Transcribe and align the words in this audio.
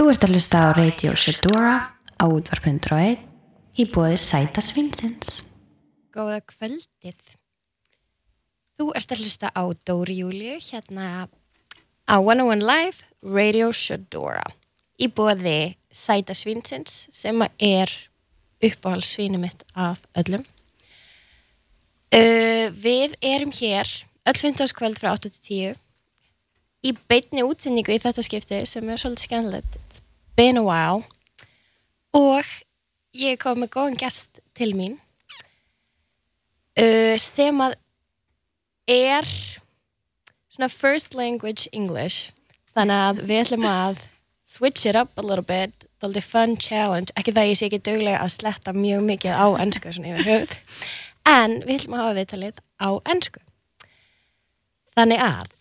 Þú 0.00 0.06
ert 0.08 0.22
að 0.24 0.30
hlusta 0.32 0.60
á 0.64 0.68
Radio 0.72 1.10
Shedora 1.12 1.72
á 2.16 2.24
útvarp.1 2.24 3.18
í 3.76 3.84
bóði 3.92 4.14
Sæta 4.16 4.62
Svinsins. 4.64 5.42
Góða 6.08 6.38
kvöldið. 6.48 7.18
Þú 8.80 8.86
ert 8.96 9.12
að 9.12 9.20
hlusta 9.20 9.50
á 9.52 9.60
Dóri 9.84 10.16
Júliu 10.22 10.54
hérna 10.56 11.28
á 12.08 12.16
101 12.16 12.64
Live 12.64 13.28
Radio 13.28 13.68
Shedora 13.76 14.46
í 14.96 15.10
bóði 15.12 15.76
Sæta 15.92 16.32
Svinsins 16.32 17.04
sem 17.12 17.44
er 17.60 17.92
uppáhaldsvínu 18.56 19.42
mitt 19.44 19.68
af 19.76 20.00
öllum. 20.16 20.48
Uh, 22.08 22.72
við 22.72 23.20
erum 23.20 23.52
hér 23.52 23.84
öll 24.24 24.40
15. 24.48 24.72
kvöld 24.72 24.96
frá 24.96 25.12
8-10 25.12 25.76
í 26.86 26.94
beitni 27.10 27.44
útsendingu 27.46 27.94
í 27.94 28.00
þetta 28.02 28.24
skipti 28.24 28.60
sem 28.68 28.88
er 28.88 29.00
svolítið 29.00 29.26
skemmtilegt. 29.26 29.78
It's 29.80 30.02
been 30.36 30.60
a 30.60 30.64
while. 30.64 31.04
Og 32.16 32.46
ég 33.16 33.38
kom 33.42 33.60
með 33.62 33.72
góðan 33.76 33.98
gest 34.00 34.40
til 34.56 34.72
mín 34.78 34.96
uh, 36.80 37.16
sem 37.20 37.60
að 37.62 37.76
er 38.90 39.28
svona 40.50 40.70
first 40.72 41.14
language 41.14 41.68
English. 41.72 42.32
Þannig 42.74 43.04
að 43.10 43.22
við 43.26 43.44
ætlum 43.44 43.68
að 43.68 44.02
switch 44.46 44.86
it 44.86 44.96
up 44.98 45.14
a 45.18 45.22
little 45.22 45.46
bit. 45.46 45.86
Svolítið 46.00 46.26
fun 46.32 46.56
challenge, 46.56 47.12
ekki 47.12 47.34
það 47.36 47.50
ég 47.50 47.58
sé 47.60 47.66
ekki 47.68 47.84
dögulega 47.84 48.24
að 48.24 48.34
sletta 48.38 48.72
mjög 48.72 49.02
mikið 49.04 49.36
á 49.36 49.46
ennsku 49.60 49.92
svona 49.92 50.14
yfir 50.14 50.30
hug 50.30 50.58
en 51.28 51.60
við 51.66 51.76
ætlum 51.76 51.96
að 51.96 52.02
hafa 52.02 52.16
viðtalið 52.18 52.60
á 52.80 52.90
ennsku 53.12 53.42
þannig 54.96 55.24
að 55.24 55.59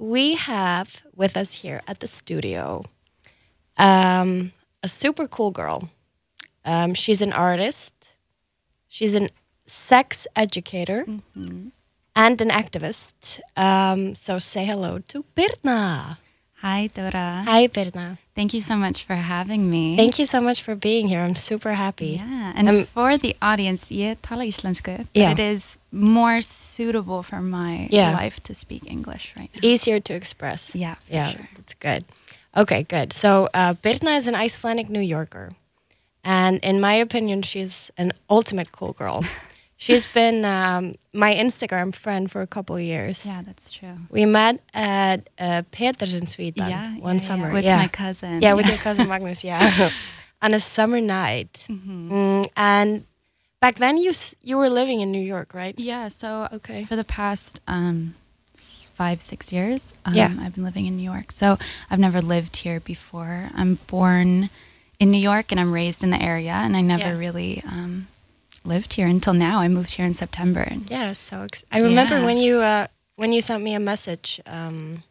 we 0.00 0.34
have 0.34 1.04
with 1.14 1.36
us 1.36 1.60
here 1.60 1.82
at 1.86 2.00
the 2.00 2.06
studio 2.06 2.82
um, 3.76 4.52
a 4.82 4.88
super 4.88 5.28
cool 5.28 5.50
girl. 5.50 5.90
Um, 6.64 6.94
she's 6.94 7.20
an 7.20 7.32
artist, 7.32 7.94
she's 8.88 9.14
a 9.14 9.28
sex 9.66 10.26
educator, 10.34 11.04
and 12.16 12.40
an 12.40 12.48
activist. 12.48 13.40
Um, 13.56 14.14
so 14.14 14.38
say 14.38 14.64
hello 14.64 15.00
to 15.08 15.24
Birna. 15.36 16.16
Hi, 16.62 16.88
Dora. 16.92 17.42
Hi, 17.46 17.68
Birna. 17.68 18.18
Thank 18.34 18.52
you 18.52 18.60
so 18.60 18.76
much 18.76 19.04
for 19.04 19.14
having 19.14 19.70
me. 19.70 19.96
Thank 19.96 20.18
you 20.18 20.26
so 20.26 20.40
much 20.42 20.62
for 20.62 20.74
being 20.74 21.08
here. 21.08 21.20
I'm 21.22 21.34
super 21.34 21.72
happy. 21.72 22.16
Yeah, 22.20 22.52
and 22.54 22.68
Um, 22.68 22.84
for 22.84 23.16
the 23.16 23.34
audience, 23.40 23.88
tala 24.22 24.44
íslensku, 24.44 25.06
Yeah. 25.14 25.32
it 25.32 25.38
is 25.40 25.78
more 25.90 26.42
suitable 26.42 27.22
for 27.22 27.40
my 27.40 27.88
Yeah. 27.90 28.12
life 28.14 28.40
to 28.44 28.54
speak 28.54 28.82
English 28.86 29.32
right 29.36 29.50
now. 29.54 29.60
Easier 29.62 30.00
to 30.00 30.12
express. 30.14 30.74
Yeah, 30.74 30.96
for 31.06 31.14
yeah, 31.14 31.30
sure. 31.32 31.48
that's 31.56 31.74
good. 31.80 32.04
Okay, 32.54 32.82
good. 32.82 33.12
So 33.14 33.48
uh, 33.54 33.72
Birna 33.82 34.16
is 34.18 34.28
an 34.28 34.34
Icelandic 34.34 34.88
New 34.90 35.00
Yorker, 35.16 35.52
and 36.22 36.58
in 36.62 36.78
my 36.80 36.94
opinion, 36.94 37.40
she's 37.42 37.90
an 37.96 38.12
ultimate 38.28 38.70
cool 38.72 38.92
girl. 38.92 39.24
she's 39.80 40.06
been 40.06 40.44
um, 40.44 40.94
my 41.12 41.32
Instagram 41.34 41.90
friend 41.94 42.30
for 42.30 42.40
a 42.42 42.46
couple 42.46 42.76
of 42.76 42.82
years. 42.82 43.24
Yeah, 43.26 43.42
that's 43.42 43.72
true. 43.72 43.96
We 44.10 44.26
met 44.26 44.60
at 44.72 45.28
uh, 45.38 45.62
Petersen, 45.72 46.26
Sweden, 46.28 46.68
Yeah, 46.68 46.94
one 47.00 47.16
yeah, 47.16 47.22
yeah, 47.22 47.28
summer. 47.28 47.52
with 47.52 47.64
yeah. 47.64 47.76
my 47.82 47.88
cousin. 47.88 48.40
Yeah, 48.44 48.54
with 48.54 48.66
your 48.68 48.78
cousin 48.86 49.08
Magnus. 49.08 49.42
Yeah, 49.42 49.90
on 50.42 50.54
a 50.54 50.60
summer 50.60 51.00
night. 51.00 51.64
Mm-hmm. 51.68 52.12
Mm, 52.12 52.44
and 52.56 53.04
back 53.60 53.76
then, 53.76 53.96
you 53.96 54.12
you 54.44 54.56
were 54.60 54.70
living 54.70 55.00
in 55.00 55.10
New 55.10 55.24
York, 55.34 55.54
right? 55.54 55.74
Yeah, 55.78 56.08
so 56.08 56.46
Okay. 56.52 56.84
for 56.84 56.96
the 56.96 57.04
past 57.04 57.60
um, 57.66 58.14
five, 58.94 59.20
six 59.22 59.52
years, 59.52 59.94
um, 60.04 60.14
Yeah. 60.14 60.30
I've 60.40 60.54
been 60.54 60.64
living 60.64 60.86
in 60.86 60.96
New 60.96 61.10
York. 61.12 61.32
So 61.32 61.56
I've 61.90 61.98
never 62.00 62.20
lived 62.20 62.56
here 62.64 62.80
before. 62.80 63.50
I'm 63.56 63.78
born 63.88 64.50
in 64.98 65.10
New 65.10 65.22
York 65.30 65.50
and 65.52 65.58
I'm 65.60 65.72
raised 65.72 66.04
in 66.04 66.10
the 66.10 66.20
area, 66.20 66.52
and 66.52 66.76
I 66.76 66.82
never 66.82 67.12
Yeah. 67.12 67.18
really 67.24 67.62
um, 67.64 68.06
lived 68.64 68.92
here 68.94 69.06
until 69.06 69.34
now. 69.34 69.60
I 69.60 69.68
moved 69.68 69.94
here 69.94 70.06
in 70.06 70.14
September. 70.14 70.60
And 70.60 70.90
Yeah, 70.90 71.12
so 71.14 71.42
ex- 71.42 71.64
I 71.72 71.80
remember 71.80 72.18
Yeah. 72.18 72.24
when 72.24 72.36
you 72.38 72.56
uh, 72.58 72.86
when 73.16 73.32
you 73.32 73.40
sent 73.42 73.62
me 73.62 73.74
a 73.74 73.80
message 73.80 74.40
um, 74.46 75.02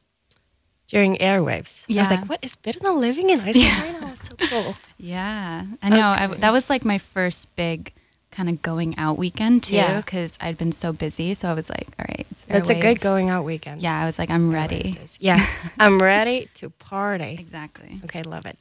during 0.87 1.17
airwaves. 1.17 1.85
Yeah. 1.87 2.01
I 2.01 2.03
was 2.03 2.11
like, 2.11 2.29
"What 2.29 2.39
is 2.41 2.55
Birna 2.55 2.95
living 2.97 3.29
in 3.29 3.39
Iceland 3.39 3.81
right 3.81 4.01
now? 4.01 4.11
It's 4.13 4.27
so 4.29 4.35
cool." 4.49 4.75
Yeah, 5.01 5.65
I 5.81 5.89
know. 5.89 6.07
I, 6.09 6.27
that 6.27 6.51
was 6.51 6.69
like 6.69 6.83
my 6.83 6.97
first 6.97 7.55
big 7.55 7.93
kind 8.31 8.49
of 8.49 8.61
going 8.61 8.97
out 8.97 9.17
weekend 9.17 9.63
too, 9.63 9.75
Yeah. 9.75 10.01
because 10.01 10.37
I'd 10.41 10.57
been 10.57 10.71
so 10.73 10.91
busy. 10.93 11.33
So 11.33 11.49
I 11.49 11.53
was 11.53 11.69
like, 11.69 11.87
all 11.97 12.05
right, 12.09 12.27
it's 12.31 12.43
That's 12.45 12.69
a 12.69 12.75
good 12.79 12.99
going 13.01 13.29
out 13.29 13.43
weekend. 13.45 13.81
Yeah, 13.81 13.97
I 13.97 14.05
was 14.05 14.19
like, 14.19 14.29
I'm 14.29 14.51
ready. 14.53 14.93
Airwaves 14.93 15.17
Yeah, 15.19 15.39
I'm 15.79 15.99
ready 16.01 16.49
to 16.55 16.69
party. 16.69 17.37
Exactly. 17.39 17.99
Okay, 18.03 18.23
love 18.23 18.45
it. 18.45 18.57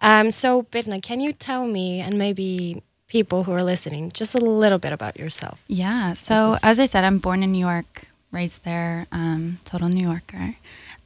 Um, 0.00 0.30
so 0.30 0.62
Birna, 0.64 1.00
can 1.02 1.20
you 1.20 1.32
tell 1.32 1.66
me 1.66 2.00
and 2.00 2.18
maybe 2.18 2.82
people 3.14 3.44
who 3.44 3.52
are 3.52 3.62
listening 3.62 4.10
just 4.12 4.34
a 4.34 4.38
little 4.38 4.78
bit 4.78 4.92
about 4.92 5.16
yourself? 5.22 5.62
Yeah. 5.68 6.14
So 6.14 6.54
is- 6.54 6.60
as 6.64 6.76
I 6.80 6.86
said, 6.86 7.04
I'm 7.04 7.18
born 7.18 7.44
in 7.44 7.52
New 7.52 7.64
York, 7.72 8.08
raised 8.32 8.64
there, 8.64 9.06
um, 9.12 9.58
total 9.64 9.88
New 9.88 10.06
Yorker, 10.12 10.56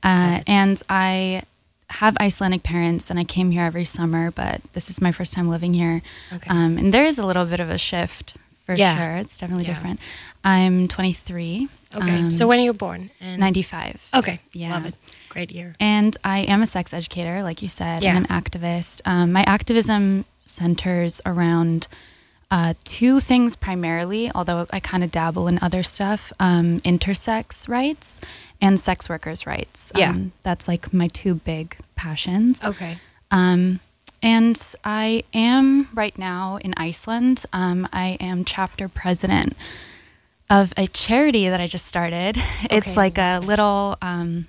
uh, 0.02 0.40
and 0.46 0.76
I 0.88 1.42
have 2.02 2.16
Icelandic 2.18 2.62
parents, 2.62 3.10
and 3.10 3.18
I 3.18 3.24
came 3.24 3.50
here 3.50 3.64
every 3.70 3.84
summer. 3.84 4.30
But 4.30 4.56
this 4.72 4.88
is 4.88 5.02
my 5.02 5.12
first 5.12 5.32
time 5.36 5.48
living 5.50 5.74
here, 5.74 6.00
Okay. 6.32 6.48
um, 6.48 6.78
and 6.78 6.94
there 6.94 7.04
is 7.04 7.18
a 7.18 7.26
little 7.26 7.44
bit 7.44 7.60
of 7.60 7.68
a 7.68 7.76
shift 7.78 8.36
for 8.64 8.74
Yeah. 8.74 8.96
sure. 8.96 9.16
It's 9.22 9.36
definitely 9.36 9.66
Yeah. 9.66 9.74
different. 9.74 10.00
I'm 10.44 10.88
23. 10.88 11.68
Okay, 11.94 12.18
um, 12.20 12.30
so 12.30 12.46
when 12.48 12.58
are 12.58 12.62
you 12.70 12.72
born? 12.86 13.10
And 13.20 13.38
95. 13.40 13.96
Okay, 14.14 14.40
Yeah. 14.52 14.72
love 14.72 14.86
it. 14.86 14.94
Great 15.28 15.50
year. 15.50 15.74
And 15.80 16.16
I 16.24 16.38
am 16.40 16.62
a 16.62 16.66
sex 16.66 16.92
educator, 16.94 17.42
like 17.42 17.60
you 17.62 17.68
said, 17.68 18.02
Yeah. 18.02 18.16
and 18.16 18.24
an 18.24 18.26
activist. 18.40 19.00
Um, 19.04 19.32
my 19.32 19.42
activism 19.44 20.24
centers 20.48 21.20
around 21.26 21.88
uh, 22.50 22.74
two 22.84 23.20
things 23.20 23.56
primarily, 23.56 24.30
although 24.34 24.66
I 24.72 24.80
kind 24.80 25.04
of 25.04 25.10
dabble 25.10 25.48
in 25.48 25.58
other 25.60 25.82
stuff 25.82 26.32
um, 26.40 26.80
intersex 26.80 27.68
rights 27.68 28.20
and 28.60 28.80
sex 28.80 29.08
workers' 29.08 29.46
rights. 29.46 29.92
Yeah. 29.94 30.10
Um, 30.10 30.32
that's 30.42 30.66
like 30.66 30.92
my 30.92 31.08
two 31.08 31.34
big 31.34 31.76
passions. 31.94 32.64
Okay. 32.64 32.98
Um, 33.30 33.80
and 34.22 34.74
I 34.82 35.24
am 35.32 35.88
right 35.94 36.16
now 36.18 36.56
in 36.56 36.74
Iceland. 36.76 37.44
Um, 37.52 37.86
I 37.92 38.16
am 38.18 38.44
chapter 38.44 38.88
president 38.88 39.56
of 40.50 40.72
a 40.76 40.86
charity 40.88 41.48
that 41.48 41.60
I 41.60 41.66
just 41.66 41.86
started. 41.86 42.36
Okay. 42.64 42.76
It's 42.76 42.96
like 42.96 43.18
a 43.18 43.38
little 43.38 43.96
um, 44.02 44.46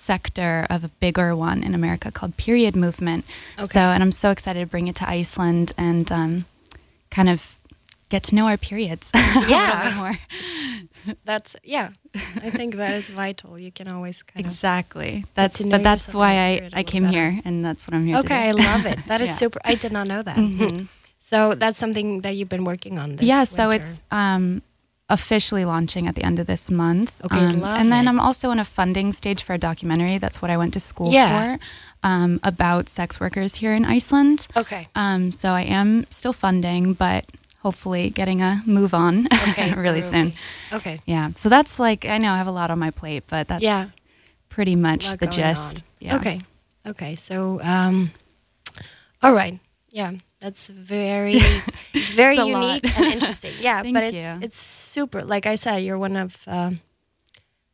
sector 0.00 0.66
of 0.70 0.84
a 0.84 0.88
bigger 1.00 1.36
one 1.36 1.62
in 1.62 1.74
America 1.74 2.10
called 2.10 2.36
Period 2.36 2.74
Movement. 2.76 3.24
Okay. 3.58 3.66
So, 3.66 3.80
and 3.80 4.02
I'm 4.02 4.12
so 4.12 4.30
excited 4.30 4.60
to 4.60 4.66
bring 4.66 4.88
it 4.88 4.96
to 4.96 5.08
Iceland 5.08 5.72
and 5.76 6.10
um, 6.10 6.44
kind 7.10 7.28
of 7.28 7.56
get 8.08 8.22
to 8.24 8.34
know 8.34 8.46
our 8.48 8.56
periods. 8.56 9.10
Yeah. 9.48 9.84
bit 9.84 9.96
more. 9.96 10.18
That's 11.24 11.54
yeah. 11.64 11.90
I 12.14 12.50
think 12.50 12.74
that 12.76 12.94
is 12.94 13.08
vital. 13.08 13.58
You 13.58 13.70
can 13.72 13.88
always 13.88 14.22
kind 14.22 14.44
of 14.44 14.50
Exactly. 14.50 15.24
That's 15.34 15.64
but 15.64 15.82
that's 15.82 16.14
why 16.14 16.32
I, 16.48 16.70
I 16.80 16.82
came 16.82 17.04
better. 17.04 17.30
here 17.30 17.40
and 17.44 17.64
that's 17.64 17.86
what 17.86 17.94
I'm 17.94 18.04
here 18.06 18.18
Okay, 18.18 18.48
I 18.48 18.52
love 18.52 18.84
it. 18.86 18.98
That 19.06 19.20
is 19.24 19.28
Yeah. 19.28 19.34
super. 19.36 19.60
I 19.64 19.76
did 19.76 19.92
not 19.92 20.06
know 20.06 20.22
that. 20.22 20.36
Mhm. 20.36 20.88
So 21.20 21.54
that's 21.54 21.78
something 21.78 22.20
that 22.22 22.34
you've 22.36 22.48
been 22.48 22.64
working 22.64 22.98
on. 22.98 23.16
This 23.16 23.26
yeah, 23.26 23.44
so 23.44 23.68
winter. 23.68 23.86
it's 23.86 24.02
um, 24.10 24.62
officially 25.10 25.64
launching 25.64 26.06
at 26.06 26.14
the 26.14 26.22
end 26.24 26.38
of 26.38 26.46
this 26.46 26.70
month. 26.70 27.20
Okay, 27.24 27.38
Um, 27.44 27.60
love 27.60 27.78
and 27.80 27.90
then 27.92 28.06
it. 28.06 28.08
I'm 28.08 28.20
also 28.20 28.50
in 28.52 28.58
a 28.58 28.64
funding 28.64 29.12
stage 29.12 29.42
for 29.42 29.52
a 29.54 29.58
documentary. 29.58 30.16
That's 30.18 30.40
what 30.40 30.50
I 30.50 30.56
went 30.56 30.72
to 30.74 30.80
school 30.80 31.12
Yeah. 31.12 31.56
for 31.56 31.58
um, 32.02 32.40
about 32.42 32.88
sex 32.88 33.20
workers 33.20 33.56
here 33.56 33.74
in 33.74 33.84
Iceland. 33.84 34.46
okay. 34.56 34.88
Um, 34.94 35.32
so 35.32 35.50
I 35.50 35.62
am 35.62 36.06
still 36.10 36.32
funding, 36.32 36.94
but 36.94 37.24
hopefully 37.62 38.08
getting 38.08 38.40
a 38.40 38.62
move 38.64 38.94
on 38.94 39.26
Okay, 39.50 39.74
really 39.74 40.00
soon. 40.00 40.32
Okay. 40.72 41.00
Yeah. 41.04 41.32
So 41.34 41.48
that's 41.50 41.78
like 41.78 42.06
I 42.06 42.16
know 42.18 42.32
I 42.32 42.38
have 42.38 42.46
a 42.46 42.52
lot 42.52 42.70
on 42.70 42.78
my 42.78 42.90
plate, 42.90 43.24
but 43.28 43.48
that's 43.48 43.62
Yeah. 43.62 43.84
pretty 44.48 44.76
much 44.76 45.18
the 45.18 45.26
gist. 45.26 45.84
Yeah. 45.98 46.16
Okay. 46.16 46.40
Okay. 46.86 47.14
So, 47.16 47.60
um, 47.62 48.10
all 49.22 49.34
right. 49.34 49.58
Yeah, 49.92 50.12
that's 50.40 50.68
very, 50.68 51.34
it's 51.94 52.12
very 52.12 52.36
It's 52.36 52.46
unique 52.48 52.98
and 52.98 53.12
interesting. 53.14 53.52
Yeah, 53.60 53.82
but 53.82 54.04
it's 54.04 54.12
you. 54.14 54.38
it's 54.46 54.58
super. 54.58 55.22
Like 55.22 55.46
I 55.46 55.56
said, 55.56 55.78
you're 55.84 55.98
one 55.98 56.16
of 56.16 56.42
um, 56.46 56.80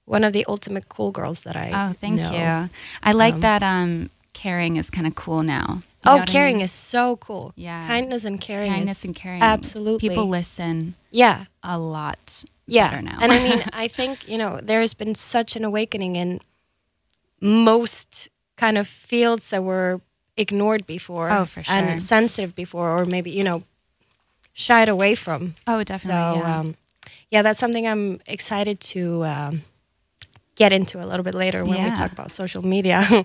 one 0.05 0.25
of 0.25 0.33
the 0.33 0.45
ultimate 0.49 0.89
cool 0.89 1.11
girls 1.13 1.43
that 1.43 1.57
I. 1.57 1.71
Oh, 1.73 1.93
thank 2.01 2.21
know. 2.21 2.31
you. 2.31 2.71
I 3.03 3.13
like 3.13 3.35
Um, 3.35 3.41
that. 3.41 3.63
Um, 3.63 4.11
caring 4.33 4.77
is 4.77 4.91
kind 4.91 5.07
of 5.07 5.15
cool 5.15 5.43
now. 5.43 5.81
You 6.05 6.13
Oh, 6.13 6.17
what 6.19 6.29
I 6.29 6.33
caring 6.33 6.57
mean? 6.57 6.65
is 6.65 6.73
so 6.73 7.17
cool. 7.17 7.53
Yeah. 7.57 7.87
kindness 7.87 8.25
and 8.25 8.39
caring. 8.41 8.71
kindness 8.71 8.99
is 8.99 9.05
and 9.05 9.17
caring. 9.17 9.43
Absolutely. 9.43 10.09
People 10.09 10.29
listen 10.29 10.95
Yeah, 11.11 11.47
a 11.63 11.79
lot 11.79 12.45
yeah. 12.67 12.91
better 12.91 13.03
now. 13.03 13.19
and 13.23 13.33
I 13.33 13.39
mean, 13.43 13.65
I 13.73 13.89
think 13.89 14.29
you 14.29 14.37
know 14.39 14.61
there 14.63 14.81
has 14.83 14.95
been 14.95 15.15
such 15.15 15.57
an 15.57 15.65
awakening 15.65 16.17
in 16.17 16.41
most 17.41 18.29
kind 18.57 18.79
of 18.79 18.87
fields 18.87 19.51
that 19.51 19.63
were 19.63 20.01
ignored 20.37 20.87
before. 20.87 21.31
Oh, 21.31 21.45
for 21.45 21.63
sure. 21.63 21.75
And 21.75 22.03
sensitive 22.03 22.55
before, 22.55 22.91
or 22.99 23.05
maybe 23.05 23.31
you 23.31 23.45
know 23.45 23.63
shied 24.53 24.89
away 24.89 25.15
from. 25.15 25.55
oh, 25.67 25.85
definitely. 25.85 26.41
So 26.41 26.47
yeah. 26.47 26.59
um, 26.59 26.77
yeah, 27.31 27.43
that's 27.43 27.59
something 27.59 27.87
I'm 27.87 28.21
excited 28.27 28.81
to 28.81 29.25
um, 29.25 29.63
get 30.55 30.73
into 30.73 31.03
a 31.03 31.07
little 31.07 31.25
bit 31.25 31.35
later 31.35 31.65
when 31.65 31.83
we 31.83 31.91
talk 31.91 32.13
about 32.13 32.31
social 32.31 32.65
media. 32.65 33.05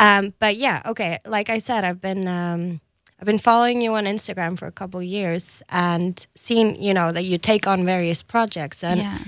Um, 0.00 0.32
but 0.38 0.56
yeah, 0.56 0.80
okay. 0.86 1.18
Like 1.26 1.50
I 1.50 1.58
said, 1.58 1.84
I've 1.84 2.00
been 2.00 2.26
um, 2.26 2.80
I've 3.20 3.26
been 3.26 3.38
following 3.38 3.82
you 3.82 3.92
on 3.94 4.04
Instagram 4.04 4.58
for 4.58 4.66
a 4.66 4.72
couple 4.72 5.02
years 5.02 5.62
and 5.68 6.26
seen 6.34 6.74
you 6.80 6.94
know 6.94 7.12
that 7.12 7.24
you 7.24 7.36
take 7.36 7.66
on 7.66 7.84
various 7.84 8.22
projects 8.22 8.82
and 8.82 9.00
yeah. 9.00 9.18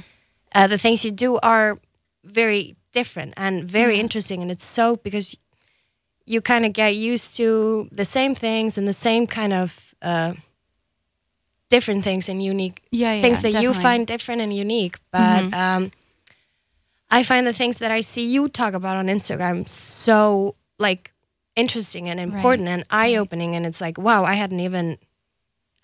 uh, 0.54 0.66
the 0.66 0.78
things 0.78 1.04
you 1.04 1.10
do 1.10 1.38
are 1.42 1.78
very 2.24 2.74
different 2.92 3.34
and 3.36 3.64
very 3.64 4.00
interesting 4.00 4.40
and 4.40 4.50
it's 4.50 4.64
so 4.64 4.96
because 4.96 5.36
you 6.26 6.40
kind 6.40 6.64
of 6.64 6.72
get 6.72 6.94
used 6.94 7.36
to 7.36 7.88
the 7.92 8.04
same 8.04 8.34
things 8.34 8.78
and 8.78 8.86
the 8.86 8.92
same 8.92 9.26
kind 9.26 9.52
of 9.52 9.94
uh, 10.02 10.34
different 11.70 12.04
things 12.04 12.28
and 12.28 12.42
unique 12.42 12.82
Yeah, 12.90 13.14
yeah, 13.14 13.22
things 13.22 13.40
that 13.42 13.48
you 13.48 13.54
definitely. 13.54 13.72
Mm-hmm. 13.74 13.82
find 13.82 14.06
different 14.06 14.40
and 14.42 14.52
unique 14.56 14.96
but 15.10 15.52
um, 15.54 15.90
i 17.10 17.22
find 17.22 17.46
the 17.46 17.52
things 17.52 17.78
that 17.78 17.90
i 17.90 18.00
see 18.02 18.24
you 18.24 18.48
talk 18.48 18.74
about 18.74 18.96
on 18.96 19.06
instagram 19.06 19.66
so 19.68 20.54
like 20.78 21.12
interesting 21.56 22.08
and 22.08 22.20
important 22.20 22.68
and 22.68 22.84
eye-opening 22.90 23.54
and 23.56 23.64
it's 23.66 23.80
like 23.80 23.96
wow 23.98 24.24
i 24.24 24.34
hadn't 24.34 24.60
even 24.60 24.98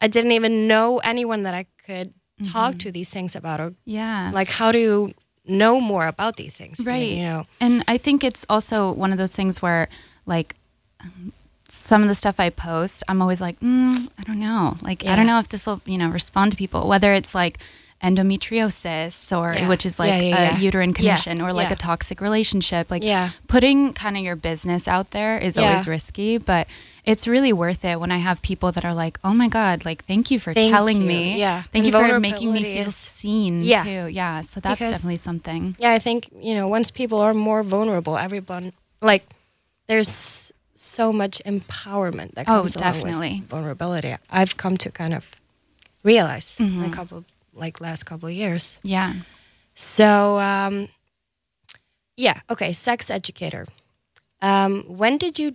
i 0.02 0.08
didn't 0.08 0.32
even 0.32 0.66
know 0.68 0.98
anyone 0.98 1.42
that 1.44 1.54
i 1.54 1.64
could 1.86 2.12
talk 2.44 2.72
Mm-hmm. 2.74 2.78
to 2.78 2.92
these 2.92 3.10
things 3.10 3.34
about 3.34 3.58
or 3.60 3.74
Yeah. 3.84 4.30
like 4.32 4.48
how 4.48 4.70
do 4.72 4.78
you 4.78 5.12
know 5.44 5.80
more 5.80 6.06
about 6.06 6.36
these 6.36 6.54
things 6.56 6.78
right 6.84 7.08
you 7.16 7.22
know 7.24 7.44
and 7.60 7.82
i 7.88 7.96
think 7.98 8.22
it's 8.22 8.44
also 8.48 8.92
one 8.92 9.10
of 9.12 9.18
those 9.18 9.34
things 9.34 9.60
where 9.62 9.88
like 10.28 10.54
some 11.68 12.02
of 12.02 12.08
the 12.08 12.14
stuff 12.14 12.40
i 12.40 12.48
post 12.50 13.02
i'm 13.08 13.20
always 13.20 13.40
like 13.46 13.58
mm, 13.60 13.94
i 14.18 14.22
don't 14.28 14.40
know 14.40 14.76
like 14.88 15.04
i 15.04 15.14
don't 15.16 15.26
know 15.26 15.38
if 15.38 15.48
this 15.48 15.66
will 15.66 15.80
you 15.92 15.98
know 15.98 16.08
respond 16.08 16.50
to 16.52 16.56
people 16.56 16.88
whether 16.88 17.12
it's 17.12 17.34
like 17.34 17.58
endometriosis 18.02 19.36
or 19.36 19.52
Yeah. 19.54 19.68
which 19.68 19.84
is 19.84 19.98
like 19.98 20.10
Yeah, 20.10 20.20
yeah, 20.20 20.36
a 20.38 20.52
yeah. 20.52 20.58
uterine 20.58 20.90
Yeah, 20.90 20.94
condition 20.96 21.40
or 21.42 21.52
like 21.52 21.68
yeah. 21.68 21.74
a 21.74 21.76
toxic 21.76 22.20
relationship 22.20 22.90
like 22.90 23.02
Yeah. 23.02 23.30
putting 23.48 23.92
kind 23.92 24.16
of 24.16 24.22
your 24.22 24.36
business 24.36 24.86
out 24.88 25.10
there 25.10 25.38
is 25.38 25.56
Yeah. 25.56 25.64
always 25.64 25.86
risky 25.88 26.38
but 26.38 26.66
it's 27.04 27.26
really 27.26 27.52
worth 27.52 27.84
it 27.84 27.98
when 28.00 28.12
i 28.12 28.18
have 28.18 28.40
people 28.42 28.70
that 28.72 28.84
are 28.84 28.94
like 28.94 29.18
oh 29.24 29.34
my 29.34 29.48
god 29.48 29.84
like 29.84 30.04
thank 30.04 30.30
you 30.30 30.38
for 30.38 30.54
Thank 30.54 30.70
telling 30.72 31.02
you. 31.02 31.08
me 31.08 31.38
Yeah. 31.38 31.62
thank 31.72 31.84
And 31.84 31.86
you 31.86 31.92
for 31.92 32.20
making 32.20 32.52
me 32.52 32.62
feel 32.62 32.90
seen 32.90 33.62
Yeah. 33.62 33.84
too 33.84 34.06
yeah 34.08 34.42
so 34.42 34.60
that's 34.60 34.78
Because- 34.78 34.92
definitely 34.92 35.16
something 35.16 35.76
yeah 35.78 35.92
i 35.92 35.98
think 35.98 36.28
you 36.40 36.54
know 36.54 36.68
once 36.68 36.90
people 36.90 37.18
are 37.20 37.34
more 37.34 37.62
vulnerable 37.62 38.16
everyone 38.16 38.72
like 39.02 39.24
there's 39.88 40.52
so 40.74 41.12
much 41.12 41.42
empowerment 41.44 42.34
that 42.34 42.46
Oh, 42.48 42.60
comes 42.60 42.76
along 42.76 42.92
definitely. 42.92 43.40
with 43.40 43.48
vulnerability 43.48 44.14
i've 44.30 44.56
come 44.56 44.76
to 44.78 44.90
kind 44.90 45.14
of 45.14 45.24
realize 46.04 46.56
Mm-hmm. 46.58 46.84
in 46.84 46.90
a 46.92 46.94
couple 46.94 47.24
like 47.54 47.80
last 47.80 48.04
couple 48.04 48.28
of 48.28 48.34
years 48.34 48.78
yeah 48.82 49.12
so 49.74 50.38
um 50.38 50.88
yeah 52.16 52.40
okay 52.50 52.72
sex 52.72 53.10
educator 53.10 53.66
um 54.42 54.82
when 54.86 55.18
did 55.18 55.38
you 55.38 55.54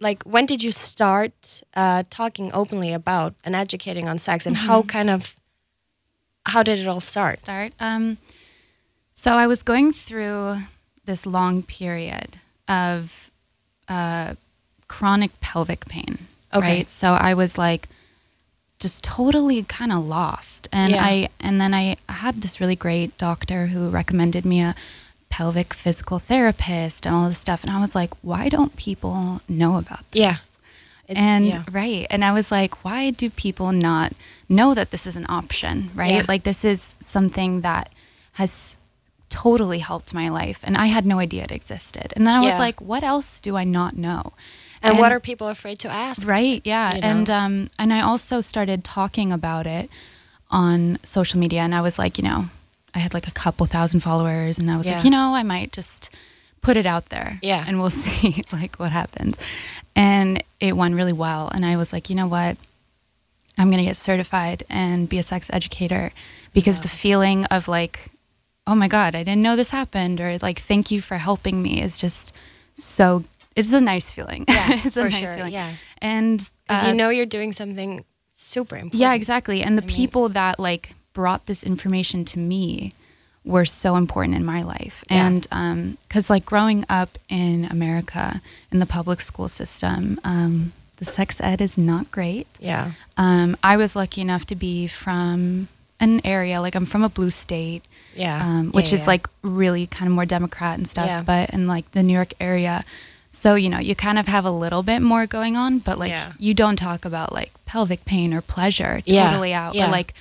like 0.00 0.22
when 0.24 0.46
did 0.46 0.62
you 0.62 0.72
start 0.72 1.62
uh 1.74 2.02
talking 2.10 2.50
openly 2.52 2.92
about 2.92 3.34
and 3.44 3.54
educating 3.54 4.08
on 4.08 4.18
sex 4.18 4.46
and 4.46 4.56
how 4.56 4.82
kind 4.82 5.10
of 5.10 5.34
how 6.46 6.62
did 6.62 6.78
it 6.78 6.86
all 6.86 7.00
start 7.00 7.38
start. 7.38 7.72
Um, 7.80 8.18
so 9.12 9.32
I 9.32 9.46
was 9.46 9.62
going 9.62 9.92
through 9.92 10.56
this 11.06 11.26
long 11.26 11.62
period 11.62 12.36
of 12.68 13.30
uh, 13.88 14.34
chronic 14.88 15.38
pelvic 15.40 15.86
pain. 15.86 16.18
Okay. 16.54 16.78
Right. 16.78 16.90
So 16.90 17.12
I 17.12 17.34
was 17.34 17.58
like 17.58 17.88
just 18.78 19.02
totally 19.02 19.62
kind 19.62 19.90
of 19.92 20.04
lost, 20.06 20.68
and 20.72 20.92
Yeah. 20.92 21.04
I 21.04 21.28
and 21.40 21.60
then 21.60 21.72
I 21.74 21.96
had 22.08 22.42
this 22.42 22.60
really 22.60 22.76
great 22.76 23.16
doctor 23.18 23.66
who 23.68 23.88
recommended 23.88 24.44
me 24.44 24.60
a 24.60 24.74
pelvic 25.30 25.74
physical 25.74 26.18
therapist 26.18 27.06
and 27.06 27.14
all 27.14 27.28
this 27.28 27.38
stuff, 27.38 27.62
and 27.64 27.72
I 27.72 27.80
was 27.80 27.94
like, 27.94 28.12
why 28.22 28.48
don't 28.48 28.76
people 28.76 29.40
know 29.48 29.76
about 29.78 30.08
this? 30.10 30.20
Yeah. 30.20 30.36
It's, 31.08 31.20
and 31.20 31.46
yeah. 31.46 31.62
right 31.70 32.04
and 32.10 32.24
i 32.24 32.32
was 32.32 32.50
like 32.50 32.84
why 32.84 33.10
do 33.10 33.30
people 33.30 33.70
not 33.70 34.12
know 34.48 34.74
that 34.74 34.90
this 34.90 35.06
is 35.06 35.14
an 35.14 35.24
option 35.28 35.88
right 35.94 36.10
Yeah. 36.10 36.24
like 36.26 36.42
this 36.42 36.64
is 36.64 36.98
something 37.00 37.60
that 37.60 37.92
has 38.32 38.76
totally 39.28 39.78
helped 39.80 40.14
my 40.14 40.28
life 40.28 40.60
and 40.64 40.76
i 40.76 40.86
had 40.86 41.04
no 41.04 41.18
idea 41.18 41.42
it 41.44 41.52
existed 41.52 42.12
and 42.16 42.26
then 42.26 42.34
i 42.34 42.40
was 42.40 42.54
Yeah. 42.54 42.58
like 42.58 42.80
what 42.80 43.02
else 43.02 43.40
do 43.40 43.56
i 43.56 43.64
not 43.64 43.96
know 43.96 44.32
And, 44.82 44.98
what 44.98 45.10
are 45.12 45.18
people 45.20 45.48
afraid 45.48 45.78
to 45.80 45.88
ask? 45.88 46.26
right 46.26 46.60
yeah 46.64 46.94
you 46.94 47.00
know? 47.00 47.06
and 47.08 47.30
um 47.30 47.68
and 47.78 47.92
i 47.92 48.00
also 48.00 48.40
started 48.40 48.84
talking 48.84 49.32
about 49.32 49.66
it 49.66 49.90
on 50.50 50.98
social 51.02 51.40
media 51.40 51.60
and 51.60 51.74
i 51.74 51.80
was 51.80 51.98
like 51.98 52.18
you 52.18 52.24
know 52.24 52.46
i 52.94 52.98
had 53.00 53.12
like 53.14 53.26
a 53.26 53.32
couple 53.32 53.66
thousand 53.66 54.00
followers 54.00 54.58
and 54.58 54.70
i 54.70 54.76
was 54.76 54.86
Yeah. 54.86 54.96
like 54.96 55.04
you 55.04 55.10
know 55.10 55.34
i 55.34 55.42
might 55.42 55.72
just 55.72 56.08
put 56.62 56.76
it 56.76 56.86
out 56.86 57.08
there 57.08 57.38
Yeah. 57.42 57.64
and 57.66 57.78
we'll 57.80 57.90
see 58.04 58.44
like 58.52 58.76
what 58.76 58.92
happens 58.92 59.36
and 59.96 60.42
it 60.60 60.76
went 60.76 60.94
really 60.94 61.12
well 61.12 61.48
and 61.52 61.64
i 61.66 61.76
was 61.76 61.92
like 61.92 62.08
you 62.10 62.14
know 62.16 62.28
what 62.28 62.56
i'm 63.58 63.68
going 63.70 63.78
to 63.82 63.88
get 63.90 63.96
certified 63.96 64.62
and 64.70 65.08
be 65.08 65.18
a 65.18 65.22
sex 65.22 65.50
educator 65.52 66.12
because 66.52 66.80
the 66.80 66.88
feeling 66.88 67.44
of 67.46 67.66
like 67.68 68.10
oh 68.66 68.74
my 68.74 68.88
god 68.88 69.14
i 69.14 69.22
didn't 69.22 69.42
know 69.42 69.56
this 69.56 69.70
happened 69.70 70.20
or 70.20 70.38
like 70.42 70.58
thank 70.58 70.90
you 70.90 71.00
for 71.00 71.16
helping 71.18 71.62
me 71.62 71.80
is 71.82 71.98
just 72.00 72.32
so 72.74 73.24
it's 73.54 73.72
a 73.72 73.80
nice 73.80 74.12
feeling 74.12 74.44
Yeah, 74.48 74.66
it's 74.84 74.96
a 74.96 75.02
for 75.02 75.08
nice 75.10 75.18
sure, 75.18 75.34
feeling 75.34 75.52
yeah. 75.52 75.72
and 76.02 76.38
Because 76.68 76.84
uh, 76.84 76.88
you 76.88 76.94
know 76.94 77.08
you're 77.10 77.26
doing 77.26 77.52
something 77.52 78.04
super 78.30 78.76
important. 78.76 79.00
yeah 79.00 79.14
exactly 79.14 79.62
and 79.62 79.78
the 79.78 79.82
I 79.82 79.86
mean- 79.86 79.96
people 79.96 80.28
that 80.30 80.58
like 80.58 80.94
brought 81.14 81.46
this 81.46 81.64
information 81.64 82.24
to 82.26 82.38
me 82.38 82.92
were 83.44 83.64
so 83.64 83.94
important 83.96 84.34
in 84.34 84.44
my 84.44 84.62
life 84.62 85.04
Yeah. 85.08 85.26
and 85.26 85.46
um 85.52 85.98
because 86.02 86.28
like 86.28 86.44
growing 86.44 86.84
up 86.88 87.16
in 87.28 87.64
america 87.66 88.40
in 88.72 88.78
the 88.80 88.86
public 88.86 89.20
school 89.20 89.48
system 89.48 90.18
um 90.24 90.72
the 90.96 91.04
sex 91.04 91.40
ed 91.40 91.60
is 91.60 91.78
not 91.78 92.10
great 92.10 92.46
Yeah. 92.58 92.92
um 93.16 93.56
i 93.62 93.76
was 93.76 93.94
lucky 93.96 94.20
enough 94.20 94.44
to 94.46 94.56
be 94.56 94.86
from 94.88 95.68
an 96.00 96.20
area 96.24 96.60
like 96.60 96.74
i'm 96.74 96.86
from 96.86 97.02
a 97.04 97.08
blue 97.08 97.30
state 97.30 97.84
Yeah. 98.16 98.42
um, 98.42 98.64
Yeah, 98.66 98.70
which 98.70 98.92
is 98.92 99.00
yeah. 99.02 99.06
like 99.12 99.28
really 99.42 99.86
kind 99.86 100.08
of 100.08 100.14
more 100.14 100.26
Democrat 100.26 100.76
and 100.78 100.86
stuff. 100.88 101.06
Yeah. 101.06 101.22
But 101.22 101.50
in 101.50 101.66
like 101.66 101.90
the 101.92 102.02
New 102.02 102.12
York 102.14 102.32
area, 102.40 102.82
so 103.30 103.54
you 103.54 103.68
know 103.68 103.78
you 103.78 103.94
kind 103.94 104.18
of 104.18 104.26
have 104.28 104.44
a 104.44 104.50
little 104.50 104.82
bit 104.82 105.00
more 105.02 105.26
going 105.26 105.56
on, 105.56 105.78
but 105.80 105.98
like 105.98 106.10
Yeah. 106.10 106.32
you 106.38 106.54
don't 106.54 106.76
talk 106.76 107.04
about 107.04 107.32
like 107.32 107.50
pelvic 107.66 108.04
pain 108.04 108.32
or 108.32 108.40
pleasure 108.40 109.00
Yeah, 109.04 109.30
totally 109.30 109.52
out 109.54 109.74
yeah. 109.74 109.88
or 109.88 109.90
like 109.90 110.14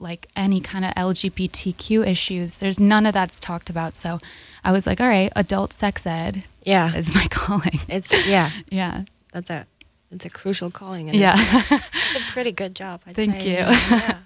like 0.00 0.28
any 0.36 0.60
kind 0.60 0.84
of 0.84 0.92
LGBTQ 0.94 2.06
issues. 2.06 2.58
There's 2.58 2.78
none 2.78 3.04
of 3.06 3.14
that's 3.14 3.40
talked 3.40 3.68
about. 3.68 3.96
So 3.96 4.20
I 4.62 4.70
was 4.70 4.86
like, 4.86 5.00
all 5.00 5.08
right, 5.08 5.32
adult 5.34 5.72
sex 5.72 6.06
ed 6.06 6.44
yeah. 6.62 6.94
is 6.94 7.12
my 7.14 7.26
calling. 7.30 7.80
It's 7.88 8.12
yeah. 8.28 8.50
yeah. 8.70 9.04
That's 9.32 9.50
a 9.50 9.66
it's 10.12 10.24
a 10.24 10.30
crucial 10.30 10.70
calling. 10.70 11.08
And 11.10 11.18
Yeah. 11.18 11.34
It's, 11.36 11.70
a, 11.70 11.74
it's 11.74 12.16
a 12.16 12.32
pretty 12.32 12.52
good 12.52 12.74
job. 12.76 13.00
I'd 13.06 13.14
Thank 13.16 13.40
say. 13.40 13.48
you. 13.50 13.56
Yeah. 13.56 14.18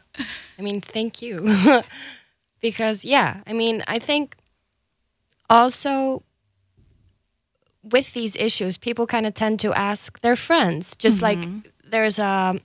I 0.59 0.63
mean, 0.63 0.81
thank 0.81 1.23
you. 1.23 1.41
because 2.63 3.05
yeah, 3.05 3.43
I 3.47 3.53
mean, 3.53 3.83
I 3.87 3.99
think 3.99 4.37
also 5.51 6.23
with 7.83 8.15
these 8.15 8.37
issues, 8.37 8.79
people 8.79 9.07
kind 9.07 9.27
of 9.27 9.35
tend 9.35 9.61
to 9.61 9.75
ask 9.75 10.21
their 10.21 10.37
friends. 10.37 10.97
Just 10.97 11.21
like 11.21 11.39
Mm-hmm. 11.41 11.69
there's 11.91 12.19
a 12.19 12.61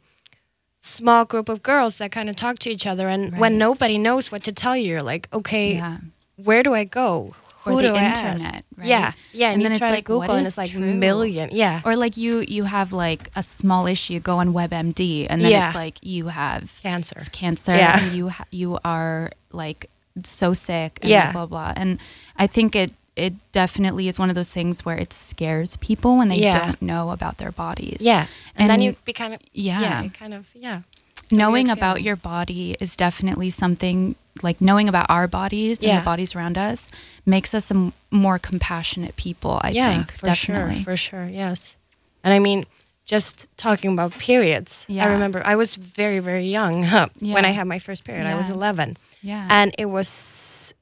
small 0.79 1.25
group 1.25 1.49
of 1.49 1.61
girls 1.63 1.97
that 1.97 2.11
kind 2.11 2.29
of 2.29 2.35
talk 2.35 2.59
to 2.59 2.69
each 2.69 2.87
other, 2.87 3.07
and 3.09 3.35
when 3.37 3.57
nobody 3.57 3.97
knows 3.97 4.31
what 4.31 4.43
to 4.43 4.51
tell 4.51 4.77
you, 4.77 4.91
you're 4.91 5.01
like, 5.03 5.27
okay, 5.33 5.75
Yeah. 5.75 5.97
where 6.37 6.63
do 6.63 6.73
I 6.73 6.83
go? 6.85 7.33
Or 7.67 7.71
Who 7.71 7.81
the 7.81 7.89
do 7.89 7.95
I 7.95 7.99
ask? 7.99 8.23
internet, 8.23 8.63
right? 8.77 8.87
Yeah, 8.87 9.11
yeah, 9.33 9.47
and, 9.47 9.53
And 9.53 9.61
you 9.61 9.65
then 9.65 9.71
it's 9.73 9.79
try 9.79 9.89
like, 9.89 10.05
to 10.05 10.13
Google, 10.13 10.19
what 10.29 10.37
and 10.37 10.47
it's 10.47 10.57
like 10.57 10.71
true? 10.71 10.81
million. 10.81 11.49
Yeah, 11.53 11.81
Or 11.85 11.95
like 11.95 12.17
you 12.17 12.43
you 12.47 12.63
have 12.65 12.93
like 12.93 13.29
a 13.35 13.43
small 13.43 13.87
issue, 13.87 14.19
go 14.19 14.37
on 14.37 14.53
WebMD, 14.53 15.27
and 15.29 15.41
then 15.43 15.51
Yeah. 15.51 15.67
it's 15.67 15.75
like 15.75 15.97
you 16.01 16.27
have 16.29 16.79
cancer. 16.81 17.19
cancer 17.31 17.75
Yeah. 17.75 17.99
and 18.01 18.13
you 18.15 18.29
ha- 18.29 18.45
you 18.51 18.79
are 18.83 19.31
like 19.51 19.89
so 20.23 20.53
sick 20.53 20.99
and 21.01 21.09
Yeah. 21.09 21.31
blah 21.31 21.45
blah 21.45 21.73
and 21.75 21.99
i 22.37 22.47
think 22.47 22.75
it 22.75 22.91
it 23.15 23.33
definitely 23.51 24.07
is 24.07 24.17
one 24.17 24.29
of 24.29 24.35
those 24.35 24.51
things 24.51 24.83
where 24.85 24.97
it 24.97 25.13
scares 25.13 25.77
people 25.77 26.17
when 26.17 26.29
they 26.29 26.37
Yeah. 26.41 26.57
don't 26.65 26.81
know 26.81 27.11
about 27.11 27.37
their 27.37 27.51
bodies 27.51 28.01
Yeah, 28.01 28.25
and, 28.55 28.67
then 28.69 28.75
And- 28.79 28.83
you 28.83 28.95
be 29.05 29.13
kind 29.13 29.33
of 29.35 29.39
Yeah. 29.53 29.79
yeah, 29.81 30.07
kind 30.09 30.33
of 30.33 30.45
yeah. 30.55 30.81
It's 31.23 31.31
knowing 31.31 31.69
about 31.69 31.97
feeling. 31.97 32.05
your 32.05 32.15
body 32.15 32.75
is 32.79 32.95
definitely 32.95 33.49
something 33.51 34.15
like 34.43 34.59
knowing 34.61 34.87
about 34.89 35.05
our 35.09 35.27
bodies 35.27 35.83
and 35.83 35.99
the 35.99 36.05
bodies 36.05 36.35
around 36.35 36.57
us 36.57 36.89
makes 37.25 37.53
us 37.53 37.71
a 37.71 37.75
m- 37.75 37.93
more 38.11 38.39
compassionate 38.39 39.15
people 39.15 39.59
i 39.63 39.69
yeah, 39.69 39.89
think 39.89 40.11
for 40.11 40.25
definitely 40.27 40.75
sure, 40.75 40.83
for 40.83 40.97
sure, 40.97 41.27
yes. 41.27 41.75
And 42.23 42.33
I 42.33 42.39
mean, 42.39 42.65
just 43.05 43.47
talking 43.57 43.93
about 43.93 44.11
periods, 44.19 44.85
Yeah. 44.89 45.05
I 45.05 45.13
remember 45.13 45.41
I 45.45 45.55
was 45.55 45.75
very 45.75 46.19
very 46.19 46.43
young 46.43 46.83
huh, 46.83 47.07
when 47.19 47.45
I 47.45 47.51
had 47.51 47.67
my 47.67 47.79
first 47.79 48.03
period. 48.03 48.25
I 48.27 48.35
was 48.35 48.49
eleven, 48.49 48.97
yeah 49.21 49.47
and 49.49 49.73
it 49.77 49.85
was 49.85 50.73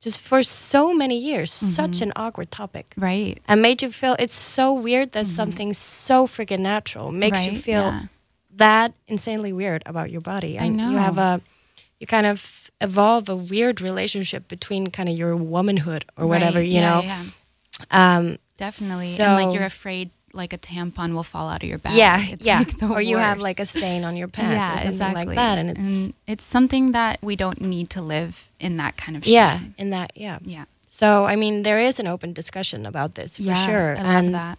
just 0.00 0.20
for 0.20 0.42
so 0.42 0.92
many 0.92 1.18
years 1.18 1.50
such 1.50 1.90
Mm-hmm. 1.96 2.02
an 2.04 2.12
awkward 2.16 2.50
topic. 2.50 2.92
right 2.96 3.38
And 3.48 3.60
made 3.62 3.82
you 3.82 3.90
feel 3.90 4.14
it's 4.18 4.36
so 4.36 4.72
weird 4.72 5.12
that 5.12 5.26
something 5.26 5.72
so 5.74 6.26
freaking 6.26 6.60
natural 6.60 7.10
makes 7.10 7.44
you 7.46 7.52
Mm-hmm. 7.52 7.60
Feel 7.70 7.82
yeah. 7.90 8.00
that 8.56 8.92
insanely 9.08 9.52
weird 9.52 9.82
about 9.86 10.10
your 10.10 10.20
body. 10.20 10.58
I 10.58 10.64
And 10.66 10.78
you 10.80 10.96
have 10.98 11.18
a 11.18 11.40
you 12.00 12.06
kind 12.06 12.26
of 12.26 12.63
evolve 12.80 13.28
a 13.28 13.36
weird 13.36 13.80
relationship 13.80 14.48
between 14.48 14.88
kind 14.90 15.08
of 15.08 15.16
your 15.16 15.36
womanhood 15.36 16.04
or 16.16 16.26
whatever, 16.26 16.58
Right, 16.58 16.68
you 16.68 16.80
yeah, 16.80 16.90
know. 16.90 17.02
yeah. 17.02 17.24
Um 17.90 18.38
definitely. 18.58 19.16
and 19.18 19.44
like 19.44 19.54
you're 19.54 19.64
afraid 19.64 20.10
like 20.32 20.52
a 20.52 20.58
tampon 20.58 21.14
will 21.14 21.22
fall 21.22 21.48
out 21.48 21.62
of 21.62 21.68
your 21.68 21.78
bag. 21.78 21.94
yeah, 21.96 22.18
It's, 22.20 22.44
yeah. 22.44 22.58
like, 22.58 22.78
the 22.78 22.88
or 22.88 23.00
you 23.00 23.18
have 23.18 23.38
like 23.38 23.60
a 23.60 23.66
stain 23.66 24.04
on 24.04 24.16
your 24.16 24.26
pants 24.38 24.54
yeah, 24.68 24.74
or 24.74 24.78
something 24.78 24.92
exactly. 24.92 25.26
like 25.26 25.36
that, 25.36 25.58
and 25.58 25.70
it's 25.70 26.16
it's 26.26 26.44
something 26.44 26.92
that 26.92 27.18
we 27.22 27.36
don't 27.36 27.60
need 27.60 27.88
to 27.90 28.02
live 28.02 28.50
in 28.58 28.76
that 28.78 28.96
kind 28.96 29.16
of 29.16 29.24
shame. 29.24 29.32
yeah, 29.34 29.60
in 29.78 29.90
that 29.90 30.12
yeah. 30.16 30.38
Yeah. 30.42 30.64
So 30.88 31.24
I 31.24 31.36
mean, 31.36 31.62
there 31.62 31.78
is 31.78 31.98
an 32.00 32.06
open 32.08 32.32
discussion 32.32 32.84
about 32.86 33.14
this 33.14 33.36
for 33.36 33.42
yeah, 33.42 33.66
sure, 33.66 33.90
I 33.96 34.02
love 34.02 34.06
and 34.24 34.34
that. 34.34 34.58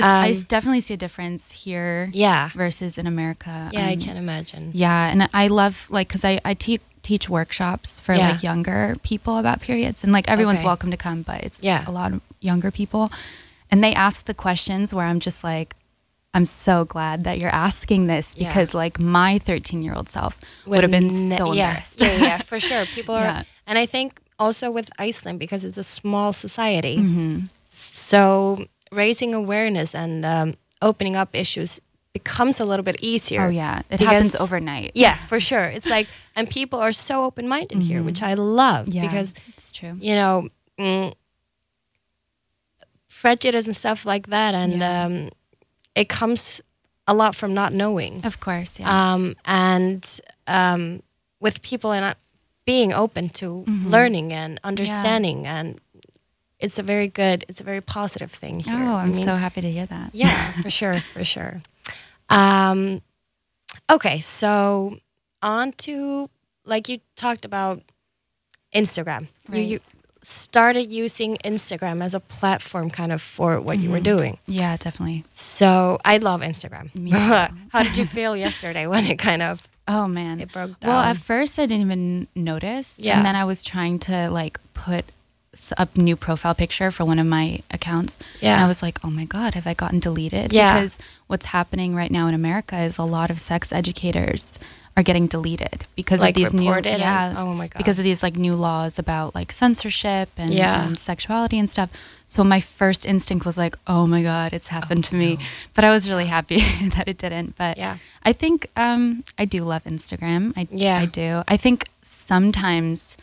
I 0.00 0.26
um, 0.26 0.30
s- 0.30 0.44
definitely 0.44 0.80
see 0.80 0.94
a 0.94 0.96
difference 0.96 1.50
here 1.64 2.10
yeah, 2.12 2.50
versus 2.54 2.98
in 2.98 3.06
America. 3.08 3.70
yeah, 3.72 3.86
I 3.86 3.92
Um, 3.94 4.00
can 4.00 4.16
imagine. 4.16 4.70
Yeah, 4.72 5.10
and 5.10 5.28
I 5.34 5.48
love 5.48 5.88
like 5.90 6.06
because 6.08 6.24
I 6.24 6.40
I 6.44 6.54
te- 6.54 6.80
teach 7.02 7.28
workshops 7.28 8.00
for 8.00 8.14
Yeah. 8.14 8.30
like 8.32 8.42
younger 8.42 8.96
people 9.02 9.38
about 9.38 9.60
periods, 9.60 10.02
and 10.04 10.12
like 10.12 10.28
everyone's 10.28 10.60
Okay. 10.60 10.66
welcome 10.66 10.90
to 10.90 10.96
come, 10.96 11.22
but 11.22 11.42
it's 11.44 11.62
Yeah. 11.62 11.84
a 11.86 11.90
lot 11.92 12.12
of 12.12 12.20
younger 12.40 12.70
people, 12.70 13.10
and 13.70 13.82
they 13.82 13.94
ask 13.94 14.24
the 14.26 14.34
questions 14.34 14.92
where 14.94 15.06
I'm 15.06 15.20
just 15.20 15.42
like. 15.44 15.74
I'm 16.34 16.44
so 16.44 16.84
glad 16.84 17.24
that 17.24 17.38
you're 17.40 17.54
asking 17.54 18.06
this 18.06 18.34
Yeah. 18.36 18.48
because, 18.48 18.74
like, 18.74 19.00
my 19.00 19.38
13 19.38 19.82
year 19.82 19.94
old 19.94 20.10
self 20.10 20.38
would 20.66 20.82
have 20.82 20.90
been 20.90 21.06
ne- 21.08 21.36
so 21.38 21.54
yeah, 21.54 21.68
embarrassed. 21.70 22.00
yeah, 22.02 22.16
yeah, 22.16 22.38
for 22.50 22.60
sure. 22.60 22.84
People 22.84 23.14
are, 23.14 23.24
Yeah. 23.24 23.42
and 23.66 23.78
I 23.78 23.86
think 23.86 24.20
also 24.38 24.70
with 24.70 24.90
Iceland 24.98 25.38
because 25.40 25.64
it's 25.64 25.78
a 25.78 25.82
small 25.82 26.34
society, 26.34 26.98
Mm-hmm. 26.98 27.46
so 27.66 28.66
raising 28.92 29.34
awareness 29.34 29.94
and 29.94 30.24
um, 30.24 30.54
opening 30.82 31.16
up 31.16 31.30
issues 31.32 31.80
becomes 32.12 32.58
a 32.60 32.64
little 32.64 32.82
bit 32.84 32.96
easier. 33.00 33.42
Oh, 33.44 33.48
yeah. 33.48 33.80
It 33.80 33.98
Because- 33.98 34.06
happens 34.06 34.34
overnight. 34.36 34.92
Yeah, 34.94 35.16
for 35.26 35.38
sure. 35.40 35.64
It's 35.64 35.86
like, 35.88 36.08
and 36.34 36.48
people 36.50 36.78
are 36.80 36.92
so 36.92 37.24
open 37.24 37.46
minded 37.48 37.82
here, 37.82 38.02
which 38.02 38.22
I 38.22 38.34
love 38.34 38.86
Mm-hmm. 38.86 38.96
Yeah. 38.96 39.02
because 39.02 39.34
it's 39.48 39.70
true. 39.72 39.96
you 40.00 40.14
know, 40.14 40.48
mm, 40.78 41.12
prejudice 43.20 43.66
and 43.66 43.76
stuff 43.76 44.06
like 44.06 44.28
that, 44.28 44.54
and 44.54 44.72
Yeah. 44.78 45.04
um, 45.04 45.30
it 45.94 46.08
comes 46.08 46.60
a 47.06 47.14
lot 47.14 47.34
from 47.34 47.54
not 47.54 47.72
knowing, 47.72 48.24
Of 48.24 48.38
course. 48.40 48.78
Yeah. 48.80 48.88
um, 49.14 49.34
and 49.44 50.20
um, 50.46 51.02
with 51.40 51.62
people 51.62 51.92
and 51.92 52.14
being 52.64 52.92
open 52.92 53.28
to 53.30 53.64
Mm-hmm. 53.66 53.88
learning 53.88 54.32
and 54.32 54.60
understanding, 54.62 55.46
and 55.46 55.80
it's 56.60 56.78
a 56.78 56.82
very 56.82 57.08
good, 57.08 57.44
it's 57.48 57.60
a 57.60 57.64
very 57.64 57.80
positive 57.80 58.30
thing 58.30 58.60
here. 58.60 58.74
oh, 58.76 58.94
I 58.96 59.02
I'm 59.02 59.12
mean, 59.12 59.24
so 59.24 59.36
happy 59.36 59.60
to 59.62 59.70
hear 59.70 59.86
that. 59.86 60.10
yeah, 60.14 60.52
for 60.62 60.70
sure, 60.70 61.00
for 61.12 61.24
sure. 61.24 61.62
Um, 62.30 63.02
okay, 63.90 64.20
so 64.20 64.98
on 65.42 65.72
to 65.72 66.28
like 66.64 66.88
you 66.88 66.98
talked 67.16 67.44
about 67.44 67.82
Instagram. 68.74 69.28
You, 69.48 69.54
Right. 69.54 69.66
you 69.66 69.80
started 70.22 70.90
using 70.90 71.36
Instagram 71.44 72.02
as 72.02 72.12
a 72.12 72.20
platform 72.20 72.90
kind 72.90 73.12
of 73.12 73.22
for 73.22 73.60
what 73.60 73.78
you 73.78 73.90
were 73.90 74.00
doing. 74.00 74.36
Yeah, 74.46 74.76
definitely. 74.76 75.24
So 75.32 75.98
I 76.04 76.18
love 76.18 76.42
Instagram. 76.42 76.90
How 77.72 77.82
did 77.82 77.96
you 77.96 78.04
feel 78.04 78.36
yesterday 78.36 78.86
when 78.86 79.06
it 79.06 79.18
kind 79.18 79.42
of 79.42 79.66
Oh 79.86 80.06
man. 80.06 80.40
it 80.40 80.52
broke 80.52 80.72
Well, 80.82 81.00
at 81.00 81.16
first 81.16 81.58
I 81.58 81.64
didn't 81.64 81.86
even 81.86 82.28
notice, 82.34 82.98
Yeah. 83.00 83.16
and 83.16 83.24
then 83.24 83.36
I 83.36 83.44
was 83.44 83.62
trying 83.62 83.98
to 84.00 84.28
like 84.30 84.58
put 84.74 85.06
a 85.76 85.86
new 85.96 86.16
profile 86.16 86.54
picture 86.54 86.90
for 86.90 87.04
one 87.04 87.18
of 87.18 87.26
my 87.26 87.60
accounts, 87.70 88.18
and 88.42 88.60
I 88.60 88.66
was 88.66 88.82
like, 88.82 88.96
"Oh 89.04 89.10
my 89.10 89.24
god, 89.24 89.54
have 89.54 89.66
I 89.66 89.74
gotten 89.74 89.98
deleted?" 90.00 90.52
Yeah. 90.52 90.74
Because 90.74 90.98
what's 91.26 91.46
happening 91.46 91.94
right 92.00 92.10
now 92.18 92.26
in 92.28 92.34
America 92.34 92.76
is 92.88 92.98
a 92.98 93.04
lot 93.04 93.30
of 93.30 93.38
sex 93.38 93.72
educators 93.72 94.58
are 94.96 95.02
getting 95.04 95.28
deleted 95.28 95.84
because 95.94 96.18
Like 96.20 96.34
of 96.34 96.42
these 96.42 96.52
new 96.52 96.66
reported 96.68 96.90
and- 96.94 97.00
yeah 97.00 97.34
oh 97.36 97.54
my 97.54 97.68
God. 97.68 97.78
because 97.78 98.00
of 98.00 98.04
these 98.04 98.20
like 98.26 98.34
new 98.36 98.54
laws 98.56 98.98
about 98.98 99.32
like 99.32 99.52
censorship 99.52 100.28
and, 100.36 100.50
Yeah. 100.52 100.84
and 100.86 100.98
sexuality 100.98 101.56
and 101.56 101.70
stuff. 101.70 101.88
So 102.26 102.42
my 102.42 102.58
first 102.60 103.06
instinct 103.06 103.46
was 103.46 103.56
like, 103.56 103.76
"Oh 103.86 104.04
my 104.08 104.22
god, 104.22 104.52
it's 104.52 104.68
happened 104.68 105.04
to 105.10 105.14
me," 105.14 105.38
but 105.74 105.84
I 105.84 105.90
was 105.90 106.08
really 106.10 106.26
happy 106.26 106.58
that 106.96 107.06
it 107.06 107.16
didn't. 107.18 107.54
But 107.56 107.78
Yeah. 107.78 107.96
I 108.24 108.32
think 108.32 108.66
um, 108.76 109.22
I 109.38 109.44
do 109.44 109.62
love 109.72 109.84
Instagram. 109.84 110.52
I 110.56 110.66
Yeah. 110.70 110.98
I 110.98 111.06
do. 111.06 111.42
I 111.46 111.56
think 111.56 111.78
sometimes 112.02 113.16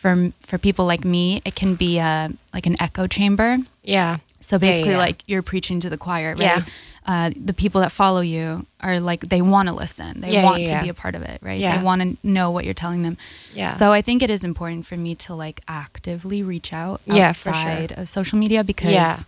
for 0.00 0.30
for 0.48 0.58
people 0.58 0.84
like 0.92 1.04
me, 1.04 1.24
it 1.44 1.54
can 1.60 1.74
be 1.74 1.98
a 1.98 2.30
like 2.54 2.66
an 2.70 2.76
echo 2.86 3.06
chamber. 3.16 3.50
yeah, 3.82 4.18
So 4.40 4.56
Yeah, 4.56 4.60
yeah, 4.66 4.70
basically, 4.70 4.92
yeah. 4.96 5.06
like 5.06 5.18
you're 5.30 5.42
preaching 5.52 5.80
to 5.84 5.88
the 5.90 5.98
choir, 6.06 6.30
right? 6.34 6.40
Yeah. 6.40 6.62
Uh, 7.12 7.30
the 7.50 7.54
people 7.62 7.80
that 7.80 7.90
follow 7.90 8.20
you 8.20 8.66
are 8.86 9.00
like 9.10 9.22
they 9.32 9.42
want 9.54 9.66
to 9.68 9.74
listen. 9.74 10.20
They 10.20 10.32
Yeah, 10.34 10.44
want 10.48 10.66
to 10.66 10.74
be 10.84 10.88
a 10.90 10.94
part 11.02 11.14
of 11.18 11.22
it, 11.32 11.38
right? 11.48 11.58
Yeah. 11.60 11.72
They 11.78 11.82
want 11.82 12.00
to 12.02 12.08
know 12.22 12.50
what 12.54 12.62
you're 12.66 12.80
telling 12.84 13.02
them. 13.02 13.16
Yeah. 13.54 13.70
So 13.80 13.84
I 13.98 14.02
think 14.02 14.22
it 14.22 14.30
is 14.30 14.42
important 14.44 14.86
for 14.86 14.96
me 14.96 15.14
to 15.26 15.34
like 15.44 15.58
actively 15.66 16.42
reach 16.42 16.70
out 16.72 17.00
Yeah, 17.06 17.32
sure. 17.32 17.52
outside 17.52 17.90
of 17.98 18.08
social 18.08 18.38
media 18.38 18.62
because. 18.62 19.24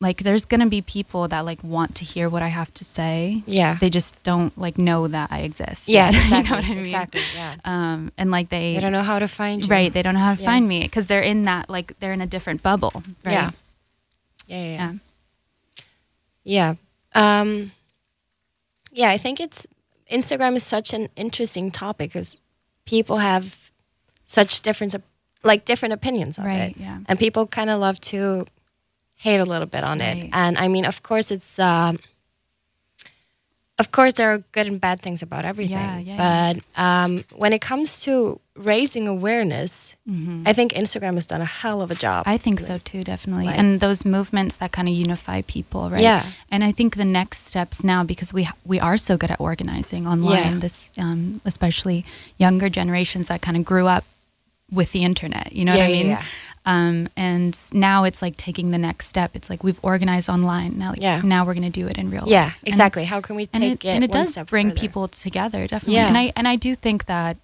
Like 0.00 0.18
there's 0.24 0.44
gonna 0.44 0.66
be 0.66 0.82
people 0.82 1.26
that 1.28 1.40
like 1.46 1.64
want 1.64 1.94
to 1.96 2.04
hear 2.04 2.28
what 2.28 2.42
I 2.42 2.48
have 2.48 2.72
to 2.74 2.84
say. 2.84 3.42
Yeah. 3.46 3.78
They 3.80 3.88
just 3.88 4.22
don't 4.24 4.56
like 4.58 4.76
know 4.76 5.08
that 5.08 5.32
I 5.32 5.40
exist. 5.40 5.88
yeah, 5.88 6.10
You 6.10 6.16
know 6.18 6.20
exactly, 6.22 6.56
I 6.56 6.68
mean? 6.68 6.78
exactly, 6.78 7.22
yeah. 7.34 7.54
Um, 7.64 8.12
and 8.18 8.30
like 8.30 8.50
they, 8.50 8.74
They 8.74 8.80
don't 8.80 8.92
know 8.92 9.02
how 9.02 9.18
to 9.18 9.26
find 9.28 9.62
you. 9.64 9.68
right, 9.70 9.90
they 9.92 10.02
don't 10.02 10.12
know 10.14 10.20
how 10.20 10.34
to 10.34 10.40
Yeah. 10.42 10.50
find 10.50 10.68
me 10.68 10.82
because 10.82 11.06
they're 11.06 11.22
in 11.22 11.44
that 11.46 11.70
like 11.70 11.98
they're 12.00 12.12
in 12.12 12.20
a 12.20 12.26
different 12.26 12.62
bubble, 12.62 12.92
right? 13.24 13.32
Yeah. 13.32 13.50
Yeah, 14.48 14.58
yeah, 14.64 14.74
yeah. 16.44 16.74
Yeah. 17.14 17.40
Um, 17.40 17.72
yeah, 18.92 19.08
I 19.08 19.18
think 19.18 19.40
it's 19.40 19.66
Instagram 20.12 20.56
is 20.56 20.62
such 20.62 20.92
an 20.92 21.08
interesting 21.16 21.70
topic 21.70 22.10
because 22.12 22.38
people 22.84 23.16
have 23.18 23.72
such 24.26 24.60
different, 24.60 24.94
like 25.42 25.64
different 25.64 25.94
opinions 25.94 26.36
of 26.38 26.44
Right, 26.44 26.70
it, 26.70 26.76
yeah. 26.76 26.98
and 27.08 27.18
people 27.18 27.46
kind 27.46 27.70
of 27.70 27.80
love 27.80 27.98
to 28.12 28.46
hate 29.16 29.40
a 29.40 29.44
little 29.44 29.66
bit 29.66 29.82
on 29.84 29.98
Right. 29.98 30.24
it. 30.24 30.30
And 30.32 30.56
I 30.58 30.68
mean, 30.68 30.84
of 30.86 31.02
course, 31.02 31.30
it's 31.30 31.58
um, 31.58 31.98
of 33.78 33.90
course 33.92 34.14
there 34.14 34.30
are 34.32 34.38
good 34.52 34.66
and 34.66 34.80
bad 34.80 35.00
things 35.00 35.22
about 35.22 35.44
everything. 35.44 35.76
Yeah, 35.76 35.98
yeah, 35.98 36.16
but 36.54 36.82
um, 36.82 37.24
when 37.36 37.52
it 37.52 37.60
comes 37.60 38.00
to 38.04 38.40
raising 38.54 39.06
awareness, 39.06 39.94
I 40.46 40.52
think 40.54 40.72
Instagram 40.72 41.14
has 41.14 41.26
done 41.26 41.42
a 41.42 41.50
hell 41.60 41.82
of 41.82 41.90
a 41.90 41.94
job. 41.94 42.24
Mm-hmm. 42.24 42.34
I 42.34 42.38
think 42.38 42.60
so 42.60 42.78
too, 42.78 43.02
definitely. 43.02 43.46
Like- 43.46 43.58
and 43.58 43.80
those 43.80 44.06
movements 44.06 44.56
that 44.56 44.72
kind 44.72 44.88
of 44.88 44.94
unify 44.94 45.42
people, 45.42 45.90
right? 45.90 46.00
Yeah. 46.00 46.24
And 46.50 46.64
I 46.64 46.72
think 46.72 46.96
the 46.96 47.04
next 47.04 47.46
steps 47.46 47.84
now, 47.84 48.02
because 48.04 48.32
we 48.32 48.48
we 48.64 48.80
are 48.80 48.96
so 48.96 49.16
good 49.18 49.30
at 49.30 49.40
organizing 49.40 50.06
online, 50.06 50.52
Yeah. 50.52 50.58
this 50.60 50.90
um, 50.96 51.40
especially 51.44 52.04
younger 52.38 52.70
generations 52.70 53.28
that 53.28 53.42
kind 53.42 53.56
of 53.58 53.64
grew 53.64 53.86
up 53.88 54.04
with 54.70 54.92
the 54.92 55.04
internet. 55.04 55.52
You 55.52 55.64
know 55.64 55.74
Yeah, 55.74 55.78
what 55.86 55.88
I 55.90 55.92
mean? 55.92 56.06
yeah. 56.08 56.22
Um, 56.68 57.08
and 57.16 57.56
now 57.72 58.02
it's 58.02 58.20
like 58.20 58.36
taking 58.36 58.72
the 58.72 58.78
next 58.78 59.06
step. 59.06 59.36
It's 59.36 59.48
like 59.48 59.62
we've 59.62 59.78
organized 59.84 60.28
online 60.28 60.76
now. 60.78 60.90
Like, 60.90 61.00
Yeah. 61.00 61.20
Now 61.22 61.44
we're 61.46 61.54
going 61.54 61.70
to 61.70 61.80
do 61.80 61.86
it 61.86 61.96
in 61.96 62.10
real 62.10 62.24
yeah, 62.26 62.46
life. 62.46 62.60
And- 62.64 62.68
exactly. 62.68 63.04
How 63.04 63.20
can 63.20 63.36
we 63.36 63.48
and 63.52 63.62
take 63.62 63.84
it, 63.84 63.88
and 63.88 64.02
it 64.02 64.10
one 64.10 64.24
does 64.24 64.34
bring 64.50 64.70
further? 64.70 64.80
people 64.80 65.06
together 65.08 65.66
definitely 65.68 65.94
Yeah. 65.94 66.08
and 66.08 66.18
i 66.18 66.32
and 66.34 66.48
i 66.48 66.56
do 66.56 66.74
think 66.74 67.04
that 67.06 67.36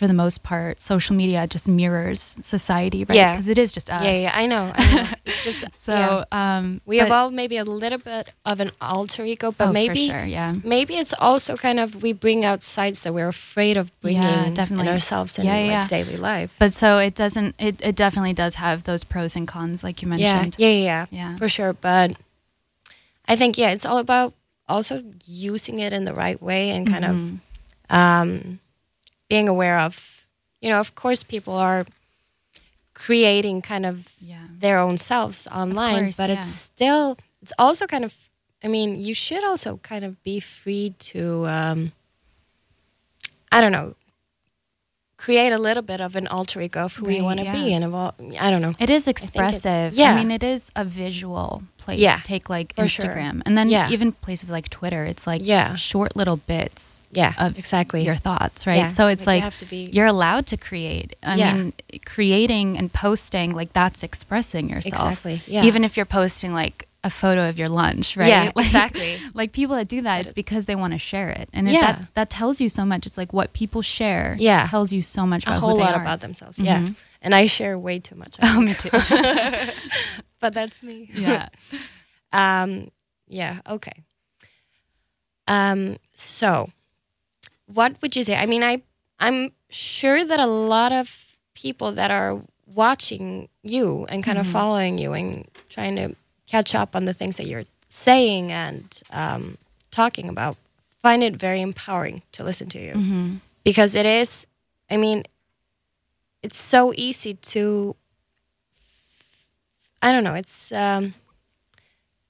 for 0.00 0.06
the 0.08 0.14
most 0.24 0.38
part 0.42 0.80
social 0.80 1.14
media 1.14 1.46
just 1.46 1.68
mirrors 1.68 2.20
society 2.40 3.04
right 3.04 3.14
Yeah. 3.20 3.32
because 3.32 3.48
it 3.54 3.58
is 3.58 3.70
just 3.76 3.88
us 3.90 4.02
Yeah, 4.02 4.16
yeah, 4.24 4.32
I 4.42 4.46
know. 4.52 4.72
I 4.74 4.94
know. 4.94 5.06
It's 5.28 5.44
just 5.44 5.76
so 5.76 5.92
yeah. 5.92 6.24
um 6.58 6.80
we 6.88 6.96
but- 6.98 7.06
evolve 7.08 7.32
maybe 7.34 7.56
a 7.60 7.64
little 7.82 7.98
bit 8.12 8.24
of 8.50 8.56
an 8.64 8.70
alter 8.80 9.22
ego, 9.32 9.52
but 9.52 9.68
oh, 9.68 9.72
maybe 9.72 10.08
sure 10.08 10.24
yeah 10.24 10.54
maybe 10.64 10.94
it's 11.02 11.12
also 11.28 11.52
kind 11.66 11.78
of 11.78 12.02
we 12.02 12.10
bring 12.26 12.40
out 12.48 12.62
sides 12.62 12.98
that 13.02 13.12
we're 13.12 13.28
afraid 13.28 13.76
of 13.76 13.86
bringing 14.00 14.22
Yeah, 14.22 14.66
in 14.80 14.88
ourselves 14.88 15.38
in 15.38 15.44
Yeah, 15.44 15.60
like 15.60 15.70
yeah. 15.76 15.86
daily 15.96 16.16
life. 16.16 16.50
but 16.58 16.72
so 16.72 16.88
it 16.98 17.14
doesn't 17.14 17.54
it, 17.60 17.76
it 17.84 17.94
definitely 18.04 18.32
does 18.32 18.54
have 18.56 18.84
those 18.84 19.04
pros 19.04 19.36
and 19.36 19.46
cons 19.46 19.84
like 19.84 20.00
you 20.02 20.08
mentioned 20.08 20.56
yeah, 20.58 20.72
yeah, 20.72 20.84
yeah, 20.90 21.04
Yeah. 21.20 21.36
for 21.36 21.48
sure. 21.56 21.72
But 21.88 22.08
I 23.28 23.36
think 23.36 23.58
yeah, 23.58 23.70
it's 23.76 23.84
all 23.84 23.98
about 23.98 24.32
also 24.74 25.02
using 25.26 25.78
it 25.86 25.92
in 25.92 26.04
the 26.08 26.14
right 26.24 26.40
way 26.40 26.70
and 26.74 26.88
kind 26.88 27.04
Mm-hmm. 27.04 27.34
of 27.36 27.40
um, 27.90 28.58
being 29.30 29.48
aware 29.48 29.78
of, 29.78 30.28
you 30.60 30.68
know, 30.68 30.80
of 30.80 30.94
course, 30.94 31.22
people 31.22 31.54
are 31.54 31.86
creating 32.92 33.62
kind 33.62 33.86
of 33.86 34.12
yeah 34.20 34.44
their 34.58 34.78
own 34.78 34.98
selves 34.98 35.46
online, 35.46 36.02
course, 36.02 36.16
but 36.18 36.28
yeah. 36.28 36.40
it's 36.40 36.50
still 36.50 37.16
it's 37.40 37.52
also 37.58 37.86
kind 37.86 38.04
of 38.04 38.14
I 38.62 38.68
mean, 38.68 39.00
you 39.00 39.14
should 39.14 39.42
also 39.42 39.78
kind 39.78 40.04
of 40.04 40.22
be 40.22 40.40
free 40.40 40.94
to 40.98 41.46
um 41.46 41.92
I 43.50 43.62
don't 43.62 43.72
know 43.72 43.94
create 45.26 45.52
a 45.52 45.58
little 45.58 45.82
bit 45.92 46.00
of 46.00 46.16
an 46.16 46.26
alter 46.36 46.58
ego 46.66 46.80
of 46.86 46.92
who 46.96 47.04
you 47.10 47.16
Right, 47.18 47.22
want 47.28 47.38
to 47.40 47.46
be 47.58 47.64
yeah. 47.70 47.76
and 47.76 47.84
evolve 47.84 48.14
I 48.40 48.48
don't 48.50 48.62
know. 48.66 48.74
it 48.78 48.88
is 48.98 49.04
expressive 49.14 49.92
yeah. 49.94 50.12
i 50.12 50.14
mean 50.18 50.30
it 50.38 50.42
is 50.42 50.62
a 50.74 50.84
visual 50.84 51.62
place 51.82 52.00
Yeah, 52.00 52.18
take 52.32 52.48
like 52.56 52.68
for 52.74 52.88
sure. 52.88 53.04
instagram 53.04 53.36
and 53.46 53.52
then 53.58 53.68
Yeah. 53.68 53.90
even 53.94 54.12
places 54.26 54.48
like 54.56 54.66
twitter 54.78 55.02
it's 55.12 55.26
like 55.26 55.42
Yeah. 55.44 55.74
short 55.74 56.12
little 56.20 56.38
bits 56.52 57.02
Yeah, 57.12 57.32
of 57.44 57.58
exactly. 57.58 58.00
your 58.08 58.14
thoughts, 58.26 58.58
right? 58.68 58.76
Yeah, 58.82 58.86
So 58.98 59.08
it's 59.08 59.26
like 59.26 59.30
like, 59.30 59.40
you 59.40 59.50
have 59.50 59.58
to 59.58 59.66
be- 59.66 59.90
you're 59.92 60.06
allowed 60.16 60.44
to 60.52 60.56
create. 60.68 61.16
I 61.22 61.34
Yeah. 61.36 61.54
mean, 61.54 61.72
creating 62.14 62.78
and 62.78 62.92
posting, 62.92 63.48
like 63.60 63.72
that's 63.72 64.02
expressing 64.02 64.68
yourself. 64.70 64.94
Exactly, 65.12 65.36
yeah. 65.54 65.64
Even 65.68 65.82
if 65.84 65.96
you're 65.96 66.06
posting 66.20 66.52
like 66.62 66.86
a 67.02 67.08
photo 67.10 67.48
of 67.48 67.58
your 67.58 67.68
lunch, 67.70 68.16
right? 68.16 68.28
Yeah, 68.28 68.50
Like- 68.56 68.66
exactly. 68.66 69.18
Like 69.34 69.52
people 69.52 69.76
that 69.76 69.88
do 69.88 70.02
that, 70.02 70.20
it's 70.20 70.32
because 70.34 70.66
they 70.66 70.74
want 70.74 70.92
to 70.92 70.98
share 70.98 71.30
it, 71.30 71.48
and 71.52 71.68
Yeah. 71.70 71.80
that 71.92 72.10
that 72.14 72.30
tells 72.30 72.60
you 72.60 72.68
so 72.68 72.84
much. 72.84 73.06
It's 73.06 73.16
like 73.16 73.32
what 73.32 73.52
people 73.52 73.82
share. 73.82 74.36
Yeah. 74.38 74.66
tells 74.66 74.92
you 74.92 75.00
so 75.02 75.24
much 75.26 75.44
a 75.46 75.50
about 75.50 75.60
whole 75.60 75.70
who 75.70 75.76
they 75.78 75.82
lot 75.84 75.94
are. 75.94 76.02
about 76.02 76.20
themselves. 76.20 76.58
Yeah. 76.58 76.88
And 77.22 77.34
I 77.34 77.46
share 77.46 77.78
way 77.78 77.98
too 78.00 78.16
much. 78.16 78.36
Oh, 78.42 78.60
me 78.60 78.74
too. 78.74 78.90
but 80.40 80.54
that's 80.54 80.82
me. 80.82 81.08
Yeah. 81.12 81.48
Um, 82.32 82.90
yeah. 83.28 83.60
Okay. 83.68 83.92
Um, 85.48 85.96
so, 86.14 86.70
what 87.66 88.00
would 88.02 88.14
you 88.16 88.24
say? 88.24 88.36
I 88.36 88.46
mean, 88.46 88.62
I 88.62 88.82
I'm 89.18 89.52
sure 89.68 90.24
that 90.24 90.40
a 90.40 90.46
lot 90.46 90.92
of 90.92 91.36
people 91.54 91.92
that 91.92 92.10
are 92.10 92.40
watching 92.66 93.48
you 93.62 94.06
and 94.08 94.22
kind 94.24 94.38
of 94.38 94.46
following 94.46 94.96
you 94.98 95.12
and 95.12 95.46
trying 95.68 95.96
to 95.96 96.14
catch 96.50 96.74
up 96.74 96.96
on 96.96 97.04
the 97.04 97.14
things 97.14 97.36
that 97.36 97.46
you're 97.46 97.64
saying 97.88 98.50
and 98.52 99.02
um, 99.10 99.56
talking 99.90 100.28
about 100.28 100.56
find 101.02 101.22
it 101.22 101.36
very 101.36 101.60
empowering 101.60 102.22
to 102.32 102.44
listen 102.44 102.68
to 102.68 102.78
you 102.78 103.40
because 103.64 103.94
it 103.94 104.06
is. 104.06 104.46
I 104.90 104.96
mean, 104.96 105.22
it's 106.42 106.58
so 106.58 106.92
easy 106.96 107.34
to. 107.34 107.94
I 110.02 110.12
don't 110.12 110.24
know. 110.24 110.34
It's 110.34 110.72
um, 110.72 111.14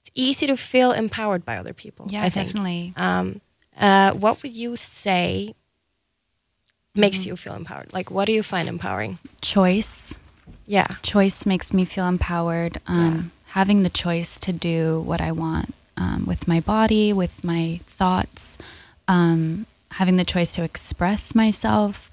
it's 0.01 0.11
easy 0.13 0.45
to 0.47 0.57
feel 0.57 0.91
empowered 0.91 1.45
by 1.45 1.57
other 1.57 1.73
people. 1.73 2.07
Yeah, 2.09 2.23
I 2.23 2.29
think. 2.29 2.47
definitely. 2.47 2.93
Um, 2.97 3.41
uh, 3.77 4.11
what 4.13 4.43
would 4.43 4.55
you 4.55 4.75
say 4.75 5.53
makes 6.95 7.19
Mm-hmm. 7.19 7.29
you 7.29 7.35
feel 7.37 7.55
empowered? 7.55 7.93
Like, 7.93 8.11
what 8.11 8.25
do 8.25 8.33
you 8.33 8.43
find 8.43 8.67
empowering? 8.67 9.19
Choice. 9.41 10.17
Yeah, 10.67 10.87
Choice 11.01 11.45
makes 11.45 11.73
me 11.73 11.85
feel 11.85 12.07
empowered. 12.07 12.79
Um, 12.87 13.31
Having 13.51 13.83
the 13.83 13.89
choice 13.89 14.39
to 14.39 14.53
do 14.53 15.01
what 15.01 15.19
I 15.21 15.31
want 15.31 15.73
um, 15.97 16.25
with 16.25 16.47
my 16.47 16.59
body, 16.59 17.11
with 17.13 17.43
my 17.43 17.79
thoughts, 17.85 18.57
um, 19.07 19.65
having 19.91 20.15
the 20.17 20.23
choice 20.23 20.55
to 20.55 20.63
express 20.63 21.35
myself, 21.35 22.09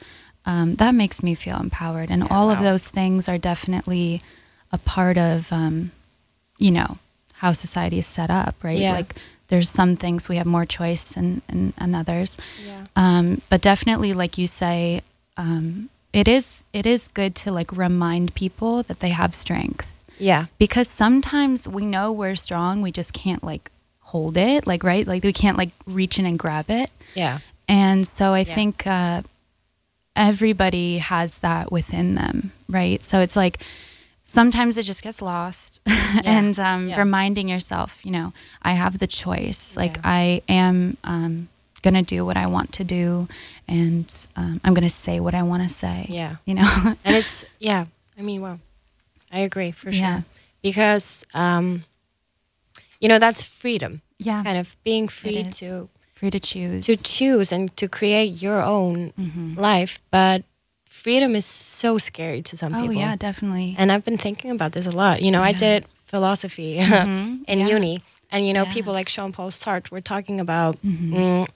um, 0.47 0.75
that 0.77 0.95
makes 0.95 1.23
me 1.23 1.35
feel 1.35 1.59
empowered. 1.61 2.11
And 2.11 2.25
all 2.29 2.51
of 2.51 2.61
those 2.61 2.89
things 2.89 3.29
are 3.29 3.39
definitely 3.39 4.21
a 4.73 4.79
part 4.79 5.17
of, 5.17 5.53
um, 5.53 5.93
you 6.59 6.71
know, 6.71 6.99
how 7.35 7.53
society 7.53 7.99
is 7.99 8.07
set 8.07 8.31
up, 8.31 8.57
right? 8.65 8.79
Yeah. 8.79 8.93
Like 8.95 9.15
there's 9.49 9.69
some 9.69 9.95
things 9.97 10.29
we 10.29 10.37
have 10.37 10.47
more 10.47 10.67
choice 10.67 11.17
and, 11.17 11.43
and, 11.49 11.73
and 11.79 11.95
others. 11.95 12.37
yeah, 12.67 12.87
Um, 12.97 13.43
but 13.49 13.61
definitely, 13.61 14.13
like 14.13 14.39
you 14.39 14.47
say, 14.47 15.03
um, 15.37 15.89
it 16.13 16.27
is 16.27 16.65
it 16.73 16.87
is 16.87 17.07
good 17.09 17.35
to 17.37 17.53
like 17.53 17.71
remind 17.71 18.35
people 18.35 18.83
that 18.85 19.01
they 19.01 19.11
have 19.11 19.35
strength 19.35 19.87
yeah, 20.19 20.47
because 20.59 20.89
sometimes 20.89 21.67
we 21.69 21.85
know 21.85 22.13
we're 22.13 22.37
strong, 22.37 22.83
we 22.83 22.91
just 22.93 23.13
can't 23.13 23.43
like 23.45 23.71
hold 24.01 24.37
it, 24.37 24.67
like 24.67 24.83
right, 24.85 25.07
like 25.07 25.23
we 25.25 25.33
can't 25.33 25.59
like 25.59 25.71
reach 25.87 26.19
in 26.19 26.27
and 26.27 26.39
grab 26.39 26.67
it. 26.71 26.91
yeah, 27.15 27.39
And 27.69 28.07
so 28.07 28.33
I 28.35 28.41
Yeah. 28.41 28.55
think 28.55 28.87
uh, 28.87 29.23
everybody 30.17 30.99
has 30.99 31.39
that 31.39 31.71
within 31.71 32.15
them, 32.15 32.53
right? 32.69 33.05
So 33.05 33.21
it's 33.21 33.37
like 33.37 33.59
sometimes 34.25 34.77
it 34.77 34.83
just 34.85 35.03
gets 35.03 35.23
lost, 35.23 35.81
and 36.25 36.59
um, 36.59 36.89
Yeah. 36.89 36.99
reminding 36.99 37.49
yourself, 37.49 38.05
you 38.05 38.11
know, 38.11 38.33
I 38.63 38.73
have 38.73 38.99
the 38.99 39.07
choice. 39.07 39.77
Like 39.77 39.97
Yeah. 39.97 40.03
I 40.05 40.43
am 40.49 40.97
um, 41.05 41.49
gonna 41.83 42.03
do 42.03 42.25
what 42.25 42.37
I 42.37 42.47
want 42.47 42.73
to 42.75 42.85
do, 42.85 43.29
and 43.67 44.07
um, 44.37 44.61
I'm 44.65 44.75
gonna 44.75 44.91
say 44.91 45.21
what 45.21 45.35
I 45.35 45.43
want 45.43 45.63
to 45.63 45.69
say. 45.69 46.07
Yeah. 46.09 46.37
you 46.45 46.55
know. 46.55 46.95
and 47.05 47.17
it's 47.17 47.45
yeah. 47.59 47.87
I 48.19 48.23
mean, 48.23 48.41
well, 48.43 48.59
I 49.33 49.41
agree 49.41 49.73
for 49.73 49.93
sure 49.93 50.01
Yeah. 50.03 50.21
because 50.63 51.25
um, 51.35 51.83
you 53.01 53.09
know 53.09 53.19
that's 53.19 53.43
freedom. 53.43 54.01
yeah, 54.19 54.43
Kind 54.43 54.59
of 54.59 54.77
being 54.85 55.09
free 55.09 55.45
to 55.61 55.89
free 56.15 56.31
to 56.31 56.41
choose. 56.41 56.87
to 56.87 56.97
choose 56.97 57.53
and 57.53 57.75
to 57.77 57.89
create 57.89 58.43
your 58.43 58.61
own 58.63 59.13
Mm-hmm. 59.19 59.55
life, 59.61 60.01
but 60.11 60.43
freedom 60.85 61.35
is 61.37 61.45
so 61.47 61.99
scary 61.99 62.43
to 62.43 62.57
some 62.57 62.73
people. 62.73 62.87
oh 62.87 62.89
people. 62.89 63.03
yeah, 63.03 63.17
definitely. 63.17 63.75
And 63.79 63.93
I've 63.93 64.05
been 64.05 64.19
thinking 64.19 64.51
about 64.51 64.73
this 64.73 64.87
a 64.87 64.91
lot. 64.91 65.23
You 65.23 65.31
know, 65.31 65.43
I 65.43 65.53
did 65.53 65.85
philosophy 66.07 66.79
in 66.79 66.85
Mm-hmm. 66.87 67.59
Yeah. 67.61 67.67
uni, 67.69 68.03
and 68.31 68.47
you 68.47 68.53
know, 68.53 68.65
Yeah. 68.65 68.73
people 68.73 68.93
like 68.93 69.09
Jean 69.09 69.33
Paul 69.33 69.51
Sartre 69.51 69.91
were 69.91 70.01
talking 70.03 70.41
about 70.41 70.77
Mm-hmm. 70.83 71.15
mm, 71.15 71.47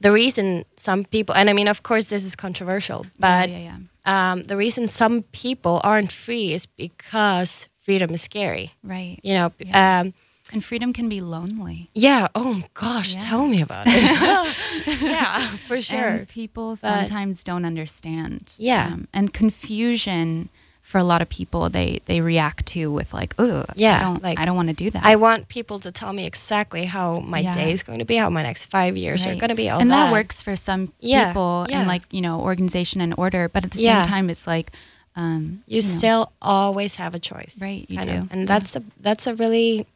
the 0.00 0.10
reason 0.10 0.64
some 0.76 1.04
people, 1.04 1.34
and 1.34 1.50
I 1.50 1.52
mean, 1.52 1.68
of 1.68 1.82
course, 1.82 2.06
this 2.06 2.24
is 2.24 2.34
controversial, 2.34 3.06
but 3.18 3.50
yeah, 3.50 3.58
yeah, 3.58 3.78
Um, 4.04 4.44
the 4.44 4.56
reason 4.56 4.88
some 4.88 5.22
people 5.32 5.80
aren't 5.84 6.12
free 6.12 6.52
is 6.52 6.66
because 6.66 7.68
freedom 7.84 8.10
is 8.14 8.22
scary. 8.22 8.70
right. 8.82 9.18
You 9.22 9.34
know, 9.34 9.52
Yeah. 9.58 10.00
um, 10.00 10.14
And 10.52 10.64
freedom 10.64 10.92
can 10.92 11.08
be 11.08 11.20
lonely. 11.20 11.90
yeah. 11.94 12.26
Oh 12.34 12.62
gosh, 12.74 13.14
Yeah. 13.14 13.20
tell 13.24 13.46
me 13.46 13.62
about 13.62 13.86
it. 13.88 13.94
yeah, 15.02 15.46
for 15.68 15.80
sure. 15.80 16.08
And 16.08 16.28
people 16.28 16.76
sometimes 16.76 17.44
don't 17.44 17.64
understand. 17.64 18.54
Yeah. 18.58 18.86
Um, 18.92 19.06
and 19.12 19.32
confusion 19.32 20.48
for 20.90 20.98
a 20.98 21.04
lot 21.12 21.22
of 21.22 21.28
people, 21.28 21.70
they 21.70 22.00
they 22.06 22.20
react 22.20 22.66
to 22.74 22.90
with 22.98 23.10
like, 23.20 23.32
oh, 23.38 23.64
Yeah, 23.76 23.98
I 23.98 24.02
don't, 24.06 24.22
like, 24.28 24.38
I 24.40 24.44
don't 24.46 24.56
want 24.60 24.70
to 24.74 24.78
do 24.84 24.90
that. 24.90 25.04
I 25.12 25.14
want 25.26 25.46
people 25.48 25.78
to 25.86 25.90
tell 26.00 26.12
me 26.12 26.26
exactly 26.26 26.84
how 26.96 27.20
my 27.34 27.38
Yeah. 27.46 27.54
day 27.54 27.70
is 27.76 27.82
going 27.88 28.00
to 28.00 28.04
be, 28.04 28.16
how 28.16 28.28
my 28.30 28.42
next 28.42 28.66
five 28.66 28.96
years 28.96 29.24
are 29.26 29.36
going 29.42 29.54
to 29.56 29.60
be. 29.64 29.70
All 29.70 29.80
and 29.80 29.90
that. 29.90 30.06
that 30.06 30.12
works 30.18 30.42
for 30.42 30.56
some 30.56 30.82
Yeah, 30.98 31.28
people 31.28 31.66
yeah. 31.70 31.78
and 31.78 31.86
like 31.94 32.02
you 32.10 32.20
know 32.26 32.40
organization 32.50 33.00
and 33.00 33.14
order, 33.16 33.48
but 33.48 33.64
at 33.64 33.70
the 33.70 33.78
same 33.78 34.04
time, 34.14 34.26
it's 34.34 34.46
like, 34.54 34.72
um, 35.14 35.62
You 35.66 35.80
know, 35.82 35.88
still 35.98 36.22
always 36.42 36.96
have 36.96 37.14
a 37.14 37.20
choice, 37.20 37.54
Right, 37.60 37.86
you 37.88 38.02
do. 38.02 38.10
of. 38.10 38.32
and 38.32 38.48
that's 38.48 38.74
a 38.76 38.82
that's 39.06 39.26
a 39.28 39.34
really 39.42 39.86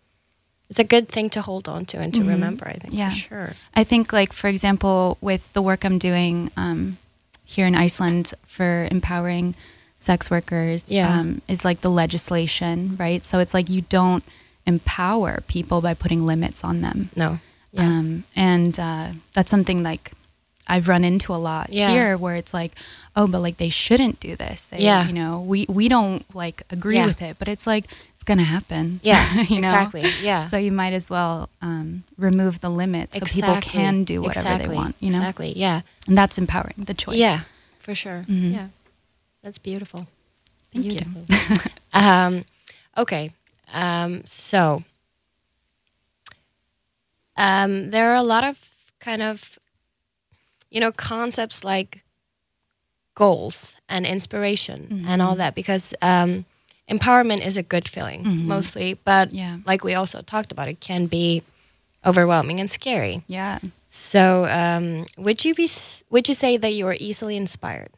it's 0.70 0.78
a 0.78 0.84
good 0.96 1.08
thing 1.08 1.28
to 1.30 1.40
hold 1.42 1.68
on 1.68 1.84
to 1.90 1.98
and 1.98 2.14
to 2.14 2.22
remember. 2.24 2.66
I 2.68 2.72
think 2.78 2.94
Mm-hmm. 2.94 2.98
Yeah. 3.04 3.10
for 3.10 3.16
sure. 3.28 3.50
I 3.80 3.82
think, 3.84 4.12
like 4.20 4.32
for 4.32 4.48
example, 4.48 5.18
with 5.20 5.52
the 5.56 5.60
work 5.70 5.84
I'm 5.84 5.98
doing 5.98 6.50
um, 6.56 6.96
here 7.54 7.66
in 7.66 7.74
Iceland 7.86 8.32
for 8.46 8.86
empowering 8.90 9.54
sex 10.04 10.30
workers, 10.30 10.92
Yeah. 10.92 11.08
um, 11.20 11.40
is 11.48 11.64
like 11.64 11.80
the 11.80 11.90
legislation, 12.02 12.96
right? 12.98 13.24
So 13.24 13.38
it's 13.38 13.54
like 13.54 13.68
you 13.70 13.82
don't 13.88 14.24
empower 14.66 15.42
people 15.46 15.80
by 15.80 15.94
putting 15.94 16.24
limits 16.26 16.64
on 16.64 16.80
them, 16.80 17.08
No, 17.16 17.38
yeah, 17.72 17.82
um, 17.82 18.24
and 18.34 18.78
uh, 18.78 19.08
that's 19.34 19.50
something 19.50 19.82
like 19.82 20.12
I've 20.66 20.88
run 20.88 21.04
into 21.04 21.34
a 21.34 21.40
lot 21.50 21.66
Yeah. 21.70 21.90
here, 21.90 22.16
where 22.16 22.36
it's 22.36 22.54
like, 22.54 22.72
oh, 23.14 23.26
but 23.26 23.40
like 23.42 23.58
they 23.58 23.68
shouldn't 23.68 24.18
do 24.20 24.34
this. 24.36 24.64
They, 24.70 24.78
Yeah. 24.78 25.06
you 25.06 25.12
know, 25.12 25.40
we 25.40 25.66
we 25.68 25.88
don't 25.88 26.24
like 26.34 26.62
agree 26.70 26.96
Yeah. 26.96 27.06
with 27.06 27.20
it, 27.20 27.36
but 27.38 27.48
it's 27.48 27.66
like 27.66 27.84
it's 28.14 28.24
gonna 28.24 28.44
happen. 28.56 29.00
yeah, 29.02 29.34
you 29.52 29.60
know? 29.60 29.68
exactly, 29.68 30.10
yeah. 30.22 30.48
So 30.48 30.56
you 30.56 30.72
might 30.72 30.94
as 30.94 31.10
well 31.10 31.50
um, 31.60 32.04
remove 32.16 32.60
the 32.60 32.70
limits 32.70 33.18
so 33.18 33.26
people 33.26 33.56
can 33.60 34.04
do 34.04 34.22
whatever 34.22 34.48
exactly, 34.48 34.68
they 34.68 34.74
want. 34.74 34.96
You 35.00 35.10
know, 35.10 35.18
exactly. 35.18 35.52
Yeah, 35.56 35.82
and 36.08 36.16
that's 36.16 36.38
empowering. 36.38 36.84
The 36.90 36.94
choice. 36.94 37.18
yeah, 37.18 37.40
for 37.80 37.94
sure. 37.94 38.24
Mhm. 38.26 38.52
Yeah, 38.54 38.68
that's 39.44 39.58
beautiful. 39.58 40.08
Thank 40.72 40.94
you. 40.94 41.02
Um, 41.96 42.44
okay, 42.98 43.30
um, 43.72 44.22
so 44.24 44.82
um, 47.36 47.92
there 47.92 48.10
are 48.10 48.16
a 48.16 48.22
lot 48.22 48.42
of 48.42 48.58
kind 48.98 49.22
of 49.22 49.60
you 50.70 50.80
know 50.80 50.90
concepts 50.90 51.62
like 51.62 52.02
goals 53.14 53.80
and 53.88 54.04
inspiration 54.06 55.04
and 55.06 55.22
all 55.22 55.36
that 55.36 55.54
because 55.54 55.94
um, 56.02 56.44
empowerment 56.90 57.46
is 57.46 57.56
a 57.56 57.62
good 57.62 57.88
feeling 57.88 58.26
mostly, 58.48 58.94
but 59.04 59.32
Yeah. 59.32 59.58
like 59.64 59.84
we 59.84 59.94
also 59.94 60.20
talked 60.20 60.50
about, 60.50 60.66
it 60.66 60.80
can 60.80 61.06
be 61.06 61.44
overwhelming 62.04 62.58
and 62.58 62.68
scary. 62.68 63.22
Yeah. 63.28 63.60
So, 63.88 64.46
um, 64.50 65.06
would 65.16 65.44
you 65.44 65.54
be? 65.54 65.70
Would 66.10 66.28
you 66.28 66.34
say 66.34 66.56
that 66.56 66.72
you 66.74 66.88
are 66.88 66.96
easily 66.98 67.36
inspired? 67.36 67.90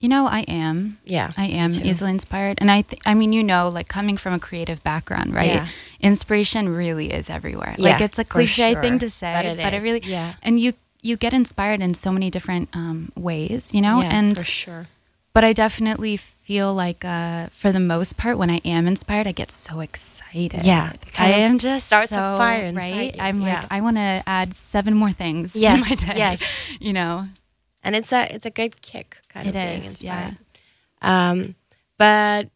You 0.00 0.10
know, 0.10 0.26
I 0.26 0.40
am. 0.46 0.98
Yeah, 1.04 1.32
I 1.38 1.46
am 1.46 1.70
easily 1.72 2.10
inspired, 2.10 2.58
and 2.60 2.70
I. 2.70 2.82
Th- 2.82 3.00
I 3.06 3.14
mean, 3.14 3.32
you 3.32 3.42
know, 3.42 3.68
like 3.68 3.88
coming 3.88 4.18
from 4.18 4.34
a 4.34 4.38
creative 4.38 4.84
background, 4.84 5.32
right? 5.34 5.54
Yeah. 5.54 5.68
Inspiration 6.00 6.68
really 6.68 7.12
is 7.12 7.30
everywhere. 7.30 7.74
like 7.78 7.98
Yeah, 7.98 8.04
it's 8.04 8.18
a 8.18 8.24
cliche 8.24 8.72
sure. 8.74 8.82
thing 8.82 8.98
to 8.98 9.08
say, 9.08 9.32
But 9.56 9.72
it 9.72 9.82
really. 9.82 10.02
yeah. 10.04 10.34
And 10.42 10.60
you 10.60 10.74
you 11.00 11.16
get 11.16 11.32
inspired 11.32 11.80
in 11.80 11.94
so 11.94 12.12
many 12.12 12.30
different 12.30 12.68
um, 12.74 13.10
ways, 13.16 13.72
you 13.72 13.80
know. 13.80 14.02
yeah, 14.02 14.10
and 14.12 14.36
for 14.36 14.44
sure. 14.44 14.86
but 15.32 15.44
I 15.44 15.52
definitely 15.54 16.16
feel 16.18 16.74
like, 16.74 17.04
uh, 17.04 17.46
for 17.52 17.70
the 17.72 17.80
most 17.80 18.16
part, 18.16 18.36
when 18.38 18.50
I 18.50 18.60
am 18.64 18.86
inspired, 18.86 19.26
I 19.26 19.32
get 19.32 19.50
so 19.50 19.80
excited. 19.80 20.62
Yeah, 20.64 20.92
I 21.18 21.30
am 21.30 21.58
just 21.58 21.86
starts 21.86 22.12
a 22.12 22.16
so, 22.16 22.36
fire 22.36 22.64
inside 22.66 22.90
right. 22.92 23.14
you, 23.16 23.20
I'm 23.22 23.40
yeah. 23.40 23.60
like, 23.60 23.72
I 23.72 23.80
want 23.80 23.96
to 23.96 24.22
add 24.26 24.54
seven 24.54 24.94
more 24.94 25.12
things 25.12 25.54
Yes, 25.56 25.82
to 25.82 25.88
my 25.88 26.12
day. 26.12 26.18
yes. 26.18 26.42
you 26.80 26.92
know. 26.92 27.28
And 27.86 27.94
it's 27.94 28.12
a 28.12 28.22
it's 28.34 28.46
a 28.46 28.50
good 28.50 28.74
kick, 28.82 29.08
kind 29.28 29.46
It 29.46 29.54
of 29.54 29.62
thing. 29.62 29.82
is, 29.82 30.02
yeah. 30.02 30.32
Um, 31.02 31.54
but 31.98 32.48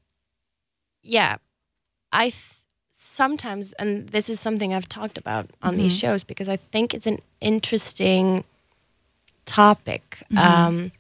yeah, 1.03 1.37
I 2.13 2.25
th- 2.31 2.59
sometimes, 2.93 3.73
and 3.75 4.09
this 4.09 4.29
is 4.29 4.41
something 4.41 4.75
I've 4.75 4.89
talked 4.89 5.19
about 5.19 5.47
on 5.63 5.77
these 5.77 5.93
Mm-hmm. 5.93 6.07
shows 6.13 6.25
because 6.25 6.49
I 6.55 6.57
think 6.73 6.95
it's 6.95 7.07
an 7.07 7.19
interesting 7.41 8.45
topic 9.45 10.03
Mm-hmm. 10.33 10.39
um, 10.39 10.93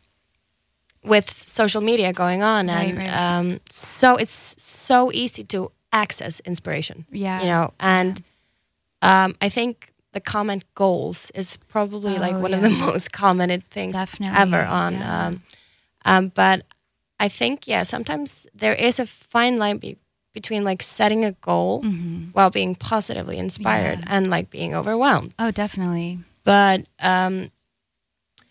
with 1.02 1.30
social 1.30 1.80
media 1.80 2.12
going 2.12 2.42
on, 2.42 2.68
and 2.68 2.98
right. 2.98 3.08
Um, 3.08 3.60
so 3.70 4.16
it's 4.16 4.54
so 4.62 5.10
easy 5.12 5.42
to 5.44 5.70
access 5.92 6.40
inspiration. 6.44 7.04
Yeah. 7.10 7.40
you 7.40 7.46
know, 7.46 7.72
and 7.80 8.22
um, 9.02 9.34
I 9.40 9.48
think 9.48 9.89
the 10.12 10.20
comment 10.20 10.64
goals 10.74 11.30
is 11.34 11.56
probably 11.68 12.18
like 12.18 12.36
Oh, 12.36 12.40
one 12.40 12.54
of 12.54 12.62
the 12.62 12.70
most 12.86 13.12
commented 13.12 13.62
things 13.70 13.92
Definitely, 13.94 14.38
ever 14.38 14.64
on. 14.64 14.92
yeah. 14.94 15.26
Um, 15.26 15.42
um, 16.04 16.28
but 16.34 16.64
I 17.20 17.28
think 17.28 17.66
yeah, 17.68 17.82
sometimes 17.84 18.46
there 18.54 18.74
is 18.74 18.98
a 18.98 19.06
fine 19.06 19.56
line 19.58 19.78
be- 19.78 19.98
between 20.32 20.64
like 20.64 20.82
setting 20.82 21.24
a 21.24 21.32
goal 21.32 21.82
while 22.32 22.50
being 22.50 22.74
positively 22.74 23.36
inspired 23.38 23.98
Mm-hmm. 24.00 24.08
Yeah. 24.10 24.16
and 24.16 24.30
like 24.30 24.50
being 24.50 24.74
overwhelmed. 24.74 25.34
Oh, 25.38 25.50
definitely. 25.50 26.18
But 26.44 26.86
um, 27.00 27.50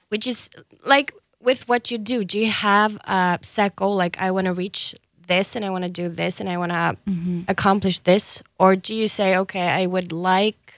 which 0.09 0.27
is 0.27 0.49
like 0.85 1.13
with 1.41 1.67
what 1.67 1.89
you 1.91 1.97
do, 1.97 2.23
do 2.25 2.37
you 2.37 2.51
have 2.51 2.97
a 3.05 3.39
set 3.41 3.75
goal? 3.75 3.95
Like 3.95 4.19
I 4.21 4.31
want 4.31 4.45
to 4.45 4.53
reach 4.53 4.95
this 5.27 5.55
and 5.55 5.63
I 5.63 5.69
want 5.69 5.83
to 5.83 5.89
do 5.89 6.09
this 6.09 6.39
and 6.39 6.49
I 6.49 6.57
want 6.57 6.71
to 6.71 6.97
Mm-hmm. 7.09 7.41
accomplish 7.47 7.99
this, 7.99 8.43
or 8.59 8.75
do 8.75 8.93
you 8.93 9.07
say, 9.07 9.35
okay, 9.37 9.67
I 9.69 9.85
would 9.87 10.11
like? 10.11 10.68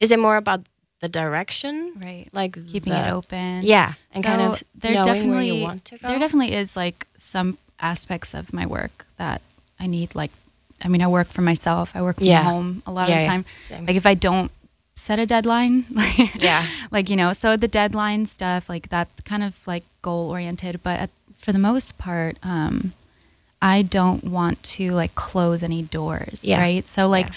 Is 0.00 0.10
it 0.10 0.18
more 0.18 0.36
about 0.36 0.60
the 1.00 1.08
direction, 1.08 1.92
Right. 2.00 2.28
Like 2.32 2.54
Keeping 2.68 2.92
the- 2.92 3.08
it 3.08 3.12
open. 3.12 3.62
Yeah, 3.62 3.92
and 4.12 4.24
So 4.24 4.30
kind 4.30 4.42
of 4.42 4.62
there 4.74 4.92
knowing 4.94 5.06
definitely 5.06 5.30
where 5.30 5.42
you 5.42 5.62
want 5.62 5.84
to 5.86 5.98
go. 5.98 6.08
there 6.08 6.18
definitely 6.18 6.54
is 6.54 6.76
like 6.76 7.06
some 7.16 7.58
aspects 7.78 8.32
of 8.34 8.52
my 8.52 8.64
work 8.66 9.06
that 9.18 9.42
I 9.78 9.86
need 9.86 10.14
like 10.14 10.30
I 10.82 10.88
mean 10.88 11.02
I 11.02 11.06
work 11.08 11.28
for 11.28 11.42
myself. 11.42 11.94
I 11.94 12.00
work 12.02 12.16
from 12.16 12.26
Yeah. 12.26 12.42
home 12.42 12.82
a 12.86 12.92
lot 12.92 13.08
Yeah, 13.08 13.16
of 13.16 13.22
the 13.22 13.28
time. 13.28 13.44
Same. 13.60 13.84
Like 13.86 13.96
if 13.96 14.06
I 14.06 14.14
don't 14.14 14.50
set 14.96 15.18
a 15.18 15.26
deadline, 15.26 15.84
like 15.90 16.34
Yeah. 16.40 16.64
like 16.90 17.10
you 17.10 17.16
know, 17.16 17.32
so 17.34 17.56
the 17.56 17.68
deadline 17.68 18.24
stuff 18.26 18.68
like 18.68 18.88
that's 18.88 19.20
kind 19.22 19.42
of 19.42 19.54
like 19.66 19.84
goal 20.00 20.30
oriented, 20.30 20.80
but 20.82 21.00
at, 21.00 21.10
for 21.36 21.52
the 21.52 21.58
most 21.58 21.98
part 21.98 22.38
um 22.42 22.92
I 23.60 23.82
don't 23.82 24.24
want 24.24 24.62
to 24.76 24.92
like 24.92 25.14
close 25.14 25.62
any 25.62 25.82
doors, 25.82 26.44
Yeah. 26.44 26.60
right? 26.60 26.86
So 26.86 27.08
like 27.08 27.26
Yeah. 27.28 27.34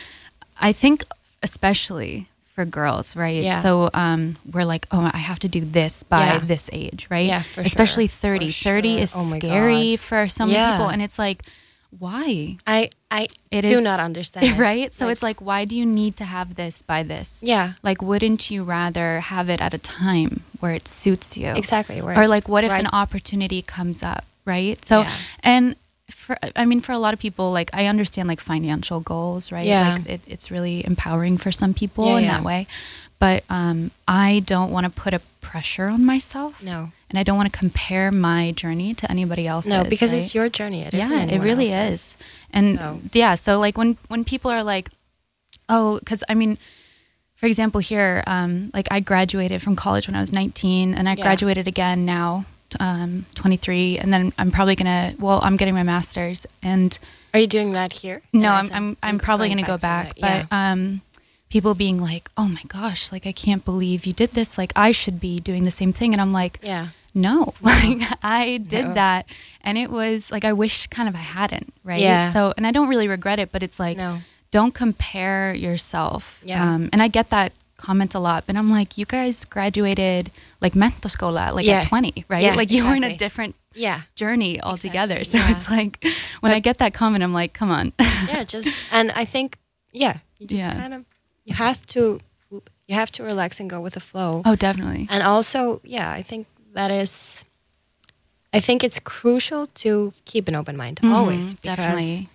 I 0.69 0.71
think 0.71 1.03
especially 1.43 2.27
for 2.57 2.65
girls, 2.65 3.15
right? 3.15 3.43
Yeah. 3.43 3.59
So 3.61 3.91
um, 3.93 4.35
we're 4.51 4.65
like, 4.65 4.87
oh, 4.89 5.11
I 5.13 5.19
have 5.19 5.37
to 5.45 5.47
do 5.47 5.61
this 5.61 6.01
by 6.01 6.25
Yeah. 6.25 6.39
this 6.39 6.71
age, 6.73 7.05
right? 7.11 7.27
Yeah, 7.27 7.43
for 7.43 7.61
Especially 7.61 8.07
sure. 8.07 8.33
30. 8.33 8.51
For 8.51 8.63
30 8.63 8.93
sure. 8.95 9.03
is 9.03 9.13
Oh 9.15 9.29
scary 9.37 9.91
God. 9.91 9.99
for 9.99 10.27
some 10.27 10.49
Yeah. 10.49 10.71
people. 10.71 10.89
And 10.89 11.03
it's 11.03 11.19
like, 11.19 11.43
why? 11.99 12.57
I 12.65 12.89
I 13.11 13.27
It 13.51 13.61
do 13.61 13.77
is- 13.77 13.83
not 13.83 13.99
understand. 13.99 14.57
Right? 14.67 14.91
So 14.91 15.05
Like- 15.05 15.11
it's 15.13 15.21
like, 15.23 15.39
why 15.39 15.65
do 15.65 15.77
you 15.77 15.85
need 15.85 16.17
to 16.17 16.25
have 16.25 16.55
this 16.55 16.81
by 16.81 17.03
this? 17.03 17.43
Yeah. 17.45 17.73
Like, 17.83 18.01
wouldn't 18.01 18.49
you 18.49 18.63
rather 18.63 19.19
have 19.19 19.49
it 19.53 19.61
at 19.61 19.75
a 19.75 19.77
time 19.77 20.41
where 20.59 20.73
it 20.73 20.87
suits 20.87 21.37
you? 21.37 21.53
Exactly. 21.53 22.01
Right. 22.01 22.17
Or 22.17 22.27
like, 22.27 22.49
what 22.49 22.63
if 22.63 22.71
Right. 22.71 22.81
an 22.81 22.89
opportunity 22.91 23.61
comes 23.61 24.01
up, 24.01 24.25
right? 24.45 24.83
So, 24.83 25.01
Yeah. 25.01 25.11
and 25.43 25.75
for, 26.09 26.37
I 26.55 26.65
mean, 26.65 26.81
for 26.81 26.91
a 26.93 26.99
lot 26.99 27.13
of 27.13 27.19
people, 27.19 27.51
like 27.51 27.69
I 27.73 27.85
understand 27.87 28.27
like 28.27 28.39
financial 28.39 28.99
goals, 29.01 29.51
right? 29.51 29.65
Yeah. 29.65 29.95
Like 29.95 30.05
it, 30.09 30.21
it's 30.27 30.49
really 30.51 30.85
empowering 30.85 31.37
for 31.37 31.51
some 31.51 31.73
people 31.73 32.05
Yeah, 32.07 32.17
in 32.17 32.23
yeah. 32.23 32.31
that 32.37 32.43
way. 32.43 32.67
But 33.19 33.43
um, 33.49 33.91
I 34.07 34.43
don't 34.45 34.71
want 34.71 34.85
to 34.85 34.91
put 34.91 35.13
a 35.13 35.19
pressure 35.41 35.87
on 35.87 36.05
myself. 36.05 36.63
No. 36.63 36.91
And 37.09 37.17
I 37.17 37.23
don't 37.23 37.35
want 37.37 37.51
to 37.51 37.57
compare 37.57 38.11
my 38.11 38.51
journey 38.51 38.93
to 38.93 39.09
anybody 39.09 39.47
else's. 39.47 39.71
No, 39.71 39.83
because 39.83 40.13
right? 40.13 40.21
it's 40.21 40.35
your 40.35 40.49
journey. 40.49 40.83
It 40.83 40.93
yeah, 40.93 41.23
it 41.23 41.39
really 41.41 41.71
else's. 41.73 42.01
is. 42.01 42.17
And 42.51 43.09
yeah, 43.13 43.35
so 43.35 43.59
like 43.59 43.77
when 43.77 43.97
when 44.07 44.23
people 44.23 44.51
are 44.51 44.63
like, 44.63 44.89
oh, 45.67 45.97
because 45.99 46.23
I 46.29 46.33
mean, 46.35 46.57
for 47.35 47.45
example, 47.47 47.79
here, 47.81 48.23
um, 48.27 48.69
like 48.73 48.87
I 48.91 48.99
graduated 48.99 49.61
from 49.61 49.75
college 49.75 50.07
when 50.07 50.15
I 50.15 50.19
was 50.19 50.31
19, 50.33 50.93
and 50.93 51.07
I 51.09 51.13
Yeah. 51.15 51.23
graduated 51.23 51.67
again 51.67 52.05
now, 52.05 52.45
um, 52.79 53.25
23, 53.35 53.97
and 53.99 54.13
then 54.13 54.33
I'm 54.37 54.51
probably 54.51 54.75
gonna. 54.75 55.13
Well, 55.19 55.39
I'm 55.43 55.57
getting 55.57 55.73
my 55.73 55.83
master's, 55.83 56.45
and 56.61 56.97
Are 57.33 57.39
you 57.39 57.47
doing 57.47 57.73
that 57.73 57.93
here? 57.93 58.21
no, 58.33 58.49
I'm 58.51 58.69
I'm 58.73 58.97
I'm 59.03 59.19
probably 59.19 59.47
going 59.49 59.57
gonna 59.63 59.67
go 59.67 59.77
back, 59.77 60.15
that? 60.15 60.21
but 60.49 60.55
yeah. 60.55 60.71
um, 60.71 61.01
people 61.49 61.73
being 61.75 62.01
like, 62.01 62.29
oh 62.37 62.47
my 62.47 62.61
gosh, 62.67 63.11
like 63.11 63.25
I 63.25 63.31
can't 63.31 63.63
believe 63.63 64.05
you 64.05 64.13
did 64.13 64.31
this. 64.31 64.57
Like 64.57 64.73
I 64.75 64.91
should 64.91 65.19
be 65.19 65.39
doing 65.39 65.63
the 65.63 65.71
same 65.71 65.93
thing, 65.93 66.13
and 66.13 66.21
I'm 66.21 66.33
like, 66.33 66.59
yeah. 66.63 66.89
no 67.17 67.55
like 67.63 67.97
i 68.21 68.57
did 68.57 68.85
No. 68.85 68.93
that 68.93 69.25
and 69.61 69.75
it 69.75 69.89
was 69.89 70.29
like 70.31 70.45
i 70.45 70.53
wish 70.53 70.85
kind 70.85 71.09
of 71.09 71.15
i 71.15 71.25
hadn't 71.25 71.73
right 71.83 71.99
Yeah. 71.99 72.29
so 72.31 72.53
and 72.55 72.67
i 72.67 72.71
don't 72.71 72.89
really 72.89 73.07
regret 73.07 73.39
it 73.39 73.51
but 73.51 73.63
it's 73.63 73.79
like 73.79 73.97
No. 73.97 74.19
don't 74.51 74.71
compare 74.75 75.51
yourself 75.55 76.43
Yeah. 76.45 76.61
um, 76.75 76.89
and 76.93 77.01
i 77.01 77.07
get 77.07 77.31
that 77.31 77.53
comment 77.77 78.13
a 78.13 78.19
lot 78.19 78.43
but 78.45 78.55
i'm 78.55 78.69
like 78.69 78.99
you 78.99 79.05
guys 79.05 79.45
graduated 79.45 80.29
like 80.61 80.73
menntaskóla 80.75 81.53
like 81.53 81.65
Yeah. 81.67 81.81
at 81.81 81.87
20 81.87 82.25
right 82.29 82.43
Yeah, 82.43 82.55
like 82.55 82.71
you 82.71 82.85
were 82.85 82.95
in 82.95 83.03
a 83.03 83.15
different 83.17 83.55
Yeah. 83.73 84.01
journey 84.15 84.59
altogether 84.61 85.23
so 85.23 85.37
yeah. 85.37 85.51
it's 85.51 85.69
like 85.69 86.03
when 86.41 86.51
i 86.53 86.59
get 86.59 86.77
that 86.77 86.93
comment 86.93 87.23
i'm 87.23 87.33
like 87.33 87.53
come 87.53 87.71
on 87.71 87.93
yeah, 88.27 88.43
just 88.43 88.73
and 88.91 89.11
I 89.11 89.25
think 89.25 89.57
yeah, 89.93 90.17
you 90.39 90.47
just 90.47 90.69
kind 90.69 90.93
of 90.93 91.05
you 91.45 91.53
have 91.55 91.77
to 91.87 92.19
you 92.87 92.95
have 92.95 93.11
to 93.11 93.23
relax 93.23 93.59
and 93.59 93.69
go 93.69 93.79
with 93.81 93.93
the 93.93 93.99
flow. 93.99 94.41
oh 94.45 94.55
definitely 94.55 95.07
And 95.09 95.23
also, 95.23 95.81
yeah, 95.83 96.19
I 96.19 96.23
think 96.23 96.47
that 96.73 96.91
is 96.91 97.45
I 98.53 98.59
think 98.59 98.83
it's 98.83 98.99
crucial 98.99 99.65
to 99.83 100.13
keep 100.25 100.47
an 100.47 100.55
open 100.55 100.75
mind 100.77 100.99
always 101.03 101.45
Mhm, 101.53 101.61
because 101.61 101.77
definitely 101.77 102.29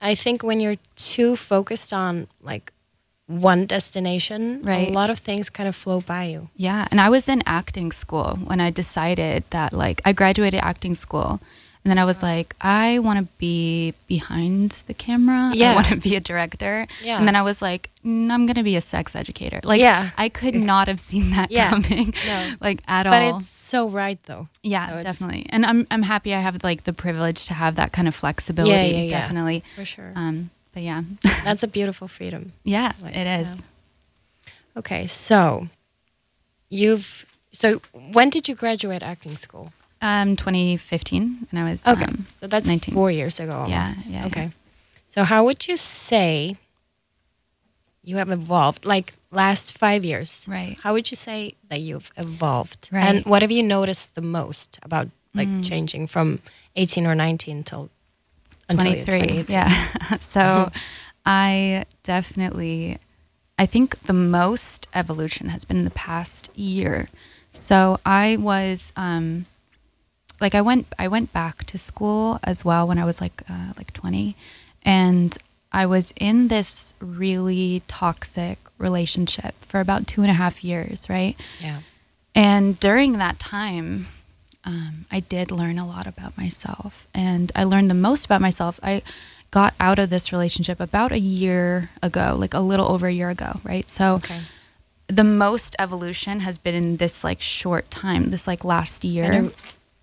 I 0.00 0.14
think 0.14 0.42
when 0.42 0.60
you're 0.60 0.78
too 0.96 1.36
focused 1.36 1.92
on 1.92 2.26
like 2.42 2.72
one 3.26 3.66
destination, 3.66 4.62
Right. 4.62 4.88
a 4.88 4.92
lot 4.92 5.10
of 5.10 5.18
things 5.18 5.50
kind 5.50 5.68
of 5.68 5.74
flow 5.74 6.00
by 6.00 6.24
you. 6.24 6.48
Yeah, 6.56 6.86
and 6.90 7.00
I 7.00 7.08
was 7.10 7.28
in 7.28 7.42
acting 7.46 7.90
school 7.92 8.38
when 8.44 8.60
I 8.60 8.70
decided 8.70 9.44
that 9.50 9.72
like 9.72 10.00
I 10.04 10.12
graduated 10.12 10.60
acting 10.62 10.94
school 10.94 11.40
and 11.84 11.90
then 11.90 11.98
I 11.98 12.04
was 12.04 12.22
like 12.22 12.54
I 12.60 12.98
want 13.00 13.18
to 13.20 13.26
be 13.38 13.94
behind 14.08 14.70
the 14.86 14.94
camera. 14.94 15.50
Yeah. 15.54 15.72
I 15.72 15.74
want 15.74 15.86
to 15.88 15.96
be 15.96 16.14
a 16.16 16.20
director. 16.20 16.86
Yeah. 17.02 17.18
And 17.18 17.26
then 17.28 17.36
I 17.36 17.42
was 17.42 17.62
like 17.62 17.90
mm, 18.04 18.30
I'm 18.30 18.46
going 18.46 18.56
to 18.56 18.62
be 18.64 18.76
a 18.76 18.80
sex 18.80 19.14
educator. 19.16 19.60
Like 19.64 19.80
Yeah. 19.80 20.10
I 20.18 20.28
could 20.28 20.54
not 20.54 20.86
have 20.88 20.98
seen 21.00 21.30
that 21.30 21.50
Yeah. 21.50 21.70
coming. 21.70 22.14
No. 22.26 22.50
Like 22.60 22.82
at 22.88 23.04
But 23.04 23.22
all. 23.22 23.32
But 23.32 23.36
it's 23.38 23.48
so 23.48 23.88
right 23.88 24.18
though. 24.26 24.48
yeah, 24.62 24.88
so 24.98 25.02
definitely. 25.02 25.46
And 25.50 25.64
I'm 25.66 25.86
I'm 25.90 26.02
happy 26.02 26.34
I 26.34 26.40
have 26.40 26.62
like 26.64 26.84
the 26.84 26.92
privilege 26.92 27.46
to 27.46 27.54
have 27.54 27.74
that 27.76 27.90
kind 27.92 28.08
of 28.08 28.14
flexibility 28.14 28.90
yeah, 28.94 29.02
yeah. 29.02 29.10
definitely. 29.20 29.62
For 29.76 29.84
sure. 29.84 30.12
Um 30.16 30.50
but 30.76 30.82
yeah. 30.82 31.02
That's 31.44 31.62
a 31.62 31.68
beautiful 31.68 32.06
freedom. 32.06 32.52
yeah, 32.62 32.92
Like, 33.02 33.16
it 33.16 33.26
is. 33.26 33.62
Okay, 34.76 35.06
so 35.06 35.68
you've 36.68 37.24
so 37.50 37.80
when 38.12 38.28
did 38.28 38.46
you 38.46 38.54
graduate 38.54 39.02
acting 39.02 39.36
school? 39.36 39.72
Um 40.02 40.36
2015 40.36 41.46
and 41.50 41.58
I 41.58 41.64
was 41.70 41.88
Okay, 41.88 42.04
um, 42.04 42.26
so 42.36 42.46
that's 42.46 42.68
19. 42.68 42.94
four 42.94 43.10
years 43.10 43.40
ago. 43.40 43.52
Almost. 43.52 43.72
Yeah, 43.72 43.94
yeah, 44.20 44.26
Okay, 44.26 44.50
so 45.08 45.24
how 45.24 45.44
would 45.46 45.66
you 45.66 45.78
say 45.78 46.56
you 48.02 48.16
have 48.18 48.28
evolved? 48.30 48.84
Like 48.84 49.14
last 49.30 49.72
five 49.78 50.04
years, 50.04 50.44
Right. 50.46 50.76
How 50.82 50.92
would 50.92 51.10
you 51.10 51.16
say 51.16 51.54
that 51.70 51.80
you've 51.80 52.10
evolved? 52.18 52.90
Right. 52.92 53.02
And 53.08 53.24
what 53.24 53.40
have 53.40 53.50
you 53.50 53.62
noticed 53.62 54.14
the 54.14 54.22
most 54.22 54.78
about 54.82 55.08
like 55.34 55.48
Mm. 55.48 55.64
changing 55.64 56.06
from 56.08 56.40
eighteen 56.76 57.06
or 57.06 57.14
nineteen 57.14 57.62
till 57.64 57.88
until 57.88 57.88
you're 57.88 57.95
23 58.68 59.04
23? 59.04 59.44
yeah. 59.52 59.70
So 60.20 60.70
i 61.24 61.84
definitely 62.02 62.98
i 63.58 63.66
think 63.66 64.00
the 64.02 64.12
most 64.12 64.86
evolution 64.94 65.48
has 65.48 65.64
been 65.64 65.76
in 65.78 65.84
the 65.84 65.90
past 65.90 66.50
year. 66.56 67.08
So 67.50 67.98
i 68.04 68.36
was 68.36 68.92
um 68.96 69.46
like 70.40 70.54
i 70.54 70.60
went 70.60 70.86
i 70.98 71.08
went 71.08 71.32
back 71.32 71.64
to 71.64 71.78
school 71.78 72.38
as 72.44 72.64
well 72.64 72.86
when 72.86 72.98
i 72.98 73.04
was 73.04 73.20
like 73.20 73.42
uh, 73.48 73.72
like 73.76 73.92
20 73.94 74.36
and 74.84 75.38
i 75.72 75.86
was 75.86 76.12
in 76.16 76.48
this 76.48 76.92
really 77.00 77.82
toxic 77.88 78.58
relationship 78.78 79.54
for 79.60 79.80
about 79.80 80.06
two 80.06 80.20
and 80.20 80.30
a 80.30 80.34
half 80.34 80.62
years 80.62 81.08
right? 81.08 81.36
Yeah. 81.60 81.80
and 82.34 82.78
during 82.78 83.14
that 83.18 83.38
time, 83.38 84.08
um, 84.66 85.06
I 85.10 85.20
did 85.20 85.50
learn 85.50 85.78
a 85.78 85.86
lot 85.86 86.06
about 86.06 86.36
myself. 86.36 87.06
And 87.14 87.52
I 87.54 87.64
learned 87.64 87.88
the 87.88 87.94
most 87.94 88.24
about 88.26 88.40
myself. 88.40 88.78
I 88.82 89.00
got 89.52 89.74
out 89.80 89.98
of 89.98 90.10
this 90.10 90.32
relationship 90.32 90.80
about 90.80 91.12
a 91.12 91.18
year 91.20 91.90
ago, 92.02 92.34
like 92.36 92.52
a 92.52 92.58
little 92.60 92.88
over 92.90 93.06
a 93.06 93.12
year 93.12 93.30
ago, 93.30 93.60
right? 93.64 93.88
So 93.88 94.14
Okay. 94.16 94.40
the 95.06 95.22
most 95.24 95.76
evolution 95.78 96.40
has 96.40 96.58
been 96.58 96.74
in 96.74 96.96
this 96.96 97.22
like 97.22 97.40
short 97.40 97.90
time, 97.92 98.30
this 98.30 98.46
like 98.48 98.64
last 98.64 99.04
year. 99.04 99.50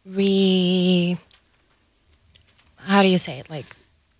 Re. 0.06 1.18
How 2.78 3.02
do 3.02 3.08
you 3.10 3.18
say 3.18 3.40
it? 3.40 3.50
Like, 3.50 3.66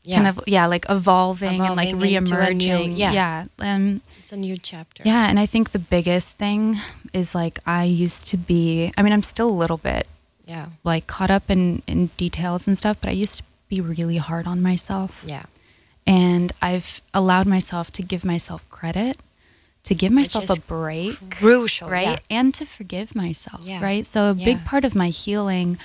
yeah, 0.04 0.16
Kind 0.18 0.28
of, 0.28 0.44
yeah, 0.48 0.66
like 0.66 0.86
evolving, 0.90 1.62
and 1.62 1.76
like 1.78 1.90
Evolving 1.90 2.16
a 2.18 2.22
new- 2.22 2.28
reemerging. 2.28 2.94
yeah. 2.98 3.12
yeah. 3.14 3.46
Um, 3.60 4.02
it's 4.20 4.34
a 4.34 4.38
new 4.38 4.58
chapter. 4.58 5.04
Yeah, 5.06 5.30
and 5.30 5.40
I 5.40 5.46
think 5.46 5.72
the 5.72 5.80
biggest 5.80 6.38
thing 6.38 6.76
is 7.14 7.34
like 7.34 7.60
I 7.66 7.86
used 7.86 8.28
to 8.30 8.38
be, 8.38 8.92
I 8.98 9.02
mean, 9.04 9.14
I'm 9.14 9.24
still 9.24 9.50
a 9.50 9.52
little 9.64 9.78
bit 9.78 10.08
yeah, 10.46 10.68
like 10.84 11.08
caught 11.08 11.32
up 11.32 11.50
in, 11.50 11.82
in 11.88 12.08
details 12.18 12.68
and 12.68 12.78
stuff, 12.78 12.98
but 13.02 13.10
I 13.10 13.14
used 13.14 13.38
to 13.38 13.44
be 13.70 13.80
really 13.82 14.18
hard 14.18 14.46
on 14.48 14.62
myself. 14.62 15.24
yeah. 15.28 15.44
And 16.06 16.52
I've 16.62 17.02
allowed 17.14 17.48
myself 17.48 17.90
to 17.94 18.02
give 18.04 18.26
myself 18.26 18.70
credit, 18.70 19.16
to 19.86 19.96
give 19.96 20.12
myself 20.12 20.50
a 20.50 20.60
break, 20.60 21.18
Crucial, 21.32 21.90
right? 21.90 22.08
yeah. 22.08 22.20
And 22.30 22.54
to 22.56 22.66
forgive 22.66 23.16
myself, 23.16 23.64
Yeah. 23.64 23.82
right? 23.82 24.06
So 24.06 24.30
a 24.30 24.34
big 24.34 24.66
part 24.66 24.84
of 24.84 24.96
my 24.96 25.08
healing 25.10 25.78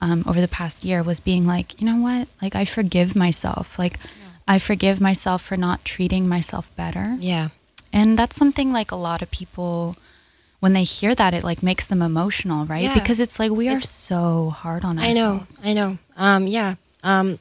um, 0.00 0.22
over 0.28 0.40
the 0.40 0.46
past 0.48 0.84
year 0.84 1.02
was 1.02 1.18
being 1.18 1.44
like, 1.44 1.80
you 1.80 1.86
know 1.86 2.00
what? 2.00 2.28
Like, 2.40 2.54
I 2.54 2.64
forgive 2.64 3.16
myself. 3.16 3.76
Like, 3.78 3.98
I 4.46 4.58
forgive 4.60 5.00
myself 5.00 5.42
for 5.42 5.56
not 5.56 5.84
treating 5.84 6.28
myself 6.28 6.70
better. 6.76 7.16
Yeah. 7.18 7.48
And 7.92 8.16
that's 8.18 8.36
something 8.36 8.72
like 8.72 8.90
a 8.92 8.96
lot 8.96 9.22
of 9.22 9.30
people 9.32 9.96
when 10.64 10.72
they 10.72 10.84
hear 10.84 11.14
that 11.14 11.34
it 11.34 11.44
like 11.44 11.62
makes 11.62 11.84
them 11.86 12.00
emotional, 12.00 12.64
right? 12.64 12.84
Yeah. 12.84 12.94
Because 12.94 13.20
it's 13.20 13.38
like 13.38 13.50
we 13.52 13.68
are 13.68 13.76
It's- 13.76 13.90
so 14.10 14.48
hard 14.62 14.82
on 14.82 14.98
ourselves. 14.98 15.60
I 15.62 15.72
know. 15.74 15.88
I 15.88 15.88
know. 15.90 15.98
Um, 16.16 16.46
yeah. 16.46 16.74
Um, 17.02 17.38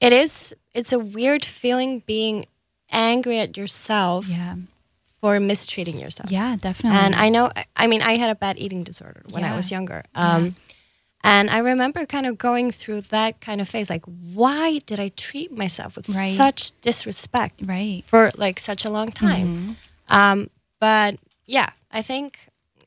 it 0.00 0.12
is 0.12 0.54
it's 0.74 0.92
a 0.92 0.98
weird 0.98 1.44
feeling 1.44 2.02
being 2.06 2.44
angry 2.90 3.38
at 3.38 3.56
yourself 3.56 4.28
Yeah. 4.28 4.56
for 5.20 5.40
mistreating 5.40 5.98
yourself. 5.98 6.30
Yeah, 6.30 6.56
definitely. 6.60 6.98
And 6.98 7.14
I 7.14 7.28
know, 7.30 7.50
I 7.74 7.86
mean, 7.86 8.02
I 8.02 8.16
had 8.16 8.28
a 8.28 8.34
bad 8.34 8.58
eating 8.58 8.84
disorder 8.84 9.22
when 9.30 9.42
I 9.44 9.56
was 9.56 9.70
younger. 9.70 10.02
Um, 10.14 10.56
And 11.24 11.48
I 11.50 11.58
remember 11.58 12.04
kind 12.04 12.26
of 12.26 12.36
going 12.36 12.72
through 12.72 13.02
that 13.16 13.40
kind 13.40 13.60
of 13.60 13.68
phase 13.68 13.88
like, 13.88 14.04
why 14.34 14.80
did 14.90 14.98
I 14.98 15.08
treat 15.26 15.50
myself 15.56 15.94
with 15.96 16.08
Right. 16.08 16.36
such 16.36 16.72
disrespect 16.80 17.60
right. 17.64 18.02
for 18.04 18.30
like 18.36 18.58
such 18.60 18.84
a 18.84 18.90
long 18.90 19.12
time? 19.12 19.46
Mm-hmm. 19.46 19.72
Um, 20.18 20.50
but 20.80 21.12
yeah, 21.52 21.70
I 21.98 22.02
think 22.02 22.30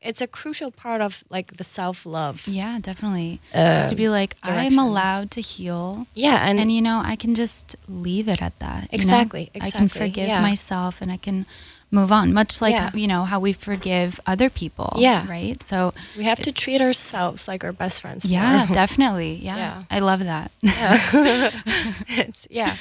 it's 0.01 0.21
a 0.21 0.28
crucial 0.28 0.71
part 0.71 1.01
of 1.01 1.23
like 1.36 1.58
the 1.58 1.63
self 1.63 2.06
love. 2.06 2.47
Yeah, 2.47 2.80
definitely. 2.82 3.39
just 3.54 3.89
to 3.89 3.95
be 3.95 4.10
like, 4.10 4.36
I'm 4.43 4.78
Um, 4.80 4.88
allowed 4.88 5.28
to 5.38 5.41
heal. 5.41 6.06
Yeah. 6.13 6.47
And, 6.49 6.60
And, 6.60 6.71
you 6.71 6.82
know, 6.82 7.01
I 7.12 7.15
can 7.15 7.34
just 7.36 7.75
leave 7.88 8.28
it 8.34 8.41
at 8.41 8.58
that. 8.60 8.82
you 8.91 8.97
know? 8.97 9.01
Exactly, 9.01 9.49
I 9.56 9.69
can 9.71 9.88
forgive 9.89 10.28
yeah. 10.28 10.41
myself 10.41 11.01
and 11.01 11.12
I 11.12 11.17
can 11.17 11.45
move 11.91 12.12
on, 12.12 12.34
much 12.34 12.62
like, 12.62 12.73
Yeah. 12.73 12.89
you 13.01 13.08
know, 13.08 13.23
how 13.25 13.39
we 13.39 13.54
forgive 13.54 14.19
other 14.25 14.49
people. 14.49 14.89
Yeah. 14.97 15.25
Right. 15.30 15.62
So, 15.63 15.93
we 16.17 16.23
have 16.25 16.39
to 16.47 16.51
treat 16.51 16.82
ourselves 16.82 17.47
like 17.47 17.63
our 17.65 17.73
best 17.73 18.01
friends. 18.01 18.25
yeah, 18.25 18.65
definitely. 18.82 19.34
Yeah. 19.41 19.58
Yeah. 19.58 19.84
I 19.97 19.99
love 19.99 20.21
that. 20.34 20.51
it's, 22.21 22.47
yeah. 22.49 22.78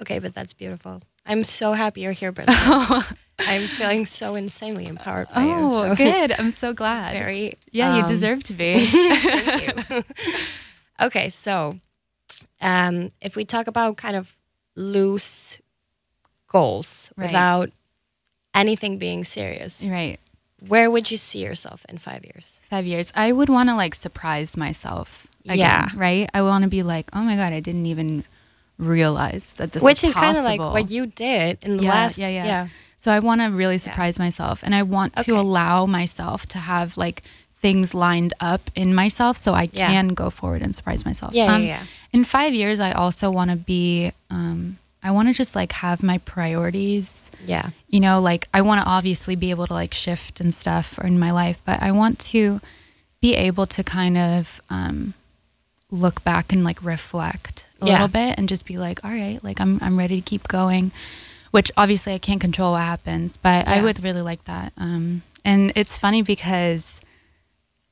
Okay, 0.00 0.18
but 0.20 0.32
that's 0.34 0.52
beautiful. 0.54 1.02
I'm 1.26 1.44
so 1.44 1.72
happy 1.72 2.02
you're 2.02 2.12
here, 2.12 2.32
Birna. 2.32 3.16
I'm 3.38 3.66
feeling 3.66 4.06
so 4.06 4.34
insanely 4.34 4.86
empowered 4.86 5.28
by 5.34 5.42
you. 5.42 5.52
oh, 5.54 5.88
so 5.88 5.94
good. 5.96 6.32
I'm 6.38 6.50
so 6.50 6.72
glad. 6.82 7.12
Very. 7.14 7.54
yeah, 7.70 7.96
you 7.96 8.02
um, 8.02 8.08
deserve 8.08 8.42
to 8.44 8.54
be. 8.54 8.86
Thank 8.86 9.88
you. 9.90 10.04
okay, 11.00 11.28
so 11.28 11.78
um, 12.60 13.10
if 13.20 13.36
we 13.36 13.44
talk 13.44 13.66
about 13.66 13.96
kind 13.96 14.16
of 14.16 14.36
loose 14.76 15.60
goals 16.48 17.12
Right. 17.16 17.26
without 17.26 17.70
anything 18.54 18.98
being 18.98 19.24
serious, 19.24 19.84
right. 19.90 20.18
where 20.66 20.90
would 20.90 21.10
you 21.10 21.16
see 21.18 21.40
yourself 21.44 21.84
in 21.88 21.98
five 21.98 22.24
years? 22.24 22.60
Five 22.70 22.86
years. 22.86 23.12
I 23.14 23.32
would 23.32 23.48
want 23.48 23.68
to 23.68 23.74
like 23.76 23.94
surprise 23.94 24.56
myself. 24.56 25.26
Again, 25.44 25.58
Yeah. 25.58 25.88
Right. 25.94 26.28
I 26.32 26.42
want 26.42 26.62
to 26.64 26.68
be 26.70 26.82
like, 26.82 27.10
oh 27.12 27.20
my 27.22 27.36
God, 27.36 27.52
I 27.52 27.60
didn't 27.60 27.86
even 27.86 28.24
realize 28.78 29.54
that 29.54 29.72
this 29.72 29.82
is 29.82 29.86
possible, 29.86 29.86
Which 29.86 30.04
is 30.04 30.14
kind 30.14 30.36
of 30.36 30.44
like 30.44 30.60
what 30.60 30.90
you 30.90 31.06
did 31.06 31.64
in 31.64 31.76
the 31.78 31.84
yeah, 31.84 31.90
last. 31.90 32.18
yeah, 32.18 32.28
yeah, 32.28 32.68
So 32.96 33.10
I 33.12 33.20
want 33.20 33.40
to 33.40 33.48
really 33.48 33.78
surprise 33.78 34.18
myself, 34.18 34.62
and 34.62 34.74
I 34.74 34.82
want 34.82 35.16
to 35.16 35.32
allow 35.38 35.86
myself 35.86 36.46
to 36.46 36.58
have 36.58 36.96
like 36.96 37.22
things 37.54 37.94
lined 37.94 38.34
up 38.40 38.70
in 38.74 38.94
myself, 38.94 39.36
so 39.36 39.54
I 39.54 39.68
Yeah. 39.72 39.88
can 39.88 40.08
go 40.14 40.28
forward 40.30 40.62
and 40.62 40.74
surprise 40.76 41.04
myself. 41.04 41.32
Yeah, 41.34 41.46
yeah, 41.46 41.54
Um, 41.54 41.62
yeah. 41.64 41.82
In 42.12 42.24
five 42.24 42.52
years, 42.54 42.78
I 42.80 42.92
also 42.92 43.30
want 43.30 43.50
to 43.50 43.56
be. 43.56 44.12
Um, 44.30 44.78
I 45.02 45.10
want 45.12 45.28
to 45.28 45.34
just 45.34 45.54
like 45.54 45.70
have 45.72 46.02
my 46.02 46.18
priorities. 46.18 47.30
Yeah. 47.46 47.70
You 47.88 48.00
know, 48.00 48.20
like 48.20 48.48
I 48.52 48.60
want 48.62 48.82
to 48.82 48.86
obviously 48.88 49.36
be 49.36 49.50
able 49.50 49.66
to 49.68 49.72
like 49.72 49.94
shift 49.94 50.40
and 50.40 50.52
stuff 50.52 50.98
in 50.98 51.18
my 51.18 51.30
life, 51.30 51.60
but 51.64 51.80
I 51.80 51.92
want 51.92 52.18
to 52.32 52.60
be 53.20 53.34
able 53.34 53.66
to 53.66 53.84
kind 53.84 54.16
of 54.18 54.60
um, 54.68 55.14
look 55.90 56.24
back 56.24 56.52
and 56.52 56.64
like 56.64 56.82
reflect 56.82 57.65
a 57.82 57.86
Yeah. 57.86 57.92
little 57.94 58.08
bit 58.08 58.38
and 58.38 58.48
just 58.48 58.66
be 58.66 58.76
like, 58.78 59.04
all 59.04 59.10
right, 59.10 59.42
like 59.44 59.60
I'm 59.60 59.78
I'm 59.82 59.98
ready 59.98 60.20
to 60.20 60.24
keep 60.28 60.48
going. 60.48 60.92
Which 61.52 61.70
obviously 61.76 62.12
I 62.12 62.18
can't 62.18 62.40
control 62.40 62.72
what 62.72 62.82
happens, 62.82 63.36
but 63.38 63.66
I 63.66 63.80
would 63.80 64.02
really 64.04 64.20
like 64.20 64.44
that. 64.44 64.72
Um, 64.76 65.22
and 65.44 65.72
it's 65.74 65.96
funny 65.96 66.20
because 66.20 67.00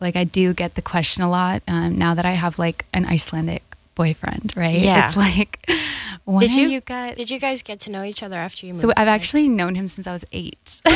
like 0.01 0.17
I 0.17 0.25
do 0.25 0.53
get 0.53 0.75
the 0.75 0.83
question 0.83 1.23
a 1.23 1.31
lot 1.31 1.63
um, 1.67 1.97
now 1.97 2.13
that 2.15 2.27
I 2.27 2.33
have 2.33 2.59
like 2.59 2.85
an 2.93 3.07
Icelandic 3.07 3.63
boyfriend, 3.95 4.53
right? 4.57 4.79
Yeah. 4.79 5.07
It's 5.07 5.17
like 5.17 5.65
when 6.25 6.47
Did 6.49 6.55
you- 6.57 6.69
you 6.69 6.81
guys? 6.83 7.17
Did 7.17 7.31
you 7.31 7.39
guys 7.41 7.63
get 7.63 7.81
to 7.81 7.91
know 7.91 8.03
each 8.03 8.23
other 8.23 8.37
after 8.37 8.67
you 8.67 8.73
moved? 8.73 8.83
so 8.83 8.93
I've 8.97 9.09
actually 9.09 9.49
known 9.49 9.77
him 9.77 9.89
since 9.89 10.07
I 10.07 10.13
was 10.13 10.25
eight. 10.33 10.83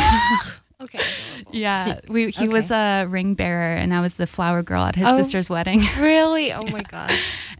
Okay. 0.80 0.98
adorable. 0.98 1.50
yeah, 1.52 1.98
we, 2.08 2.30
he 2.30 2.44
Okay. 2.44 2.48
was 2.48 2.70
a 2.70 3.04
ring 3.06 3.34
bearer, 3.34 3.74
and 3.74 3.92
I 3.92 4.00
was 4.00 4.14
the 4.14 4.26
flower 4.28 4.62
girl 4.62 4.84
at 4.84 4.94
his 4.94 5.08
Oh. 5.08 5.16
sister's 5.16 5.50
wedding. 5.50 5.82
Really? 5.98 6.52
Oh 6.52 6.64
my 6.66 6.82
god. 6.82 7.10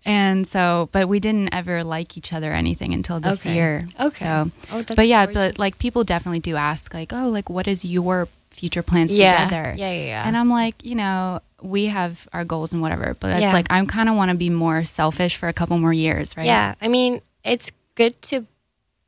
and 0.05 0.47
so, 0.47 0.89
but 0.93 1.09
we 1.09 1.19
didn't 1.19 1.53
ever 1.53 1.83
like 1.83 2.17
each 2.17 2.33
other 2.33 2.51
or 2.53 2.55
anything 2.55 2.95
until 2.95 3.19
this 3.19 3.45
Okay. 3.45 3.55
year. 3.57 3.89
Okay. 3.99 4.09
So, 4.11 4.51
Oh, 4.71 4.79
that's 4.83 4.95
but 4.95 5.09
yeah, 5.09 5.27
gorgeous. 5.27 5.53
but 5.55 5.59
like 5.59 5.79
people 5.79 6.05
definitely 6.05 6.39
do 6.41 6.55
ask, 6.57 6.95
like, 6.95 7.13
oh, 7.13 7.29
like 7.29 7.51
what 7.51 7.67
is 7.67 7.85
your 7.85 8.29
future 8.51 8.83
plans 8.85 9.13
Yeah. 9.13 9.45
together? 9.47 9.75
Yeah, 9.77 9.91
yeah, 9.91 10.05
yeah. 10.07 10.23
And 10.27 10.37
I'm 10.37 10.49
like, 10.51 10.85
you 10.85 10.95
know, 10.95 11.41
we 11.61 11.87
have 11.87 12.29
our 12.33 12.45
goals 12.45 12.73
and 12.73 12.81
whatever, 12.81 13.17
but 13.19 13.33
it's 13.33 13.43
Yeah. 13.43 13.53
like 13.53 13.67
I 13.71 13.85
kind 13.87 14.09
of 14.09 14.15
want 14.15 14.31
to 14.31 14.37
be 14.37 14.49
more 14.51 14.85
selfish 14.85 15.35
for 15.37 15.49
a 15.49 15.53
couple 15.53 15.77
more 15.79 15.93
years, 15.93 16.37
right? 16.37 16.47
Yeah, 16.47 16.75
I 16.81 16.87
mean, 16.87 17.21
it's 17.43 17.73
good 17.97 18.21
to 18.31 18.47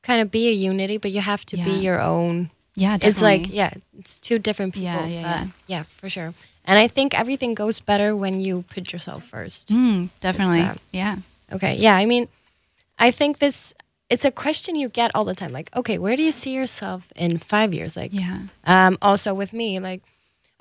kind 0.02 0.20
of 0.20 0.30
be 0.32 0.48
a 0.48 0.52
unity, 0.52 0.96
but 0.98 1.12
you 1.12 1.20
have 1.20 1.46
to 1.46 1.56
be 1.56 1.78
your 1.78 2.00
own. 2.00 2.50
Yeah, 2.74 2.98
It's 3.00 3.20
like, 3.20 3.46
yeah, 3.48 3.72
it's 3.98 4.18
two 4.18 4.38
different 4.38 4.74
people. 4.74 4.90
Yeah, 4.90 5.06
yeah, 5.06 5.20
yeah. 5.20 5.46
yeah, 5.66 5.82
for 5.82 6.08
sure. 6.08 6.34
And 6.64 6.78
I 6.78 6.88
think 6.88 7.18
everything 7.18 7.54
goes 7.54 7.80
better 7.80 8.14
when 8.14 8.40
you 8.40 8.62
put 8.62 8.92
yourself 8.92 9.24
first. 9.24 9.68
Mm, 9.68 10.08
definitely, 10.20 10.62
uh, 10.62 10.74
yeah, 10.92 11.16
Okay, 11.52 11.74
yeah, 11.74 11.96
I 11.96 12.06
mean, 12.06 12.28
I 12.98 13.10
think 13.10 13.38
this. 13.38 13.74
It's 14.08 14.24
a 14.24 14.32
question 14.32 14.74
you 14.74 14.88
get 14.88 15.12
all 15.14 15.24
the 15.24 15.36
time. 15.36 15.52
Like, 15.52 15.70
okay, 15.76 15.96
where 15.96 16.16
do 16.16 16.22
you 16.22 16.32
see 16.32 16.52
yourself 16.52 17.12
in 17.14 17.38
five 17.38 17.72
years? 17.72 17.96
Like, 17.96 18.10
yeah, 18.12 18.38
um, 18.64 18.98
also 19.00 19.34
with 19.34 19.52
me, 19.52 19.78
like, 19.78 20.02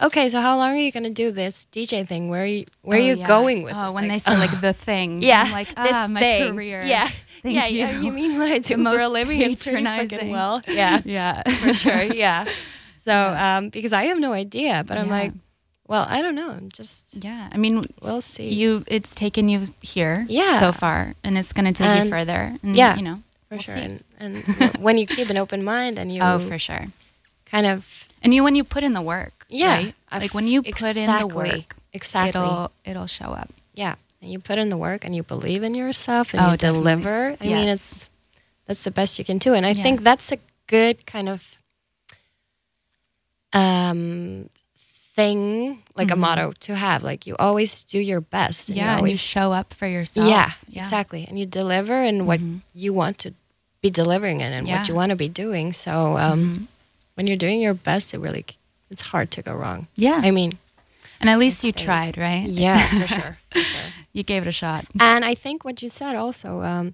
okay, 0.02 0.30
so 0.30 0.42
how 0.42 0.58
long 0.58 0.72
are 0.76 0.78
you 0.80 0.92
gonna 0.92 1.10
do 1.10 1.32
this 1.32 1.68
DJ 1.72 2.08
thing? 2.08 2.30
Where 2.30 2.44
are 2.44 2.46
you? 2.46 2.66
Where 2.82 2.98
are 2.98 3.02
Oh, 3.02 3.06
you 3.06 3.18
yeah. 3.18 3.28
going 3.28 3.64
with? 3.64 3.74
Oh, 3.76 3.86
this? 3.88 3.94
when 3.96 4.04
Like, 4.08 4.12
they 4.12 4.20
say 4.20 4.38
like 4.38 4.62
the 4.62 4.74
thing, 4.74 5.22
Yeah, 5.24 5.44
I'm 5.46 5.52
like 5.52 5.68
this 5.70 5.94
ah, 5.94 6.08
my 6.08 6.20
thing. 6.20 6.54
career, 6.54 6.84
Yeah, 6.86 7.08
Thank 7.44 7.56
yeah, 7.56 7.68
you. 7.68 7.80
yeah. 7.80 8.00
You 8.02 8.12
mean 8.12 8.38
what 8.38 8.50
I 8.50 8.60
do 8.60 8.76
The 8.78 8.84
for 8.84 9.00
a 9.00 9.08
living 9.10 9.56
pretty 9.56 9.84
fucking 9.84 10.30
well? 10.30 10.62
Yeah, 10.68 11.00
yeah, 11.06 11.44
for 11.60 11.74
sure. 11.74 12.04
Yeah. 12.04 12.46
So, 12.98 13.14
um, 13.16 13.70
because 13.70 13.94
I 13.94 14.04
have 14.04 14.20
no 14.20 14.34
idea, 14.34 14.84
but 14.86 14.98
I'm 14.98 15.08
Yeah. 15.08 15.12
like, 15.14 15.32
well, 15.88 16.06
I 16.08 16.22
don't 16.22 16.36
know. 16.36 16.52
I'm 16.52 16.70
just, 16.70 17.16
yeah. 17.24 17.50
I 17.52 17.58
mean, 17.58 17.88
we'll 18.02 18.22
see. 18.22 18.50
you 18.54 18.84
it's 18.88 19.16
taken 19.16 19.50
you 19.50 19.74
here 19.82 20.26
Yeah. 20.30 20.60
so 20.60 20.72
far 20.72 21.16
and 21.24 21.38
it's 21.38 21.52
going 21.54 21.66
to 21.66 21.72
take 21.74 21.88
And- 21.88 22.04
you 22.06 22.10
further 22.12 22.56
and, 22.62 22.76
yeah, 22.76 22.96
you 22.98 23.02
know 23.02 23.24
for 23.48 23.56
we'll 23.56 23.60
sure. 23.60 23.74
see. 23.76 23.82
And, 23.82 24.04
and 24.20 24.44
when 24.78 24.98
you 25.00 25.08
keep 25.08 25.30
an 25.32 25.38
open 25.38 25.64
mind 25.64 25.98
and 25.98 26.12
you 26.14 26.22
oh 26.22 26.38
for 26.40 26.60
sure 26.60 26.88
kind 27.46 27.66
of, 27.66 28.10
and 28.22 28.34
you 28.36 28.44
when 28.44 28.54
you 28.54 28.64
put 28.64 28.84
in 28.84 28.92
the 28.92 29.02
work 29.02 29.39
yeah, 29.50 29.76
right? 29.76 29.96
Like 30.12 30.34
when 30.34 30.48
you 30.48 30.62
put 30.64 30.96
in 30.96 31.10
the 31.18 31.28
work 31.28 31.76
exactly. 31.94 32.30
it'll 32.30 32.72
it'll 32.86 33.08
show 33.08 33.32
up 33.34 33.50
yeah, 33.74 33.96
and 34.22 34.32
you 34.32 34.40
put 34.40 34.58
in 34.58 34.70
the 34.70 34.78
work 34.78 35.04
and 35.06 35.16
you 35.16 35.24
believe 35.24 35.64
in 35.64 35.74
yourself 35.76 36.34
and 36.34 36.42
Oh, 36.44 36.52
you 36.52 36.58
definitely. 36.58 36.84
deliver. 37.02 37.38
I 37.42 37.46
mean, 37.48 37.68
it's 37.70 38.10
that's 38.68 38.84
the 38.84 38.92
best 38.92 39.18
you 39.20 39.26
can 39.26 39.38
do, 39.40 39.54
and 39.54 39.66
I 39.66 39.74
Yeah. 39.74 39.84
think 39.84 40.02
that's 40.04 40.32
a 40.32 40.38
good 40.68 41.06
kind 41.06 41.28
of 41.30 41.62
um 43.54 44.50
thing, 45.16 45.80
like 45.96 46.12
a 46.12 46.16
motto 46.16 46.54
to 46.60 46.76
have. 46.76 47.04
Like 47.04 47.26
you 47.28 47.36
always 47.40 47.84
do 47.84 48.00
your 48.00 48.22
best. 48.22 48.70
and 48.70 48.78
you 48.78 48.84
Mm-hmm. 48.84 48.90
yeah 48.90 48.94
you 48.96 48.98
always 49.00 49.20
show 49.20 49.52
up 49.52 49.74
for 49.74 49.88
yourself 49.88 50.28
Yeah, 50.28 50.52
exactly. 50.74 51.26
And 51.28 51.38
you 51.40 51.46
deliver 51.46 52.02
in 52.02 52.26
what 52.26 52.40
Mhm. 52.40 52.62
you 52.74 52.94
want 52.94 53.18
to 53.20 53.34
be 53.82 53.90
delivering 53.90 54.42
in 54.42 54.52
and 54.54 54.68
Yeah. 54.68 54.78
what 54.80 54.88
you 54.88 54.96
want 54.96 55.10
to 55.12 55.16
be 55.16 55.28
doing. 55.30 55.74
So 55.74 56.18
um, 56.18 56.40
Mhm. 56.40 56.68
when 57.16 57.28
you're 57.28 57.38
doing 57.38 57.60
your 57.62 57.74
best, 57.74 58.14
it 58.14 58.20
really 58.20 58.44
it's 58.92 59.02
hard 59.12 59.30
to 59.32 59.42
go 59.42 59.54
wrong. 59.54 59.88
yeah 59.96 60.22
I 60.24 60.32
mean, 60.32 60.58
and 61.20 61.30
at 61.30 61.38
least 61.40 61.64
you 61.64 61.72
tried 61.72 62.18
right 62.18 62.48
yeah, 62.48 62.78
for 63.02 63.08
sure, 63.16 63.38
for 63.52 63.60
sure. 63.60 63.82
you 64.14 64.24
gave 64.24 64.42
it 64.44 64.48
a 64.48 64.52
shot 64.52 64.86
And 65.00 65.24
I 65.26 65.36
think 65.36 65.64
what 65.66 65.82
you 65.84 65.90
said 65.90 66.16
also 66.16 66.62
um, 66.62 66.94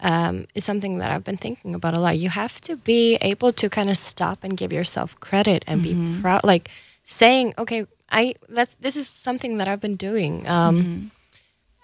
um, 0.00 0.46
is 0.54 0.64
something 0.64 0.98
that 0.98 1.10
I've 1.10 1.24
been 1.24 1.36
thinking 1.36 1.74
about 1.74 1.96
a 1.96 2.00
lot. 2.00 2.18
You 2.18 2.28
have 2.30 2.60
to 2.62 2.76
be 2.76 3.16
able 3.20 3.52
to 3.52 3.68
kind 3.68 3.90
of 3.90 3.96
stop 3.96 4.44
and 4.44 4.56
give 4.56 4.72
yourself 4.72 5.18
credit 5.20 5.64
and 5.66 5.82
be 5.82 6.20
proud, 6.20 6.44
like 6.44 6.70
saying, 7.04 7.54
"Okay, 7.58 7.86
I 8.10 8.34
that's 8.48 8.74
this 8.76 8.96
is 8.96 9.08
something 9.08 9.58
that 9.58 9.66
I've 9.68 9.80
been 9.80 9.96
doing." 9.96 10.46
Um, 10.46 11.10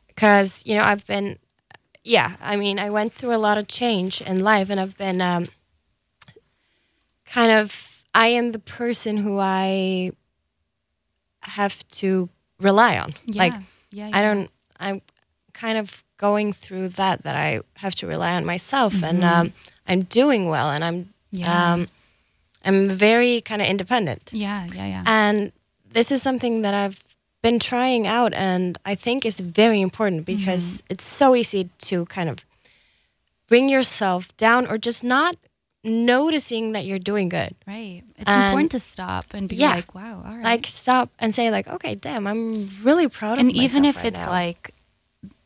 because 0.08 0.62
you 0.64 0.74
know 0.76 0.84
I've 0.84 1.04
been, 1.06 1.38
yeah. 2.04 2.36
I 2.40 2.54
mean, 2.56 2.78
I 2.78 2.88
went 2.90 3.12
through 3.14 3.34
a 3.34 3.42
lot 3.42 3.58
of 3.58 3.66
change 3.66 4.20
in 4.22 4.44
life, 4.44 4.70
and 4.70 4.78
I've 4.78 4.96
been 4.96 5.20
um, 5.20 5.48
kind 7.26 7.50
of. 7.50 7.93
I 8.14 8.28
am 8.28 8.52
the 8.52 8.58
person 8.58 9.16
who 9.18 9.38
I 9.40 10.12
have 11.42 11.86
to 12.00 12.28
rely 12.60 12.98
on. 12.98 13.14
yeah 13.26 13.42
Like 13.42 13.54
yeah, 13.90 14.10
I 14.12 14.22
don't. 14.22 14.50
I'm 14.80 15.00
kind 15.52 15.78
of 15.78 16.02
going 16.16 16.52
through 16.52 16.88
that. 16.88 17.22
That 17.24 17.36
I 17.36 17.60
have 17.76 17.94
to 17.96 18.06
rely 18.06 18.34
on 18.36 18.44
myself, 18.44 19.02
and 19.02 19.22
um, 19.24 19.52
I'm 19.86 20.02
doing 20.02 20.48
well, 20.48 20.70
and 20.70 20.84
I'm. 20.84 20.94
Mm-hmm. 21.04 21.38
Yeah. 21.40 21.72
Um, 21.74 21.86
I'm 22.66 22.88
very 22.88 23.40
kind 23.42 23.60
of 23.60 23.68
independent, 23.68 24.30
yeah 24.32 24.66
yeah 24.74 24.86
yeah 24.86 25.02
and 25.06 25.52
this 25.92 26.10
is 26.10 26.22
something 26.22 26.62
that 26.62 26.72
I've 26.72 27.04
been 27.42 27.58
trying 27.58 28.06
out, 28.06 28.32
and 28.32 28.78
I 28.86 28.94
think 28.94 29.26
is 29.26 29.40
very 29.40 29.80
important 29.82 30.24
because 30.24 30.64
Mm-hmm. 30.78 30.92
it's 30.92 31.04
so 31.04 31.34
easy 31.34 31.68
to 31.88 32.06
kind 32.06 32.30
of 32.30 32.36
bring 33.48 33.68
yourself 33.68 34.34
down, 34.38 34.66
or 34.66 34.78
just 34.78 35.04
not 35.04 35.36
noticing 35.84 36.72
that 36.72 36.84
you're 36.86 36.98
doing 36.98 37.28
good. 37.28 37.54
right 37.66 38.02
it's 38.16 38.28
And- 38.30 38.44
important 38.44 38.70
to 38.72 38.80
stop 38.80 39.34
and 39.34 39.48
be 39.48 39.56
Yeah. 39.56 39.74
like 39.74 39.94
wow 39.94 40.22
all 40.24 40.34
right 40.34 40.44
Like 40.44 40.66
stop 40.66 41.10
and 41.18 41.34
say 41.34 41.50
like, 41.50 41.68
okay, 41.68 41.94
damn, 41.94 42.26
I'm 42.26 42.70
really 42.82 43.08
proud 43.08 43.34
of 43.34 43.38
and 43.40 43.52
even 43.52 43.84
if 43.84 43.96
right 43.96 44.06
it's 44.06 44.24
now. 44.26 44.30
like 44.32 44.72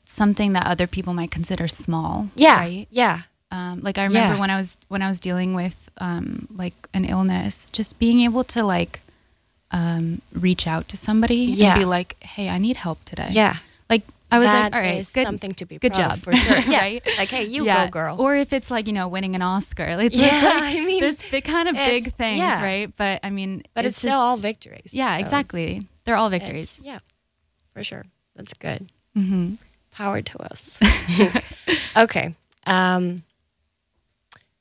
something 0.04 0.52
that 0.54 0.66
other 0.66 0.86
people 0.86 1.12
might 1.14 1.30
consider 1.30 1.68
small. 1.68 2.28
Yeah. 2.34 2.58
Right. 2.60 2.86
Yeah. 2.90 3.22
Um, 3.50 3.80
like 3.82 3.98
I 3.98 4.04
remember 4.04 4.34
Yeah. 4.34 4.40
when 4.40 4.50
I 4.50 4.56
was 4.58 4.76
when 4.88 5.02
I 5.02 5.08
was 5.08 5.20
dealing 5.20 5.54
with 5.54 5.90
um, 5.98 6.46
like 6.54 6.74
an 6.94 7.04
illness, 7.04 7.70
just 7.70 7.98
being 7.98 8.20
able 8.20 8.44
to 8.44 8.62
like 8.62 9.00
um, 9.70 10.22
reach 10.32 10.66
out 10.66 10.88
to 10.88 10.96
somebody 10.96 11.36
Yeah. 11.44 11.72
and 11.72 11.80
be 11.80 11.84
like, 11.84 12.16
"Hey, 12.22 12.48
I 12.48 12.58
need 12.58 12.76
help 12.78 13.04
today." 13.04 13.28
Yeah. 13.32 13.56
Like 13.90 14.02
I 14.30 14.38
was 14.38 14.46
That 14.48 14.72
like, 14.72 14.74
"All 14.74 14.80
right, 14.80 14.98
is 15.00 15.10
good, 15.10 15.24
something 15.24 15.54
to 15.54 15.64
be 15.66 15.78
good 15.78 15.94
proud 15.94 16.10
job 16.10 16.12
of 16.18 16.22
for 16.22 16.36
sure. 16.36 16.58
Yeah. 16.66 16.80
right? 16.80 17.02
Like, 17.16 17.30
hey, 17.30 17.44
you 17.44 17.64
yeah. 17.64 17.86
go, 17.86 17.90
girl. 17.90 18.16
Or 18.20 18.36
if 18.36 18.52
it's 18.52 18.70
like 18.70 18.86
you 18.86 18.92
know 18.92 19.08
winning 19.08 19.34
an 19.34 19.42
Oscar, 19.42 19.96
like, 19.96 20.14
Yeah, 20.14 20.26
like, 20.44 20.76
I 20.76 20.84
mean, 20.84 21.00
there's 21.02 21.22
big, 21.30 21.44
kind 21.44 21.68
of 21.68 21.74
big 21.74 22.12
things, 22.14 22.38
yeah. 22.38 22.62
right? 22.62 22.94
But 22.94 23.20
I 23.22 23.30
mean, 23.30 23.62
but 23.74 23.86
it's, 23.86 23.96
still 23.98 24.18
all 24.18 24.36
victories. 24.36 24.90
Yeah, 24.92 25.16
so 25.16 25.20
exactly. 25.20 25.86
They're 26.04 26.16
all 26.16 26.28
victories. 26.30 26.80
yeah, 26.84 26.98
for 27.72 27.82
sure. 27.82 28.04
That's 28.36 28.54
good. 28.54 28.90
hmm 29.14 29.54
Power 29.90 30.22
to 30.22 30.38
us. 30.42 30.78
okay. 31.96 32.34
Um, 32.66 33.24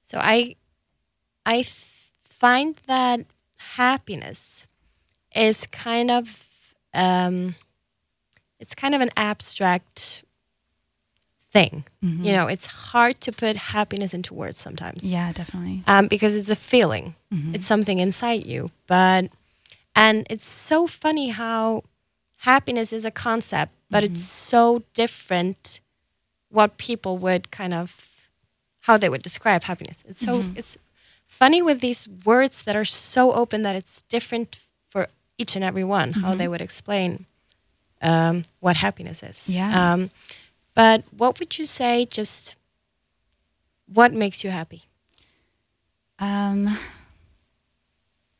so 0.05 0.17
I, 0.19 0.55
I 1.45 1.63
find 2.23 2.79
that 2.87 3.25
happiness 3.57 4.65
is 5.35 5.67
kind 5.67 6.09
of, 6.09 6.47
um, 6.93 7.55
it's 8.59 8.75
kind 8.75 8.95
of 8.95 9.01
an 9.01 9.09
abstract 9.15 10.23
thing. 11.49 11.85
Mm-hmm. 12.03 12.23
You 12.23 12.33
know, 12.33 12.47
it's 12.47 12.65
hard 12.65 13.19
to 13.21 13.31
put 13.31 13.55
happiness 13.55 14.13
into 14.13 14.33
words 14.33 14.57
sometimes. 14.57 15.03
Yeah, 15.03 15.31
definitely. 15.31 15.83
um, 15.87 16.07
because 16.07 16.35
it's 16.35 16.49
a 16.49 16.55
feeling. 16.55 17.15
Mm-hmm. 17.33 17.55
It's 17.55 17.67
something 17.67 17.99
inside 17.99 18.45
you. 18.45 18.71
But 18.87 19.29
and 19.95 20.27
it's 20.29 20.47
so 20.47 20.87
funny 20.87 21.29
how 21.29 21.83
happiness 22.39 22.93
is 22.93 23.05
a 23.05 23.11
concept, 23.11 23.71
but 23.89 24.03
mm-hmm. 24.03 24.13
it's 24.13 24.25
so 24.25 24.83
different 24.93 25.79
what 26.49 26.77
people 26.77 27.17
would 27.17 27.51
kind 27.51 27.73
of 27.73 28.29
how 28.81 28.97
they 28.97 29.09
would 29.09 29.21
describe 29.21 29.63
happiness. 29.63 30.03
It's 30.07 30.21
so 30.21 30.45
it's 30.55 30.77
funny 31.27 31.61
with 31.61 31.81
these 31.81 32.07
words 32.25 32.63
that 32.63 32.75
are 32.75 32.85
so 32.85 33.33
open 33.33 33.63
that 33.63 33.75
it's 33.75 34.01
different 34.03 34.59
for 34.87 35.07
each 35.37 35.55
and 35.55 35.63
every 35.63 35.83
one 35.83 36.13
how 36.13 36.33
they 36.33 36.47
would 36.47 36.61
explain 36.61 37.25
um, 38.01 38.45
what 38.59 38.77
happiness 38.77 39.23
is. 39.23 39.49
Yeah. 39.49 39.93
Um, 39.93 40.09
but 40.75 41.03
what 41.15 41.39
would 41.39 41.57
you 41.57 41.65
say? 41.65 42.05
Just 42.05 42.55
what 43.87 44.13
makes 44.13 44.43
you 44.43 44.49
happy? 44.49 44.83
Um, 46.19 46.67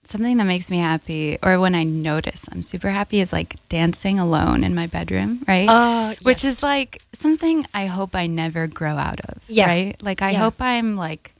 something 0.03 0.37
that 0.37 0.45
makes 0.45 0.69
me 0.69 0.77
happy, 0.77 1.37
or 1.43 1.59
when 1.59 1.75
I 1.75 1.83
notice 1.83 2.45
I'm 2.51 2.63
super 2.63 2.89
happy, 2.89 3.19
is 3.21 3.33
like 3.33 3.55
dancing 3.69 4.19
alone 4.19 4.63
in 4.63 4.73
my 4.73 4.87
bedroom, 4.87 5.43
right? 5.47 5.67
Oh, 5.69 6.13
Which 6.23 6.43
is 6.43 6.63
like 6.63 7.01
something 7.13 7.65
I 7.73 7.87
hope 7.87 8.15
I 8.15 8.27
never 8.27 8.67
grow 8.67 8.95
out 8.97 9.19
of. 9.21 9.43
Yeah. 9.47 9.67
Right? 9.67 10.01
Like 10.01 10.21
I 10.21 10.31
Yeah. 10.31 10.39
hope 10.39 10.55
I'm 10.61 10.95
like, 10.95 11.33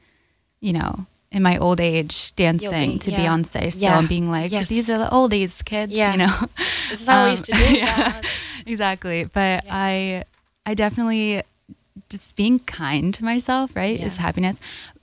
you 0.60 0.72
know, 0.72 1.06
in 1.30 1.42
my 1.42 1.58
old 1.58 1.80
age 1.80 2.34
dancing 2.36 2.92
be- 2.92 2.98
to 2.98 3.10
yeah. 3.10 3.18
Beyonce 3.26 3.72
still 3.72 3.82
Yeah. 3.82 3.98
and 3.98 4.08
being 4.08 4.30
like, 4.30 4.50
Yes. 4.50 4.68
these 4.68 4.88
are 4.88 4.98
the 4.98 5.08
oldies 5.10 5.62
kids, 5.64 5.92
Yeah. 5.92 6.12
you 6.12 6.18
know. 6.18 6.34
This 6.90 7.02
is 7.02 7.06
how 7.06 7.18
we 7.24 7.24
Um, 7.24 7.30
used 7.32 7.46
to 7.46 7.52
do 7.52 7.58
yeah. 7.78 7.96
that. 7.96 8.24
exactly. 8.66 9.24
But 9.24 9.64
Yeah. 9.66 9.70
I 9.74 10.24
I 10.64 10.74
definitely 10.74 11.42
just 12.08 12.36
being 12.36 12.58
kind 12.60 13.12
to 13.14 13.24
myself, 13.24 13.76
right? 13.76 13.98
Yeah. 14.00 14.06
Is 14.06 14.16
happiness. 14.16 14.56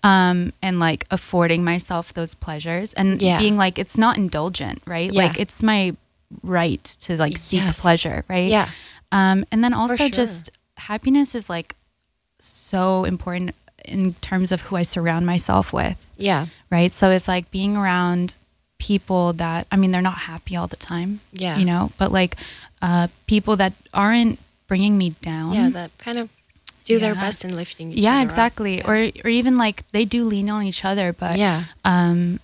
Um 0.04 0.52
and 0.62 0.80
like 0.80 1.06
affording 1.12 1.64
myself 1.64 2.14
those 2.14 2.34
pleasures 2.34 2.94
and 2.94 3.22
Yeah. 3.22 3.38
being 3.38 3.56
like 3.58 3.78
it's 3.78 3.98
not 3.98 4.18
indulgent, 4.18 4.82
right? 4.88 5.12
Yeah. 5.14 5.24
Like 5.24 5.40
it's 5.40 5.62
my 5.62 5.94
right 6.42 6.84
to 7.02 7.18
like 7.18 7.38
seek 7.38 7.62
Yes. 7.62 7.82
pleasure, 7.82 8.26
right? 8.28 8.50
Yeah. 8.50 8.70
Um 9.12 9.46
and 9.52 9.64
then 9.64 9.74
also 9.74 9.96
sure. 9.96 10.10
just 10.10 10.50
happiness 10.78 11.36
is 11.36 11.50
like 11.50 11.76
so 12.40 13.06
important 13.06 13.54
in 13.88 14.14
terms 14.16 14.52
of 14.52 14.62
who 14.62 14.76
I 14.76 14.84
surround 14.84 15.26
myself 15.26 15.72
with 15.74 16.10
Yeah. 16.18 16.48
right? 16.70 16.92
So 16.94 17.10
it's 17.12 17.28
like 17.28 17.50
being 17.52 17.78
around 17.78 18.36
people 18.78 19.34
that 19.34 19.66
I 19.72 19.78
mean 19.78 19.92
they're 19.92 20.02
not 20.02 20.20
happy 20.28 20.56
all 20.58 20.68
the 20.68 20.76
time, 20.76 21.20
Yeah. 21.34 21.58
you 21.58 21.66
know, 21.66 21.92
but 21.98 22.12
like 22.12 22.36
uh, 22.82 23.08
people 23.28 23.56
that 23.56 23.74
aren't 23.94 24.38
bringing 24.68 24.98
me 24.98 25.12
down. 25.22 25.54
Yeah. 25.54 25.70
That 25.70 25.92
kind 25.98 26.18
of 26.20 26.30
do 26.86 27.00
their 27.00 27.16
best 27.16 27.44
in 27.46 27.56
lifting 27.56 27.92
each 27.94 28.00
yeah, 28.00 28.12
other 28.12 28.20
up. 28.20 28.26
exactly. 28.26 28.84
Or 28.84 28.96
or 29.24 29.30
even 29.30 29.58
like 29.58 29.90
they 29.92 30.06
do 30.06 30.24
lean 30.26 30.50
on 30.50 30.64
each 30.64 30.84
other, 30.86 31.14
but 31.14 31.38
yeah. 31.38 31.64
um, 31.84 32.40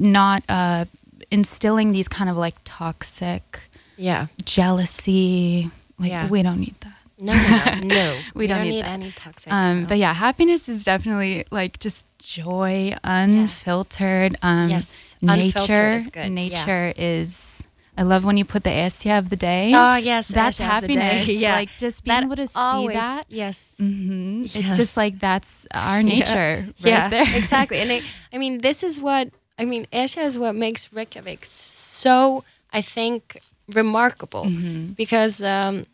not 0.00 0.42
uh, 0.48 0.84
instilling 1.30 1.90
these 1.92 2.08
kind 2.08 2.30
of 2.30 2.36
like 2.36 2.54
toxic 2.64 3.68
Yeah. 3.96 4.26
jealousy. 4.44 5.70
Like 5.98 6.10
Yeah. 6.10 6.28
we 6.28 6.42
don't 6.42 6.60
need 6.60 6.74
that. 6.80 6.98
No, 7.18 7.32
no, 7.32 7.74
no. 7.74 7.80
no. 7.94 8.18
We 8.34 8.46
don't 8.46 8.62
need 8.62 8.70
need 8.70 8.84
any 8.84 9.10
toxic. 9.12 9.52
Um, 9.52 9.82
no. 9.82 9.88
but 9.88 9.98
yeah, 9.98 10.12
happiness 10.14 10.68
is 10.68 10.84
definitely 10.84 11.44
like 11.50 11.78
just 11.78 12.06
joy, 12.18 12.94
unfiltered. 13.04 14.36
Um, 14.42 14.68
Yes, 14.70 15.16
unfiltered 15.22 15.68
nature. 15.68 15.92
is 15.92 16.06
good, 16.08 16.20
yeah. 16.20 16.28
Nature 16.28 16.92
is. 16.96 17.62
I 17.96 18.02
love 18.02 18.24
when 18.24 18.36
you 18.36 18.44
put 18.44 18.64
the 18.64 18.70
Esja 18.70 19.18
of 19.20 19.28
the 19.30 19.36
day. 19.36 19.70
oh 19.72 19.94
yes, 19.94 20.26
that's 20.26 20.60
Ash 20.60 20.82
of 20.82 20.88
the 20.88 20.94
day. 20.94 21.00
happiness. 21.00 21.28
Yeah. 21.44 21.54
Like 21.54 21.70
just 21.78 22.02
being 22.02 22.16
That 22.16 22.24
able 22.24 22.36
to 22.36 22.46
see 22.48 22.58
always- 22.58 22.96
that. 22.96 23.26
Yes. 23.28 23.74
hmm 23.78 24.42
It's 24.42 24.76
just 24.76 24.96
like 24.96 25.20
that's 25.20 25.66
our 25.72 26.02
nature 26.14 26.66
right 26.66 26.74
yeah, 26.78 27.08
there. 27.08 27.36
exactly. 27.36 27.78
And 27.78 27.90
it, 27.92 28.02
I 28.32 28.38
mean, 28.38 28.58
this 28.58 28.82
is 28.82 29.00
what 29.00 29.30
I 29.58 29.64
mean. 29.64 29.86
Esja 29.92 30.24
is 30.26 30.36
what 30.38 30.56
makes 30.56 30.92
Reykjavik 30.92 31.44
so, 31.44 32.42
I 32.72 32.80
think, 32.82 33.38
remarkable 33.68 34.44
Mm-hmm. 34.46 34.92
because 34.98 35.40
um, 35.40 35.86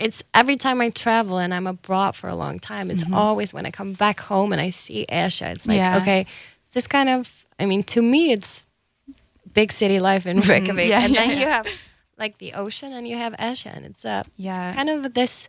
it's 0.00 0.22
every 0.32 0.56
time 0.56 0.80
I 0.80 0.90
travel 0.90 1.38
and 1.38 1.52
I'm 1.52 1.66
abroad 1.66 2.16
for 2.16 2.28
a 2.28 2.34
long 2.34 2.58
time. 2.58 2.90
It's 2.90 3.04
always 3.12 3.52
when 3.54 3.66
I 3.66 3.70
come 3.70 3.92
back 3.92 4.20
home 4.20 4.52
and 4.52 4.60
I 4.60 4.70
see 4.70 5.04
Esja. 5.08 5.52
It's 5.52 5.66
like 5.66 5.80
Mm-hmm. 5.80 5.94
Yeah. 5.94 6.00
okay, 6.02 6.26
this 6.72 6.86
kind 6.86 7.08
of. 7.08 7.46
I 7.60 7.66
mean, 7.66 7.82
to 7.94 8.00
me, 8.02 8.32
it's 8.32 8.66
big 9.52 9.70
city 9.72 10.00
life 10.00 10.26
in 10.26 10.40
Reykjavik, 10.50 10.66
Mm-hmm. 10.66 10.90
Yeah, 10.90 11.04
and 11.04 11.14
yeah, 11.14 11.26
then 11.26 11.38
you 11.38 11.46
have 11.46 11.66
like 12.18 12.38
the 12.38 12.54
ocean 12.54 12.92
and 12.92 13.06
you 13.06 13.16
have 13.16 13.34
Esja, 13.38 13.76
and 13.76 13.84
it's 13.84 14.04
uh, 14.04 14.22
Yeah. 14.36 14.68
it's 14.68 14.76
kind 14.76 14.88
of 14.90 15.12
this 15.14 15.48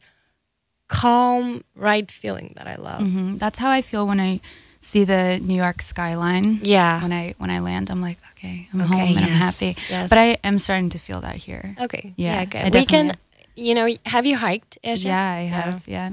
calm, 0.88 1.64
right 1.76 2.12
feeling 2.12 2.54
that 2.58 2.68
I 2.68 2.76
love. 2.76 3.02
Mhm. 3.02 3.40
That's 3.40 3.58
how 3.60 3.70
I 3.70 3.82
feel 3.82 4.06
when 4.06 4.20
I 4.20 4.42
see 4.80 5.06
the 5.06 5.40
New 5.42 5.56
York 5.56 5.82
skyline. 5.82 6.60
Yeah. 6.64 7.02
When 7.02 7.14
I 7.14 7.34
when 7.38 7.50
I 7.50 7.60
land, 7.60 7.90
I'm 7.90 8.02
like, 8.02 8.18
okay, 8.36 8.68
I'm 8.74 8.82
Okay, 8.82 8.90
home 8.92 9.18
and 9.18 9.26
I'm 9.26 9.40
happy. 9.48 9.76
yes. 9.90 10.10
But 10.10 10.18
I 10.18 10.38
am 10.44 10.60
starting 10.60 10.90
to 10.90 11.00
feel 11.00 11.22
that 11.22 11.36
here. 11.36 11.76
Okay. 11.80 12.14
Yeah, 12.18 12.34
Yeah. 12.34 12.40
I 12.42 12.46
good. 12.46 12.74
We 12.74 12.86
can. 12.86 13.16
You 13.56 13.76
know, 13.76 13.88
have 14.06 14.26
you 14.26 14.38
hiked, 14.38 14.78
Esja? 14.84 15.06
Yeah, 15.06 15.32
I 15.32 15.42
have. 15.42 15.88
Yeah. 15.88 16.12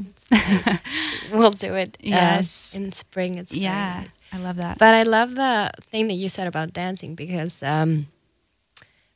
We'll 1.33 1.51
do 1.53 1.75
it. 1.75 1.97
uh, 2.01 2.07
Yes. 2.07 2.75
in 2.77 2.93
spring. 2.93 3.39
It's 3.39 3.53
Yeah. 3.53 4.05
I 4.33 4.39
love 4.39 4.57
that. 4.57 4.79
But 4.79 4.95
I 4.95 5.05
love 5.05 5.35
the 5.35 5.71
thing 5.83 6.09
that 6.09 6.15
you 6.15 6.29
said 6.29 6.47
about 6.47 6.73
dancing 6.73 7.15
because 7.15 7.63
um, 7.63 8.07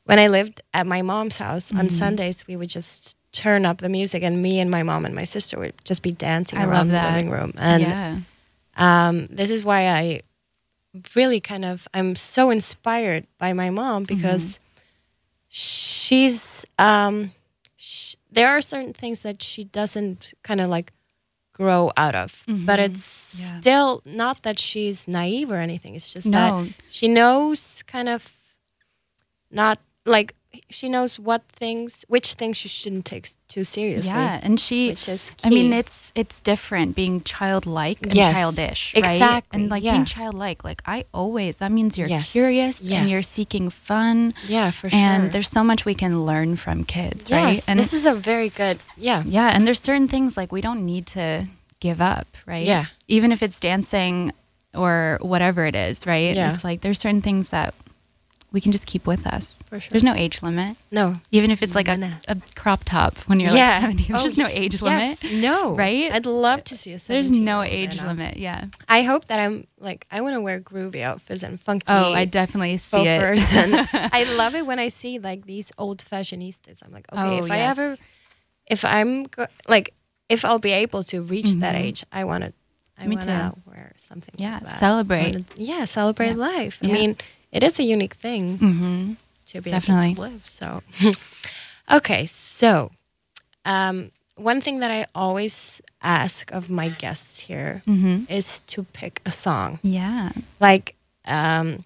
when 0.04 0.18
I 0.18 0.28
lived 0.28 0.60
at 0.72 0.86
my 0.86 1.02
mom's 1.02 1.36
house 1.38 1.70
on 1.72 1.78
Mm-hmm. 1.86 1.88
Sundays, 1.88 2.46
we 2.46 2.56
would 2.56 2.70
just 2.70 3.16
turn 3.32 3.64
up 3.66 3.78
the 3.78 3.88
music, 3.88 4.22
and 4.22 4.40
me 4.42 4.60
and 4.60 4.70
my 4.70 4.82
mom 4.82 5.04
and 5.04 5.14
my 5.14 5.24
sister 5.24 5.58
would 5.58 5.74
just 5.84 6.02
be 6.02 6.12
dancing 6.12 6.58
I 6.58 6.64
around 6.64 6.88
the 6.88 7.00
living 7.02 7.30
room. 7.30 7.52
And 7.56 7.82
yeah. 7.82 8.16
um, 8.76 9.26
this 9.26 9.50
is 9.50 9.64
why 9.64 9.86
I 9.88 10.20
really 11.16 11.40
kind 11.40 11.64
of 11.64 11.88
I'm 11.94 12.14
so 12.14 12.50
inspired 12.50 13.26
by 13.38 13.52
my 13.54 13.70
mom 13.70 14.04
because 14.04 14.60
she's 15.48 16.66
um, 16.78 17.32
there 18.32 18.48
are 18.48 18.60
certain 18.60 18.92
things 18.92 19.22
that 19.22 19.42
she 19.42 19.64
doesn't 19.64 20.32
kind 20.42 20.60
of 20.60 20.68
like 20.70 20.92
grow 21.52 21.92
out 21.96 22.14
of, 22.14 22.42
mm-hmm. 22.48 22.64
but 22.64 22.78
it's 22.80 23.36
Yeah. 23.40 23.60
still 23.60 24.02
not 24.06 24.42
that 24.42 24.58
she's 24.58 25.06
naive 25.06 25.50
or 25.52 25.58
anything. 25.60 25.94
It's 25.94 26.12
just 26.12 26.26
No. 26.26 26.64
that 26.64 26.72
she 26.90 27.08
knows 27.08 27.82
kind 27.86 28.08
of 28.08 28.32
not 29.50 29.78
like 30.06 30.34
she 30.68 30.88
knows 30.88 31.18
what 31.18 31.42
things, 31.48 32.04
which 32.08 32.34
things 32.34 32.62
you 32.64 32.68
shouldn't 32.68 33.04
take 33.06 33.28
too 33.48 33.64
seriously. 33.64 34.10
Yeah, 34.10 34.40
and 34.42 34.58
she. 34.60 34.90
which 34.90 35.08
is 35.08 35.30
key. 35.30 35.46
I 35.46 35.50
mean, 35.50 35.72
it's 35.72 36.12
it's 36.14 36.40
different 36.40 36.94
being 36.94 37.22
childlike 37.22 37.98
and 38.02 38.14
Yes, 38.14 38.34
childish, 38.34 38.94
right? 38.94 38.98
exactly, 39.12 39.60
And 39.60 39.70
like 39.70 39.82
yeah. 39.82 39.92
being 39.92 40.04
childlike, 40.04 40.62
like 40.64 40.82
I 40.86 41.04
always 41.14 41.56
that 41.58 41.72
means 41.72 41.96
you're 41.96 42.08
Yes, 42.08 42.32
curious 42.32 42.82
yes. 42.82 43.00
and 43.00 43.10
you're 43.10 43.22
seeking 43.22 43.70
fun. 43.70 44.34
yeah, 44.46 44.70
for 44.70 44.90
sure. 44.90 44.98
And 44.98 45.32
there's 45.32 45.48
so 45.48 45.64
much 45.64 45.84
we 45.84 45.94
can 45.94 46.24
learn 46.26 46.56
from 46.56 46.84
kids, 46.84 47.30
right? 47.30 47.62
And 47.68 47.78
this 47.78 47.92
is 47.94 48.04
a 48.06 48.14
very 48.14 48.48
good 48.50 48.78
yeah. 48.96 49.22
yeah, 49.26 49.48
and 49.54 49.66
there's 49.66 49.80
certain 49.80 50.08
things 50.08 50.36
like 50.36 50.52
we 50.52 50.60
don't 50.60 50.84
need 50.84 51.06
to 51.08 51.46
give 51.80 52.00
up, 52.00 52.26
right? 52.46 52.66
Yeah. 52.66 52.86
Even 53.08 53.32
if 53.32 53.42
it's 53.42 53.58
dancing 53.58 54.32
or 54.74 55.18
whatever 55.20 55.66
it 55.66 55.74
is, 55.74 56.06
right? 56.06 56.34
Yeah. 56.36 56.50
It's 56.52 56.64
like 56.64 56.80
there's 56.82 56.98
certain 56.98 57.22
things 57.22 57.48
that 57.50 57.74
we 58.52 58.60
can 58.60 58.70
just 58.72 58.86
keep 58.86 59.06
with 59.06 59.26
us. 59.26 59.62
For 59.66 59.80
sure. 59.80 59.88
There's 59.90 60.04
no 60.04 60.14
age 60.14 60.42
limit. 60.42 60.76
No. 60.90 61.16
Even 61.30 61.50
if 61.50 61.62
it's 61.62 61.74
like 61.74 61.88
a, 61.88 62.18
a 62.28 62.36
crop 62.54 62.84
top 62.84 63.16
when 63.28 63.40
you're 63.40 63.50
yeah. 63.50 63.72
like 63.72 63.80
70, 63.98 64.04
there's 64.04 64.20
Oh, 64.20 64.24
just 64.24 64.36
no 64.38 64.46
age 64.46 64.80
yes, 64.82 65.24
limit. 65.24 65.42
No. 65.42 65.74
right? 65.74 66.12
I'd 66.12 66.26
love 66.26 66.62
to 66.64 66.76
see 66.76 66.92
a 66.92 66.98
There's 66.98 67.30
no 67.30 67.62
age 67.62 68.02
limit. 68.02 68.36
Yeah. 68.36 68.66
I 68.88 69.02
hope 69.02 69.24
that 69.26 69.40
I'm 69.40 69.66
like 69.78 70.06
I 70.10 70.20
want 70.20 70.34
to 70.34 70.40
wear 70.40 70.60
groovy 70.60 71.02
outfits 71.02 71.42
and 71.42 71.58
funky. 71.60 71.86
Oh, 71.88 72.12
I 72.12 72.24
definitely 72.26 72.76
see 72.78 73.06
it. 73.06 73.52
and 73.54 73.88
I 74.12 74.24
love 74.24 74.54
it 74.54 74.66
when 74.66 74.78
I 74.78 74.88
see 74.88 75.18
like 75.18 75.46
these 75.46 75.72
old 75.78 75.98
fashionistas. 76.04 76.82
I'm 76.84 76.92
like, 76.92 77.06
okay, 77.12 77.40
oh, 77.40 77.44
if 77.44 77.50
I 77.50 77.58
ever, 77.60 77.96
if 78.66 78.84
I'm 78.84 79.24
go- 79.24 79.46
like, 79.68 79.94
if 80.28 80.44
I'll 80.44 80.58
be 80.58 80.72
able 80.72 81.02
to 81.04 81.22
reach 81.22 81.52
that 81.54 81.74
age, 81.74 82.04
I 82.12 82.24
want 82.24 82.44
to. 82.44 82.52
I 82.98 83.04
Mm-hmm. 83.06 83.12
Want 83.14 83.22
to 83.24 83.52
wear 83.66 83.92
something. 83.96 84.34
Yeah, 84.38 84.52
like 84.54 84.64
that. 84.64 84.68
celebrate. 84.78 85.32
Wanna- 85.32 85.44
yeah, 85.56 85.84
celebrate 85.86 86.34
life. 86.34 86.78
I 86.84 86.86
Yeah. 86.88 86.94
mean, 86.94 87.16
it 87.52 87.62
is 87.62 87.78
a 87.78 87.82
unique 87.84 88.14
thing 88.14 88.58
hmm 88.58 89.12
to 89.46 89.60
be 89.60 89.70
Definitely. 89.70 90.12
able 90.12 90.14
to 90.14 90.20
live. 90.32 90.46
So, 90.46 90.82
okay, 91.92 92.24
so 92.26 92.90
um, 93.64 94.10
one 94.36 94.60
thing 94.60 94.80
that 94.80 94.90
I 94.90 95.06
always 95.14 95.82
ask 96.00 96.50
of 96.52 96.70
my 96.70 96.88
guests 96.88 97.40
here 97.40 97.82
is 98.28 98.60
hmm 98.60 98.66
to 98.66 98.84
pick 98.92 99.20
a 99.26 99.30
song. 99.30 99.78
Yeah, 99.82 100.30
Like, 100.60 100.94
um, 101.26 101.84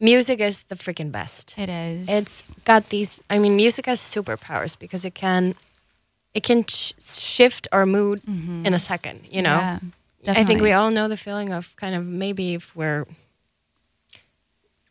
music 0.00 0.40
is 0.40 0.62
the 0.64 0.74
freaking 0.76 1.12
best. 1.12 1.54
it 1.58 1.68
is. 1.68 2.08
It's 2.08 2.54
got 2.64 2.88
these. 2.88 3.22
I 3.30 3.38
mean, 3.38 3.54
music 3.56 3.86
has 3.86 4.00
superpowers 4.00 4.78
because 4.78 5.04
it 5.04 5.14
can, 5.14 5.54
it 6.34 6.42
can 6.42 6.64
sh- 6.66 6.92
shift 6.98 7.68
our 7.72 7.84
mood 7.86 8.22
in 8.64 8.72
a 8.74 8.78
second. 8.78 9.26
You 9.30 9.42
know, 9.42 9.58
Yeah, 10.24 10.32
I 10.40 10.44
think 10.44 10.60
we 10.62 10.72
all 10.72 10.90
know 10.90 11.08
the 11.08 11.16
feeling 11.16 11.52
of 11.52 11.74
kind 11.76 11.94
of 11.94 12.04
maybe 12.06 12.54
if 12.54 12.74
we're 12.74 13.04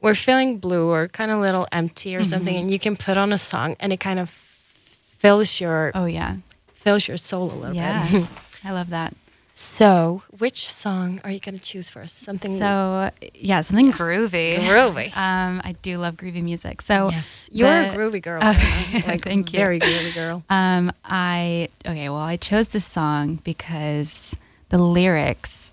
we're 0.02 0.16
feeling 0.16 0.58
blue 0.58 0.90
or 0.90 1.08
kind 1.08 1.32
of 1.32 1.38
a 1.38 1.42
little 1.42 1.68
empty 1.72 2.16
or 2.16 2.24
something, 2.24 2.54
Mm-hmm. 2.56 2.62
and 2.64 2.72
you 2.72 2.80
can 2.80 2.96
put 2.98 3.18
on 3.18 3.32
a 3.32 3.38
song 3.38 3.76
and 3.80 3.94
it 3.94 4.00
kind 4.00 4.20
of 4.20 4.30
fills 4.30 5.60
your 5.62 5.92
Oh 5.94 6.06
yeah, 6.06 6.38
fills 6.74 7.08
your 7.08 7.18
soul 7.18 7.52
a 7.52 7.56
little 7.56 7.76
yeah. 7.76 8.08
bit. 8.12 8.28
I 8.64 8.72
love 8.72 8.90
that. 8.90 9.14
so, 9.54 10.24
which 10.40 10.68
song 10.68 11.20
are 11.24 11.30
you 11.30 11.40
gonna 11.40 11.60
choose 11.60 11.90
for 11.90 12.02
us? 12.02 12.12
Something 12.12 12.58
So 12.58 13.12
yeah, 13.36 13.62
something 13.62 13.92
groovy. 13.92 14.56
groovy. 14.58 15.16
Um, 15.16 15.62
I 15.64 15.74
do 15.82 15.98
love 16.00 16.16
groovy 16.16 16.42
music. 16.42 16.82
So 16.82 17.10
yes, 17.12 17.50
you're 17.52 17.68
a 17.70 17.94
groovy 17.96 18.22
girl. 18.22 18.42
Okay, 18.44 19.04
like 19.08 19.22
thank 19.22 19.54
you. 19.54 19.60
very 19.60 19.80
groovy 19.80 20.14
girl. 20.16 20.44
Um, 20.50 20.92
I 21.06 21.70
okay. 21.86 22.10
Well, 22.10 22.18
I 22.34 22.38
chose 22.38 22.70
this 22.70 22.86
song 22.86 23.40
because 23.44 24.36
the 24.70 24.78
lyrics 24.80 25.72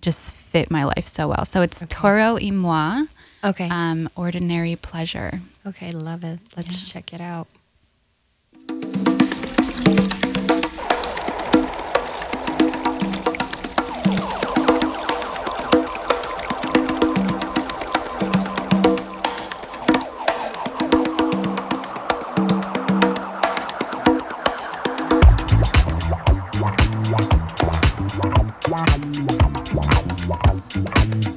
just 0.00 0.32
fit 0.34 0.70
my 0.70 0.84
life 0.84 1.06
so 1.08 1.26
well. 1.28 1.44
So 1.44 1.62
it's 1.62 1.84
Toro 1.88 2.34
y 2.34 2.50
Moi, 2.50 3.06
Okay, 3.44 3.68
um, 3.70 4.08
ordinary 4.16 4.74
pleasure. 4.74 5.40
okay, 5.66 5.90
love 5.90 6.24
it. 6.24 6.38
Let's 6.56 6.90
check 6.90 7.12
it 7.12 7.20
out. 7.20 7.46
It's 31.06 31.33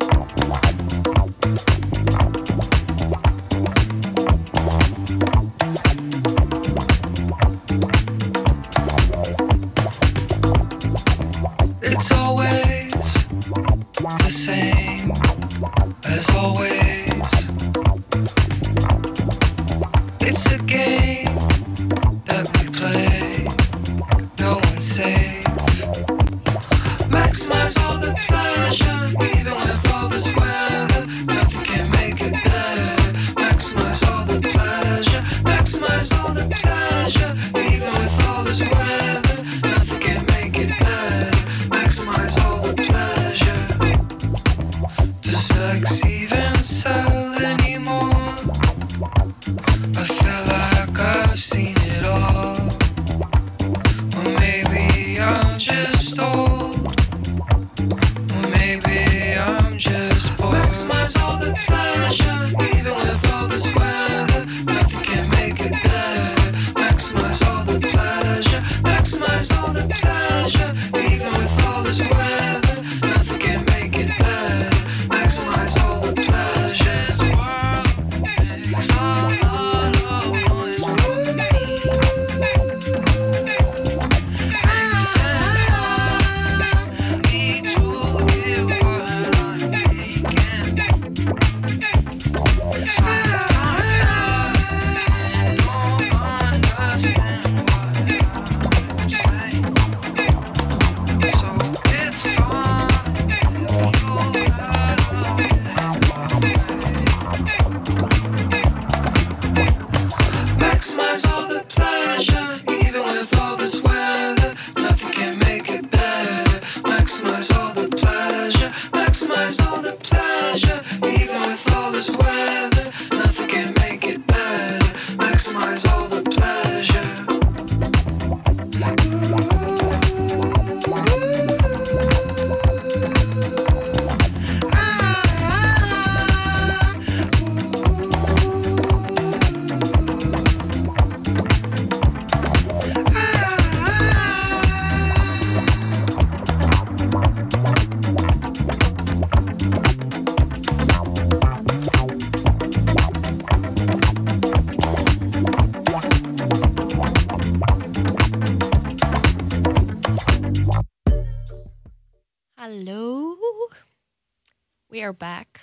Back. 165.13 165.61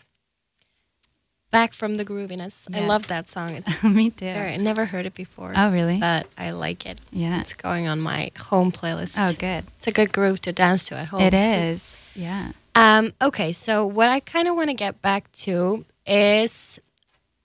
Back 1.51 1.72
from 1.72 1.95
the 1.95 2.05
grooviness. 2.05 2.66
I 2.74 2.84
love 2.84 3.07
that 3.07 3.28
song. 3.28 3.51
It's 3.55 3.82
Me 3.84 4.11
too. 4.11 4.24
very, 4.24 4.55
I 4.55 4.57
never 4.57 4.86
heard 4.86 5.07
it 5.07 5.14
before. 5.14 5.53
Oh 5.57 5.70
really? 5.70 5.99
But 5.99 6.26
I 6.36 6.51
like 6.51 6.84
it. 6.84 7.01
Yeah. 7.12 7.40
It's 7.40 7.53
going 7.53 7.86
on 7.86 8.01
my 8.01 8.32
home 8.51 8.72
playlist. 8.72 9.14
Oh 9.18 9.32
good. 9.32 9.64
It's 9.76 9.86
a 9.86 9.92
good 9.92 10.12
groove 10.12 10.40
to 10.42 10.53
dance 10.53 10.88
to 10.88 10.97
at 10.97 11.07
home. 11.09 11.20
It 11.20 11.32
is. 11.32 12.12
Yeah. 12.16 12.51
Um, 12.74 13.12
okay, 13.22 13.53
so 13.53 13.86
what 13.86 14.09
I 14.09 14.18
kind 14.18 14.49
of 14.49 14.57
want 14.57 14.70
to 14.70 14.74
get 14.74 15.01
back 15.01 15.30
to 15.47 15.84
is 16.07 16.80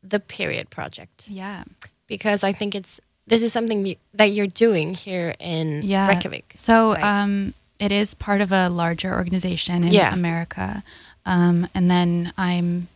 the 0.02 0.20
period 0.20 0.72
project 0.72 1.28
Yeah. 1.30 1.64
because 2.08 2.44
I 2.44 2.52
think 2.52 2.74
it's 2.74 3.00
this 3.28 3.44
is 3.44 3.54
something 3.54 3.96
that 4.16 4.32
you're 4.32 4.48
doing 4.48 4.96
here 4.96 5.36
in 5.40 5.84
yeah. 5.84 6.08
Reykjavik. 6.08 6.54
So 6.56 6.94
right? 6.96 7.04
um, 7.04 7.54
it 7.80 7.92
is 7.92 8.16
part 8.16 8.42
of 8.42 8.52
a 8.52 8.70
larger 8.70 9.14
organization 9.14 9.84
in 9.84 9.94
Yeah. 9.94 10.12
America, 10.16 10.82
um, 11.26 11.68
and 11.74 11.90
then 11.90 12.34
I'm 12.38 12.88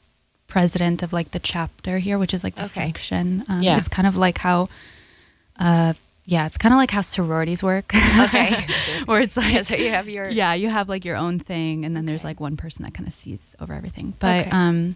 president 0.47 1.01
of 1.03 1.11
like 1.13 1.31
the 1.31 1.39
chapter 1.39 1.97
here, 1.99 2.17
which 2.19 2.33
is 2.33 2.43
like 2.43 2.55
the 2.55 2.61
Okay. 2.63 2.87
section. 2.87 3.43
Um, 3.49 3.61
Yeah. 3.63 3.77
It's 3.77 3.87
kind 3.87 4.07
of 4.07 4.17
like 4.17 4.37
how 4.39 4.69
uh, 5.59 5.93
yeah, 6.25 6.45
it's 6.45 6.57
kind 6.57 6.73
of 6.73 6.77
like 6.77 6.91
how 6.91 7.01
sororities 7.01 7.61
work. 7.61 7.93
Okay. 7.95 8.55
Where 9.05 9.21
it's 9.21 9.35
like, 9.35 9.53
Yeah, 9.53 9.61
so 9.63 9.75
you 9.75 9.89
have 9.89 10.07
your 10.07 10.29
yeah, 10.29 10.53
you 10.53 10.69
have 10.69 10.87
like 10.89 11.03
your 11.05 11.17
own 11.17 11.37
thing, 11.39 11.85
and 11.85 11.95
then 11.95 12.05
there's 12.05 12.23
like 12.23 12.39
one 12.39 12.55
person 12.57 12.83
that 12.85 12.93
kind 12.93 13.07
of 13.07 13.13
sees 13.13 13.55
over 13.59 13.73
everything. 13.73 14.13
But 14.19 14.41
Okay. 14.41 14.49
um, 14.51 14.95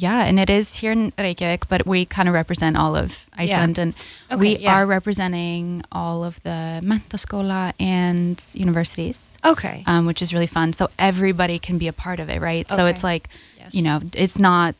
yeah, 0.00 0.24
and 0.28 0.38
it 0.38 0.48
is 0.48 0.76
here 0.76 0.92
in 0.92 1.12
Reykjavik, 1.18 1.66
but 1.68 1.84
we 1.84 2.06
kind 2.06 2.28
of 2.28 2.34
represent 2.34 2.76
all 2.76 2.94
of 2.94 3.26
Iceland, 3.36 3.78
and 3.78 3.94
Okay, 4.30 4.38
we 4.40 4.56
yeah. 4.58 4.74
are 4.76 4.86
representing 4.86 5.82
all 5.90 6.22
of 6.22 6.40
the 6.44 6.78
menntaskóla 6.84 7.72
and 7.80 8.38
universities, 8.54 9.36
Okay. 9.44 9.82
um, 9.86 10.06
which 10.06 10.22
is 10.22 10.32
really 10.32 10.46
fun. 10.46 10.72
So 10.72 10.88
everybody 10.98 11.58
can 11.58 11.78
be 11.78 11.88
a 11.88 11.92
part 11.92 12.20
of 12.20 12.28
it, 12.30 12.40
right? 12.40 12.66
So 12.70 12.86
it's 12.86 13.02
like, 13.02 13.28
Yes. 13.58 13.74
you 13.74 13.82
know, 13.82 14.00
it's 14.14 14.38
not 14.38 14.74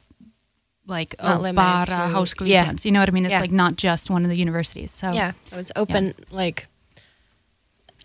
like 0.87 1.17
Not 1.23 1.41
oh, 1.41 1.53
bara 1.53 1.87
to- 1.87 2.15
Háskóli 2.15 2.49
yeah. 2.49 2.73
You 2.85 2.93
know 2.93 3.01
what 3.01 3.09
I 3.11 3.13
mean? 3.13 3.27
It's 3.27 3.33
Yeah. 3.33 3.41
like 3.43 3.53
not 3.53 3.77
just 3.77 4.11
one 4.11 4.23
of 4.25 4.31
the 4.31 4.39
universities. 4.39 4.91
So 4.93 5.13
yeah. 5.13 5.33
So 5.51 5.59
it's 5.59 5.73
open 5.77 6.15
like 6.31 6.67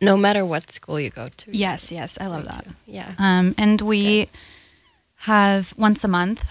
no 0.01 0.17
matter 0.17 0.43
what 0.45 0.71
school 0.71 0.99
you 0.99 1.09
go 1.11 1.29
to. 1.29 1.45
yes, 1.55 1.91
yes, 1.91 2.17
I 2.19 2.27
love 2.27 2.43
that. 2.45 2.65
Yeah. 2.87 3.13
Um, 3.19 3.53
and 3.57 3.79
we 3.81 4.27
have 5.29 5.73
once 5.77 6.03
a 6.03 6.07
month, 6.09 6.43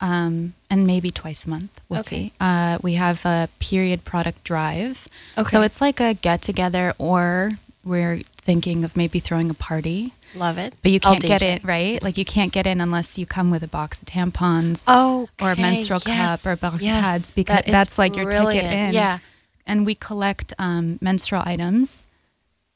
um, 0.00 0.54
and 0.70 0.86
maybe 0.86 1.10
twice 1.10 1.44
a 1.46 1.50
month. 1.50 1.80
We'll 1.88 2.00
Okay. 2.00 2.16
see. 2.28 2.32
Uh, 2.40 2.78
we 2.82 2.94
have 2.94 3.24
a 3.26 3.48
period 3.58 4.04
product 4.04 4.44
drive. 4.44 5.08
Okay. 5.36 5.50
So 5.50 5.62
it's 5.62 5.80
like 5.80 6.00
a 6.00 6.14
get 6.14 6.42
together, 6.42 6.94
or 6.98 7.52
we're 7.84 8.20
thinking 8.36 8.84
of 8.84 8.96
maybe 8.96 9.18
throwing 9.18 9.50
a 9.50 9.54
party, 9.54 10.12
Love 10.34 10.56
it. 10.58 10.74
but 10.82 10.90
you 10.92 11.00
can't 11.00 11.20
get 11.20 11.42
it 11.42 11.64
right. 11.64 12.02
Like 12.02 12.16
you 12.16 12.24
can't 12.24 12.52
get 12.52 12.66
in 12.66 12.80
unless 12.80 13.18
you 13.18 13.26
come 13.26 13.50
with 13.50 13.62
a 13.62 13.68
box 13.68 14.00
of 14.02 14.08
tampons 14.08 14.84
Oh, 14.86 15.28
or 15.40 15.52
a 15.52 15.56
menstrual 15.56 16.00
cup 16.00 16.44
or 16.46 16.52
a 16.52 16.56
box 16.56 16.76
of 16.76 16.80
pads 16.82 17.30
because 17.30 17.64
that's 17.66 17.98
like 17.98 18.16
your 18.16 18.30
ticket 18.30 18.64
in. 18.64 18.92
Yeah. 18.94 19.18
and 19.66 19.84
we 19.84 19.94
collect 19.94 20.54
um, 20.58 20.98
menstrual 21.02 21.42
items 21.44 22.04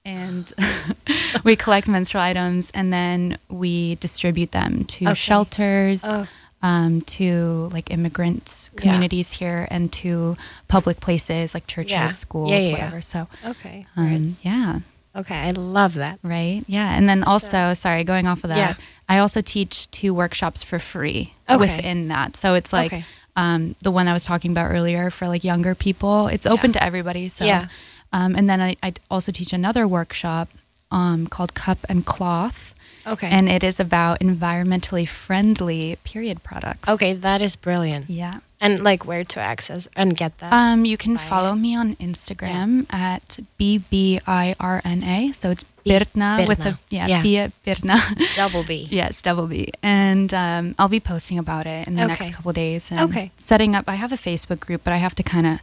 and 0.05 0.53
we 1.45 1.57
collect 1.57 1.89
menstrual 1.89 2.23
items 2.23 2.70
and 2.73 2.93
then 2.93 3.39
we 3.49 3.95
distribute 3.97 4.51
them 4.53 4.85
to 4.85 5.05
Okay. 5.07 5.14
shelters 5.14 6.03
Oh. 6.05 6.27
Um, 6.62 7.00
to 7.02 7.68
like 7.72 7.90
immigrants 7.90 8.70
Yeah. 8.74 8.80
communities 8.82 9.32
here 9.32 9.66
and 9.70 9.92
to 9.94 10.36
public 10.68 11.00
places 11.00 11.54
like 11.54 11.66
churches 11.66 11.90
Yeah. 11.92 12.06
schools 12.08 12.50
Yeah, 12.50 12.58
yeah, 12.58 12.66
yeah. 12.66 12.72
whatever 12.72 13.00
so 13.00 13.28
Okay. 13.44 13.86
um, 13.96 14.36
yeah 14.42 14.78
Okay. 15.14 15.34
I 15.36 15.50
love 15.50 15.94
that. 15.94 16.18
right 16.22 16.62
yeah 16.66 16.94
and 16.96 17.08
then 17.08 17.22
also 17.24 17.74
sorry 17.74 18.04
going 18.04 18.26
off 18.26 18.44
of 18.44 18.48
that 18.48 18.56
Yeah. 18.56 18.74
i 19.08 19.18
also 19.18 19.40
teach 19.42 19.90
two 19.90 20.14
workshops 20.14 20.62
for 20.62 20.78
free 20.78 21.34
Okay. 21.50 21.58
within 21.58 22.08
that 22.08 22.36
so 22.36 22.54
it's 22.54 22.72
like 22.72 22.92
Okay. 22.92 23.04
um, 23.36 23.74
the 23.82 23.90
one 23.90 24.06
i 24.08 24.12
was 24.12 24.24
talking 24.24 24.52
about 24.52 24.70
earlier 24.70 25.10
for 25.10 25.28
like 25.28 25.44
younger 25.44 25.74
people 25.74 26.28
it's 26.28 26.46
open 26.46 26.70
Yeah. 26.70 26.74
to 26.80 26.82
everybody 26.84 27.28
so 27.28 27.44
Yeah. 27.44 27.66
um, 28.12 28.34
and 28.36 28.48
then 28.48 28.60
I, 28.62 28.76
I 28.82 28.92
also 29.10 29.32
teach 29.32 29.52
another 29.52 29.86
workshop 29.88 30.48
um, 30.90 31.26
called 31.26 31.54
cup 31.54 31.78
and 31.88 32.04
cloth 32.06 32.74
Okay. 33.07 33.28
and 33.30 33.48
it 33.48 33.62
is 33.64 33.80
about 33.80 34.20
environmentally 34.20 35.07
friendly 35.09 35.96
period 36.05 36.42
products 36.42 36.88
okay, 36.88 37.12
that 37.14 37.40
is 37.42 37.57
brilliant. 37.57 38.09
yeah 38.09 38.40
And 38.61 38.78
like 38.84 39.05
where 39.07 39.24
to 39.24 39.40
access 39.40 39.88
and 39.96 40.16
get 40.16 40.38
that. 40.38 40.53
um, 40.53 40.84
you 40.84 40.96
can 40.96 41.16
follow 41.18 41.55
me 41.55 41.74
on 41.76 41.96
Instagram 41.96 42.86
at 42.94 43.40
B 43.59 43.78
B 43.90 44.20
I 44.26 44.55
R 44.61 44.80
N 44.84 45.03
A. 45.03 45.32
So 45.32 45.50
it's 45.50 45.64
Birna, 45.84 46.46
with 46.46 46.59
the 46.62 46.70
Birna. 46.78 46.78
yeah, 46.90 47.07
Yeah. 47.11 47.22
Bia 47.22 47.44
Birna. 47.66 47.98
Double 48.36 48.62
B. 48.62 48.86
yes, 49.00 49.20
double 49.20 49.48
B. 49.48 49.72
And 49.82 50.30
um, 50.32 50.64
I'll 50.78 50.86
be 50.98 51.00
posting 51.00 51.38
about 51.42 51.66
it 51.66 51.88
in 51.88 51.96
the 51.96 52.03
Okay. 52.07 52.14
next 52.14 52.34
couple 52.34 52.50
of 52.50 52.55
days. 52.55 52.90
And 52.92 53.00
Okay. 53.11 53.32
Setting 53.36 53.74
up. 53.74 53.84
I 53.88 53.96
have 53.98 54.12
a 54.14 54.16
Facebook 54.28 54.61
group, 54.61 54.82
but 54.84 54.92
I 54.94 54.98
have 55.03 55.14
to 55.16 55.24
kind 55.24 55.46
of 55.46 55.59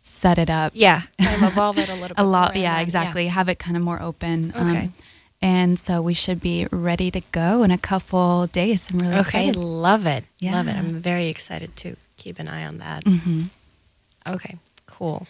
set 0.00 0.38
it 0.38 0.48
up 0.48 0.72
Yeah. 0.74 1.02
Kind 1.20 1.36
of 1.44 1.52
evolve 1.52 1.76
it 1.76 1.90
a 1.90 1.94
little 2.00 2.16
bit. 2.16 2.24
a 2.24 2.24
lot. 2.24 2.56
Yeah, 2.56 2.72
then- 2.80 2.82
exactly. 2.86 3.28
Have 3.28 3.50
it 3.52 3.58
kind 3.58 3.76
of 3.76 3.82
more 3.82 4.00
open. 4.00 4.52
Um, 4.56 4.68
Okay. 4.68 4.88
And 5.40 5.78
so 5.78 6.02
we 6.02 6.14
should 6.14 6.40
be 6.40 6.66
ready 6.72 7.10
to 7.12 7.20
go 7.32 7.62
in 7.62 7.70
a 7.70 7.78
couple 7.78 8.46
days. 8.46 8.90
I'm 8.90 8.98
really 8.98 9.18
Okay. 9.20 9.48
excited. 9.48 9.56
Love 9.56 10.04
it. 10.06 10.24
Love 10.42 10.66
it. 10.68 10.76
I'm 10.76 11.00
very 11.00 11.28
excited 11.28 11.76
to 11.76 11.96
keep 12.16 12.38
an 12.40 12.48
eye 12.48 12.66
on 12.66 12.78
that. 12.78 13.04
hmm 13.04 13.42
Okay, 14.26 14.58
cool. 14.86 15.26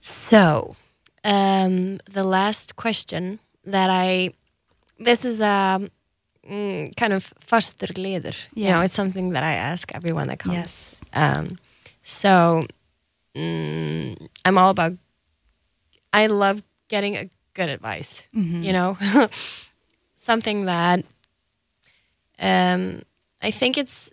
So, 0.00 0.74
um, 1.22 2.00
the 2.10 2.24
last 2.24 2.74
question 2.76 3.38
that 3.64 3.90
I, 3.90 4.32
this 4.98 5.24
is 5.24 5.40
a 5.40 5.88
mm, 6.48 6.96
kind 6.96 7.12
of 7.12 7.32
fastur 7.40 7.92
liður. 7.92 8.34
You 8.54 8.70
know, 8.70 8.80
it's 8.80 8.94
something 8.94 9.30
that 9.30 9.44
I 9.44 9.52
ask 9.54 9.92
everyone 9.94 10.28
that 10.28 10.38
comes. 10.38 10.54
Yes. 10.56 11.00
Um, 11.12 11.58
so, 12.02 12.66
mm, 13.36 14.16
I'm 14.44 14.58
all 14.58 14.70
about. 14.70 14.92
I 16.12 16.26
love 16.26 16.62
getting 16.88 17.16
a 17.16 17.28
good 17.58 17.68
advice. 17.68 18.22
Mhm. 18.32 18.62
You 18.64 18.72
know, 18.72 18.96
something 20.16 20.66
that. 20.66 21.04
Um, 22.40 23.02
I 23.42 23.50
think 23.50 23.76
it's 23.76 24.10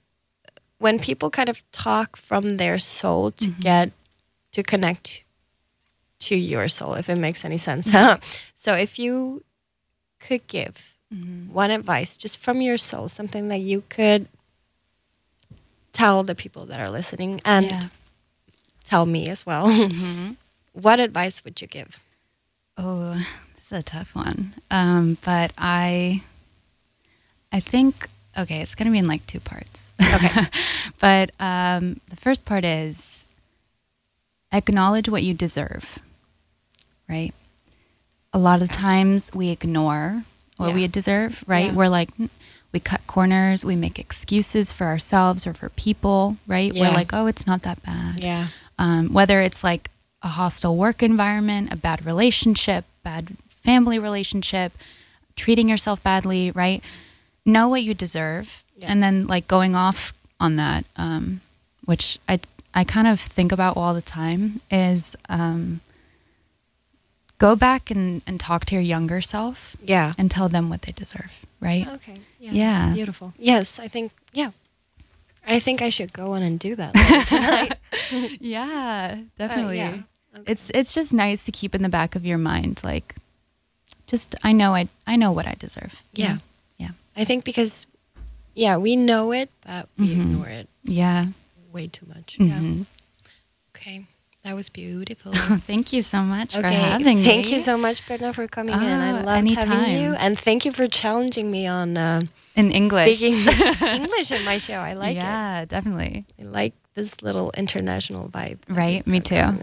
when 0.79 0.97
people 0.99 1.29
kind 1.29 1.49
of 1.49 1.61
talk 1.71 2.17
from 2.17 2.57
their 2.57 2.77
soul 2.79 3.31
to 3.31 3.47
get 3.61 3.91
to 4.51 4.63
connect 4.63 5.23
to 6.19 6.35
your 6.35 6.67
soul, 6.67 6.95
if 6.95 7.07
it 7.09 7.17
makes 7.17 7.45
any 7.45 7.57
sense. 7.57 7.89
so 8.53 8.73
if 8.73 8.97
you 8.99 9.43
could 10.19 10.47
give 10.47 10.97
one 11.47 11.71
advice 11.71 12.17
just 12.17 12.37
from 12.37 12.61
your 12.61 12.77
soul, 12.77 13.07
something 13.09 13.47
that 13.49 13.61
you 13.61 13.83
could 13.89 14.27
tell 15.93 16.23
the 16.23 16.35
people 16.35 16.65
that 16.65 16.79
are 16.79 16.89
listening 16.89 17.41
and 17.45 17.65
Yeah. 17.67 17.87
tell 18.83 19.05
me 19.05 19.29
as 19.29 19.45
well, 19.45 19.69
what 20.73 20.99
advice 20.99 21.43
would 21.45 21.61
you 21.61 21.67
give? 21.67 21.99
Oh, 22.77 23.13
this 23.55 23.71
is 23.71 23.79
a 23.79 23.83
tough 23.83 24.15
one. 24.15 24.53
Um, 24.69 25.17
but 25.23 25.51
I, 25.57 26.21
I 27.51 27.59
think 27.59 28.09
okay, 28.37 28.61
it's 28.61 28.75
gonna 28.75 28.91
be 28.91 28.97
in 28.99 29.07
like 29.07 29.25
two 29.27 29.39
parts. 29.39 29.93
Okay. 30.01 30.41
but 30.99 31.31
um, 31.39 31.99
the 32.09 32.15
first 32.17 32.45
part 32.45 32.63
is 32.65 33.25
acknowledge 34.51 35.07
what 35.09 35.23
you 35.23 35.33
deserve. 35.33 35.99
Right. 37.09 37.33
A 38.33 38.39
lot 38.39 38.61
of 38.61 38.69
times 38.69 39.31
we 39.33 39.49
ignore 39.49 40.23
what 40.57 40.73
we 40.73 40.87
deserve. 40.87 41.43
Right. 41.47 41.67
Yeah. 41.67 41.75
We're 41.75 41.89
like. 41.89 42.09
We 42.71 42.81
cut 42.81 43.07
corners. 43.07 43.63
We 43.63 43.77
make 43.77 43.97
excuses 43.99 44.73
for 44.73 44.83
ourselves 44.87 45.47
or 45.47 45.53
for 45.53 45.69
people, 45.69 46.35
right? 46.45 46.73
Yeah. 46.73 46.81
We're 46.89 46.93
like, 46.93 47.13
oh, 47.13 47.25
it's 47.25 47.47
not 47.47 47.61
that 47.61 47.81
bad 47.83 48.19
Yeah. 48.21 48.47
um, 48.77 49.13
whether 49.13 49.39
it's 49.39 49.63
like 49.63 49.89
a 50.25 50.29
hostile 50.29 50.75
work 50.75 51.01
environment, 51.03 51.71
a 51.71 51.75
bad 51.77 52.05
relationship, 52.05 52.83
bad 53.03 53.37
family 53.63 53.97
relationship, 53.99 54.73
treating 55.35 55.69
yourself 55.69 56.01
badly, 56.03 56.51
right? 56.51 56.81
Know 57.45 57.69
what 57.69 57.83
you 57.83 57.93
deserve, 57.93 58.63
Yeah. 58.75 58.87
and 58.91 59.01
then 59.03 59.27
like 59.27 59.47
going 59.47 59.75
off 59.75 60.13
on 60.39 60.55
that, 60.57 60.83
um, 60.97 61.41
which 61.85 62.19
I 62.27 62.39
I 62.73 62.83
kind 62.83 63.07
of 63.07 63.19
think 63.21 63.51
about 63.53 63.77
all 63.77 63.93
the 63.93 64.01
time 64.01 64.59
is 64.69 65.15
um, 65.29 65.79
go 67.37 67.55
back 67.55 67.89
and, 67.91 68.21
and 68.27 68.39
talk 68.39 68.65
to 68.65 68.75
your 68.75 68.81
younger 68.83 69.21
self 69.21 69.77
Yeah. 69.85 70.11
and 70.17 70.29
tell 70.31 70.49
them 70.49 70.69
what 70.69 70.81
they 70.81 70.91
deserve, 70.91 71.45
right? 71.61 71.87
Okay. 71.95 72.17
Yeah. 72.39 72.51
Yeah. 72.51 72.93
Beautiful. 72.93 73.33
Yes, 73.39 73.79
I 73.79 73.87
think. 73.87 74.11
Yeah. 74.33 74.51
I 75.47 75.59
think 75.59 75.81
I 75.81 75.89
should 75.91 76.11
go 76.11 76.33
on 76.33 76.41
and 76.41 76.59
do 76.59 76.75
that 76.75 76.93
tonight. 77.27 77.77
yeah, 78.41 79.15
Uh, 79.39 79.47
definitely. 79.47 79.77
yeah. 79.77 79.97
Okay. 80.35 80.51
It's 80.51 80.69
it's 80.73 80.93
just 80.93 81.13
nice 81.13 81.45
to 81.45 81.51
keep 81.51 81.73
in 81.75 81.81
the 81.81 81.89
back 81.89 82.15
of 82.15 82.25
your 82.25 82.37
mind, 82.37 82.81
like, 82.83 83.15
just 84.07 84.35
I 84.43 84.51
know 84.51 84.75
I 84.75 84.87
I 85.07 85.15
know 85.15 85.31
what 85.31 85.47
I 85.47 85.55
deserve. 85.59 86.01
Yeah. 86.13 86.33
know? 86.33 86.39
yeah, 86.77 86.89
I 87.15 87.23
think 87.23 87.43
because, 87.45 87.87
yeah, 88.53 88.77
we 88.77 88.95
know 88.95 89.31
it, 89.31 89.49
but 89.65 89.87
we 89.97 90.07
Mhm. 90.09 90.21
ignore 90.21 90.47
it 90.49 90.67
yeah. 90.83 91.27
way 91.71 91.87
too 91.87 92.05
much. 92.07 92.37
Yeah. 92.39 92.59
Mhm. 92.59 92.85
Okay. 93.75 94.05
That 94.43 94.55
was 94.55 94.69
beautiful. 94.69 95.33
Thank 95.65 95.91
you 95.91 96.01
so 96.03 96.21
much 96.21 96.53
for 96.53 96.59
okay. 96.65 96.75
having 96.75 97.17
me. 97.17 97.23
Thank 97.25 97.49
you 97.51 97.57
so 97.59 97.77
much, 97.77 98.05
Birna, 98.05 98.31
for 98.33 98.45
coming 98.47 98.75
in. 98.75 98.79
I 99.01 99.11
Ah, 99.11 99.23
loved 99.23 99.49
having 99.51 99.97
you. 99.99 100.13
And 100.19 100.37
thank 100.39 100.65
you 100.65 100.71
for 100.71 100.85
challenging 100.87 101.49
me 101.49 101.65
on 101.65 101.97
uh, 101.97 102.21
in 102.55 102.71
English. 102.71 103.17
speaking 103.17 103.41
English 103.81 104.31
in 104.31 104.43
my 104.45 104.59
show. 104.59 104.75
I 104.85 104.93
like 104.93 105.17
it. 105.17 105.23
yeah, 105.23 105.65
definitely. 105.65 106.25
I 106.39 106.43
like 106.43 106.73
this 106.93 107.23
little 107.23 107.49
international 107.57 108.29
vibe. 108.29 108.59
Right, 108.69 109.01
me 109.07 109.19
too. 109.19 109.57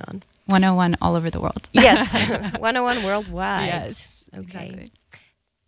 Going 0.49 0.65
on. 0.65 0.77
101 0.77 0.97
all 1.01 1.17
over 1.17 1.31
the 1.31 1.41
world. 1.41 1.69
Yes, 1.73 2.13
101 2.59 3.03
worldwide. 3.05 3.67
yes. 3.67 4.25
Okay. 4.37 4.67
exactly. 4.67 4.93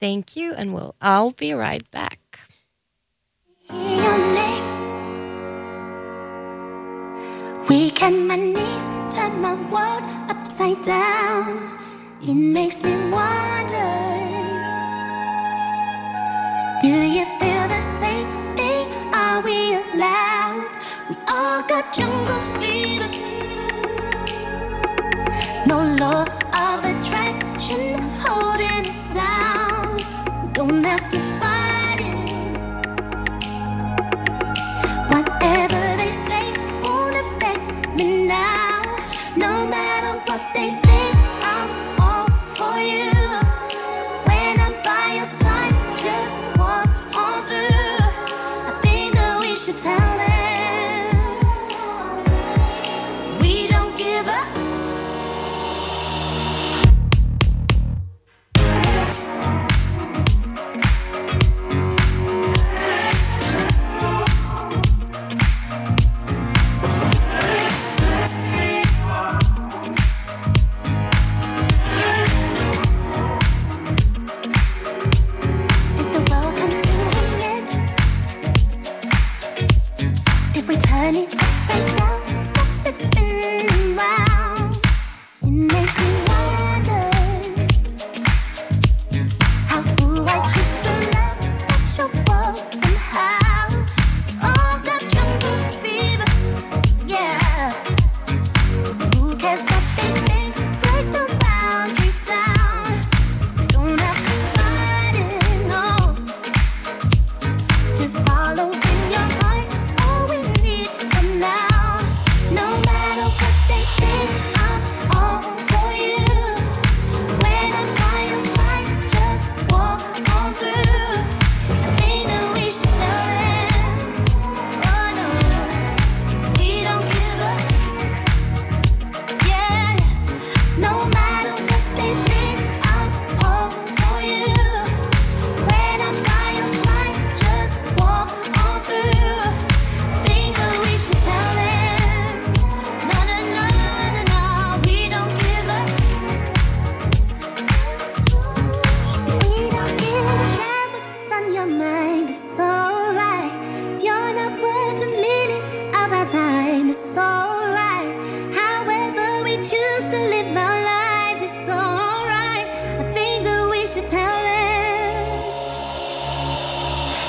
Thank 0.01 0.37
you, 0.37 0.53
and 0.55 0.75
we'll. 0.75 0.95
I'll 1.01 1.31
be 1.31 1.53
right 1.55 1.89
back. 1.91 2.19
your 3.71 4.19
name. 4.35 4.65
Weak 7.69 8.03
on 8.03 8.27
my 8.29 8.37
knees, 8.37 8.89
turn 9.15 9.41
my 9.41 9.55
world 9.73 10.03
upside 10.31 10.83
down. 10.83 11.79
It 12.23 12.35
makes 12.35 12.83
me 12.85 12.93
wonder. 13.11 13.93
Do 16.81 16.89
you 16.89 17.25
feel 17.41 17.65
the 17.69 17.83
same 18.01 18.29
thing? 18.57 18.87
Are 19.15 19.41
we 19.41 19.75
allowed? 19.75 20.71
We 21.09 21.17
all 21.29 21.63
got 21.67 21.93
jungle 21.95 22.41
fever 22.61 23.09
no 25.67 25.79
law 25.97 26.23
of 26.23 26.85
attraction 26.85 27.99
holding 28.21 28.87
us 28.87 29.07
down. 29.15 29.99
Don't 30.53 30.85
have 30.85 31.09
to 31.09 31.19
fight 31.41 32.01
it. 32.01 32.31
Whatever 35.09 35.83
they 35.97 36.13
say 36.13 36.53
won't 36.83 37.17
affect 37.17 37.73
me 37.97 38.27
now, 38.27 38.83
no 39.37 39.67
matter 39.67 40.19
what 40.27 40.43
they 40.55 40.84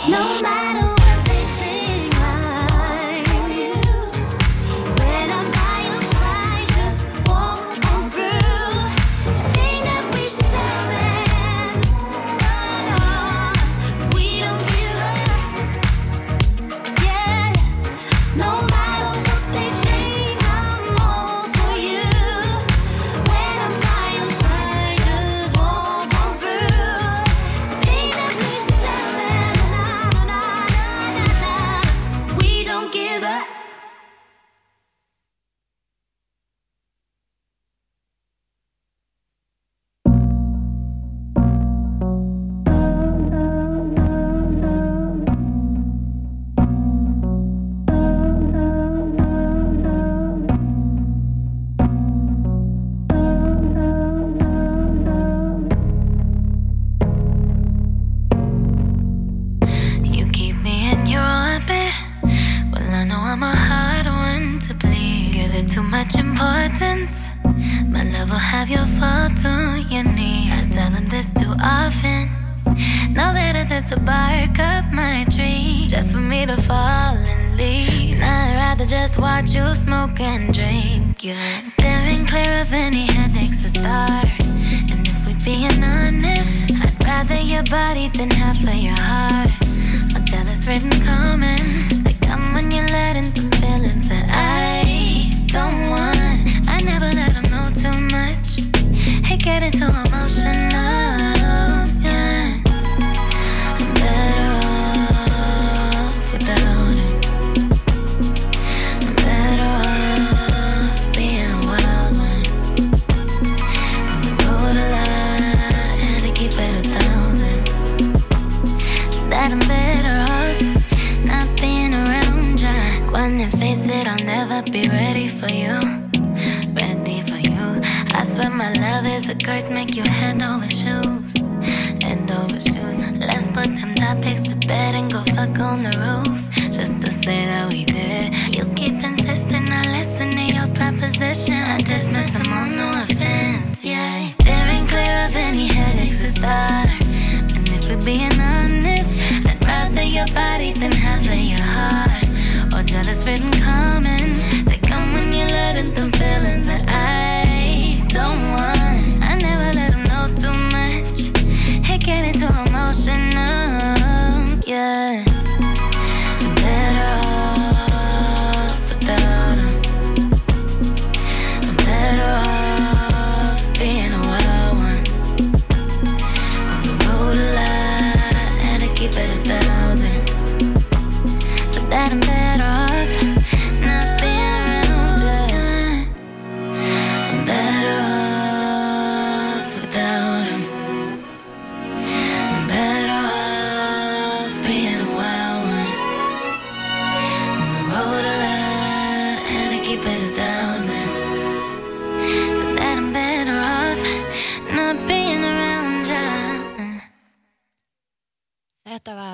no 0.08 0.41
matter. 0.41 0.64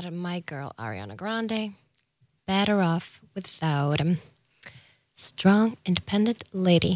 Þetta 0.01 0.15
var 0.15 0.31
My 0.31 0.39
Girl 0.49 0.69
Ariana 0.81 1.13
Grande. 1.13 1.73
Better 2.47 2.79
Off 2.81 3.19
Without 3.35 3.99
Him 4.01 4.17
Strong 5.13 5.75
Independent 5.85 6.41
Lady. 6.53 6.95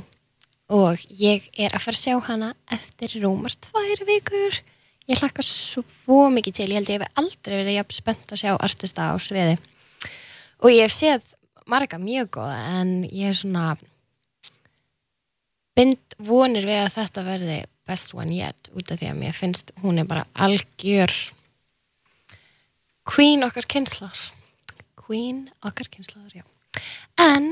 Og 0.73 0.97
ég 1.13 1.45
er 1.53 1.69
að 1.69 1.83
fara 1.83 1.93
að 1.93 1.99
sjá 1.99 2.15
hana 2.25 2.49
eftir 2.73 3.13
rúmar 3.21 3.53
tvær 3.61 4.01
vikur. 4.09 4.57
Ég 5.05 5.21
hlakka 5.21 5.45
svo 5.45 6.31
mikið 6.33 6.57
til. 6.57 6.67
Ég 6.71 6.79
held 6.79 6.89
ég 6.95 7.05
hef 7.05 7.21
aldrei 7.21 7.59
verið 7.59 7.77
jafn 7.77 7.97
spennt 7.99 8.33
að 8.33 8.41
sjá 8.41 8.55
artista 8.55 9.11
á 9.13 9.15
sviði. 9.21 9.61
Og 10.65 10.73
ég 10.73 10.87
hef 10.87 10.97
séð 10.97 11.29
marga 11.69 12.01
mjög 12.01 12.33
góða 12.39 12.57
en 12.81 12.97
ég 13.11 13.35
er 13.35 13.37
svona 13.37 13.75
bind 15.77 16.17
vonir 16.17 16.65
við 16.65 16.87
að 16.87 16.93
þetta 16.97 17.29
verði 17.29 17.63
best 17.85 18.17
one 18.17 18.33
yet 18.33 18.73
út 18.73 18.89
af 18.89 18.97
því 18.97 19.13
að 19.13 19.21
mér 19.21 19.41
finnst 19.45 19.75
hún 19.85 20.01
er 20.01 20.09
bara 20.09 20.25
algjör 20.33 21.13
Queen 23.05 23.45
okkar 23.45 23.67
kynslar. 23.69 24.17
Queen 24.97 25.45
okkar 25.61 25.89
kynslar, 25.93 26.31
já. 26.33 26.43
En 27.21 27.51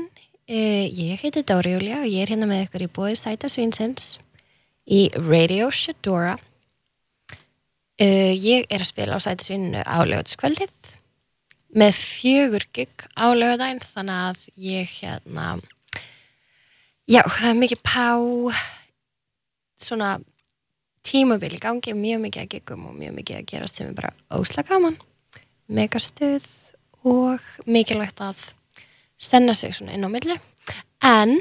uh, 0.50 0.84
ég 0.90 1.20
heiti 1.22 1.44
Dóri 1.46 1.76
Júlia 1.76 2.00
og 2.02 2.10
ég 2.10 2.24
er 2.24 2.34
hérna 2.34 2.48
með 2.50 2.66
ykkur 2.66 2.86
í 2.86 2.90
bóði 2.90 3.14
Sæta 3.20 3.48
Svinsins 3.52 4.16
í 4.90 5.06
Radio 5.14 5.70
Shadora. 5.72 6.34
Uh, 8.02 8.34
Ég 8.34 8.66
er 8.66 8.82
að 8.82 8.90
spila 8.90 9.16
á 9.16 9.22
Sæta 9.22 9.46
Svinu 9.46 9.84
á 9.86 9.98
lögutskvöldið 10.02 10.94
með 11.74 11.96
fjögur 11.98 12.66
gig 12.74 13.06
á 13.14 13.30
lögudaginn 13.34 13.82
þannig 13.82 14.20
að 14.28 14.44
ég 14.62 14.90
hérna 15.00 15.46
já, 17.10 17.22
það 17.22 17.48
er 17.50 17.58
mikið 17.62 17.80
pá 17.86 18.10
svona 19.82 20.12
tímabil 21.04 21.56
í 21.56 21.62
gangi, 21.62 21.94
mjög 21.98 22.22
mikið 22.26 22.44
að 22.44 22.52
giggum 22.54 22.86
og 22.90 22.94
mjög 22.98 23.18
mikið 23.18 23.40
að 23.40 23.48
gerast 23.50 23.80
sem 23.80 23.90
er 23.90 23.98
bara 23.98 24.14
ósla 24.38 24.64
gaman 24.66 24.98
megastuð 25.68 26.46
og 27.04 27.40
mikilvægt 27.66 28.20
að 28.24 28.50
senna 29.20 29.54
sig 29.54 29.74
svona 29.76 29.94
inn 29.94 30.06
á 30.06 30.10
milli. 30.12 30.36
En 31.04 31.38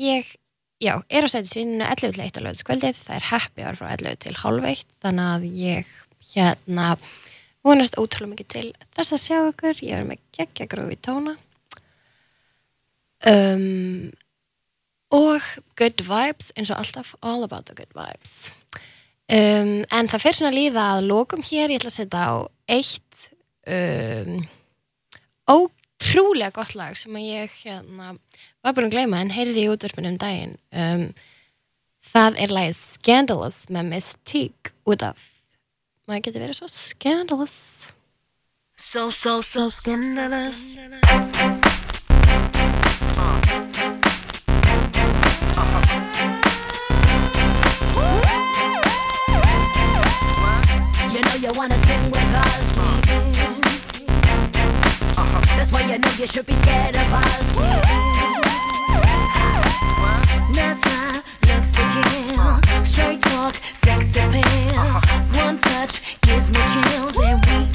ég 0.00 0.28
já, 0.80 0.94
er 1.08 1.26
að 1.26 1.34
setja 1.34 1.52
svinnu 1.54 1.84
11 1.84 2.14
til 2.16 2.24
1 2.26 2.40
á 2.40 2.44
lögðskvöldið 2.46 3.02
það 3.02 3.18
er 3.18 3.28
happy 3.30 3.66
hour 3.66 3.78
frá 3.78 3.90
11 3.96 4.22
til 4.24 4.36
halv 4.42 4.70
1 4.70 4.94
þannig 5.04 5.34
að 5.34 5.50
ég 5.60 5.92
hérna 6.30 6.94
vonast 7.66 7.98
ótrúlega 8.00 8.32
mikið 8.32 8.48
til 8.54 8.66
þess 8.96 9.14
að 9.14 9.22
sjá 9.24 9.38
ykkur. 9.50 9.84
Ég 9.84 9.98
er 9.98 10.08
með 10.08 10.22
geggja 10.36 10.68
grófi 10.70 10.96
tóna. 11.04 11.36
Um, 13.28 14.08
og 15.12 15.44
good 15.76 16.00
vibes 16.06 16.54
eins 16.56 16.70
og 16.72 16.80
alltaf 16.80 17.12
all 17.20 17.44
about 17.44 17.68
the 17.68 17.76
good 17.76 17.92
vibes. 17.96 18.54
Um, 19.30 19.84
en 19.92 20.08
það 20.10 20.24
fer 20.24 20.38
svona 20.38 20.54
líða 20.54 20.86
að 20.96 21.10
lokum 21.10 21.42
hér, 21.44 21.70
ég 21.70 21.82
ætla 21.82 21.92
að 21.92 21.98
setja 21.98 22.24
á 22.24 22.34
eitt 22.70 23.26
um, 23.66 24.40
ótrúlega 25.50 26.54
gott 26.60 26.76
lag 26.78 26.96
sem 26.98 27.18
ég 27.22 27.52
hérna, 27.64 28.14
var 28.62 28.76
búin 28.76 28.88
að 28.88 28.96
gleyma 28.96 29.22
en 29.24 29.34
heyrði 29.34 29.66
í 29.66 29.70
útverfinu 29.72 30.14
um 30.14 30.20
daginn 30.20 30.56
um, 30.70 31.08
það 32.12 32.42
er 32.46 32.54
lagið 32.54 32.76
Scandalous 32.80 33.64
með 33.68 33.94
Mystique 33.94 34.74
út 34.88 35.04
af 35.06 35.26
maður 36.06 36.28
getur 36.28 36.46
verið 36.46 36.62
svo 36.62 36.70
scandalous 36.72 37.58
So, 38.80 39.10
so, 39.10 39.40
so 39.42 39.68
scandalous. 39.68 40.76
You 51.50 51.56
wanna 51.56 51.74
sing 51.84 52.04
with 52.12 52.32
us. 52.32 52.72
Mm-hmm. 52.78 53.60
That's 55.56 55.72
why 55.72 55.80
you 55.80 55.98
know 55.98 56.10
you 56.16 56.26
should 56.28 56.46
be 56.46 56.54
scared 56.54 56.94
of 56.94 57.12
us. 57.12 57.52
Mm-hmm. 57.58 58.12
That's 60.54 60.84
my 60.86 61.20
looks 61.48 61.72
to 61.72 61.82
kill. 62.06 62.60
Straight 62.84 63.20
talk, 63.22 63.56
sex 63.74 64.14
appeal. 64.14 65.00
One 65.42 65.58
touch 65.58 66.20
gives 66.20 66.50
me 66.50 66.60
chills, 66.72 67.18
and 67.18 67.44
we 67.44 67.66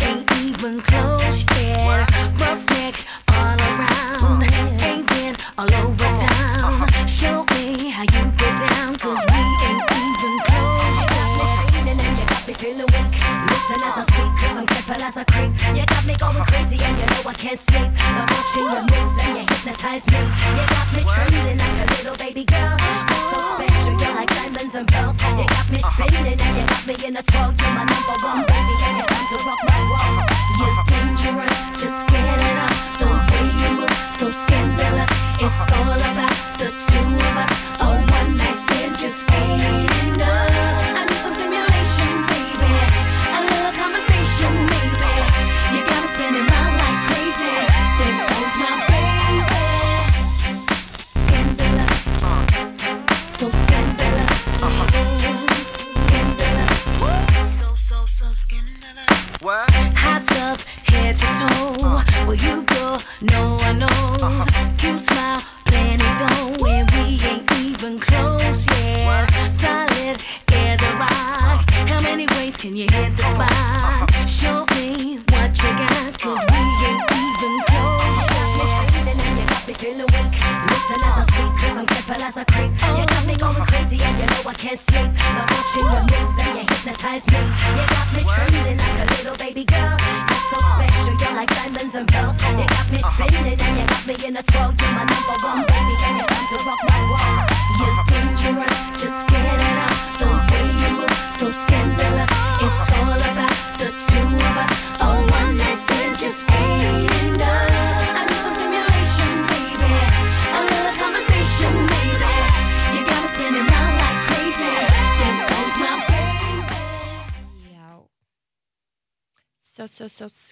can 72.66 72.76
you 72.76 72.88
hit 72.90 73.16
the 73.16 73.22
spot? 73.22 73.65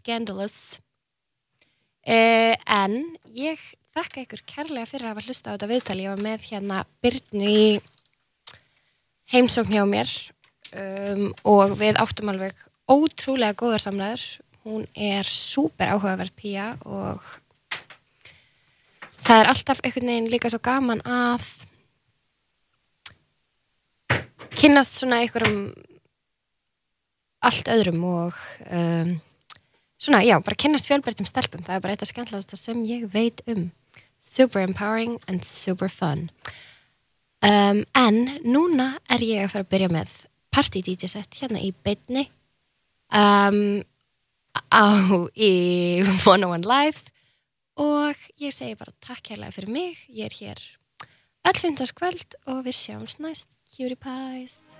Scandalous 0.03 0.59
uh, 2.03 2.53
En 2.67 2.99
ég 3.31 3.59
þakka 3.95 4.25
ykkur 4.25 4.43
kærlega 4.49 4.89
fyrir 4.89 5.07
að 5.07 5.15
hafa 5.15 5.25
hlusta 5.27 5.49
á 5.49 5.53
þetta 5.55 5.71
viðtali 5.71 6.05
Ég 6.05 6.13
var 6.13 6.23
með 6.27 6.47
hérna 6.51 6.83
Byrnu 7.03 7.49
í 7.49 7.65
heimsókn 9.33 9.73
hjá 9.73 9.83
mér 9.87 10.11
um, 10.75 11.29
og 11.47 11.77
við 11.79 11.97
áttum 12.01 12.31
alveg 12.33 12.57
ótrúlega 12.89 13.55
góðar 13.57 13.81
samræður. 13.81 14.25
Hún 14.63 14.85
er 14.95 15.27
súper 15.27 15.91
áhugaverð 15.91 16.35
pía 16.39 16.67
og 16.87 17.23
það 19.23 19.39
er 19.39 19.51
alltaf 19.51 19.81
einhvern 19.83 20.11
veginn 20.11 20.31
líka 20.31 20.51
svo 20.51 20.61
gaman 20.63 21.03
að 21.03 21.47
kynnast 24.55 24.99
svona 24.99 25.19
einhverjum 25.23 25.73
allt 27.43 27.71
öðrum 27.73 28.03
og 28.07 28.39
um, 28.69 29.17
svona, 30.03 30.19
já, 30.25 30.35
bara 30.43 30.59
kynnast 30.59 30.89
fjölbreyttum 30.89 31.27
stelpum, 31.29 31.63
það 31.63 31.77
er 31.77 31.85
bara 31.85 31.95
eitt 31.95 32.03
af 32.03 32.11
skemmtilegasta 32.11 32.59
sem 32.59 32.83
ég 32.89 33.07
veit 33.13 33.43
um. 33.51 33.69
Super 34.23 34.63
empowering 34.63 35.17
and 35.27 35.43
super 35.47 35.91
fun. 35.91 36.29
Um, 37.43 37.83
en 37.95 38.21
núna 38.47 38.93
er 39.11 39.23
ég 39.25 39.43
að 39.43 39.55
fara 39.55 39.67
að 39.67 39.73
byrja 39.73 39.89
með 39.91 40.13
party 40.53 40.83
DJ 40.85 41.11
set 41.11 41.41
hérna 41.41 41.59
í 41.63 41.73
beinni. 41.83 42.29
Um, 43.11 43.81
á 44.71 44.87
í 45.35 45.51
101 46.05 46.69
Live. 46.69 47.09
Og 47.83 48.15
ég 48.39 48.53
segi 48.53 48.77
bara 48.79 48.95
takk 49.03 49.33
hérlega 49.33 49.55
fyrir 49.55 49.75
mig. 49.75 50.05
Ég 50.07 50.29
er 50.29 50.39
hér 50.39 50.63
öll 51.43 51.59
fyndaskvöld 51.59 52.37
og 52.47 52.63
við 52.67 52.77
sjáumst 52.77 53.19
næst 53.23 53.49
Cutie 53.73 53.99
Pies 53.99 54.72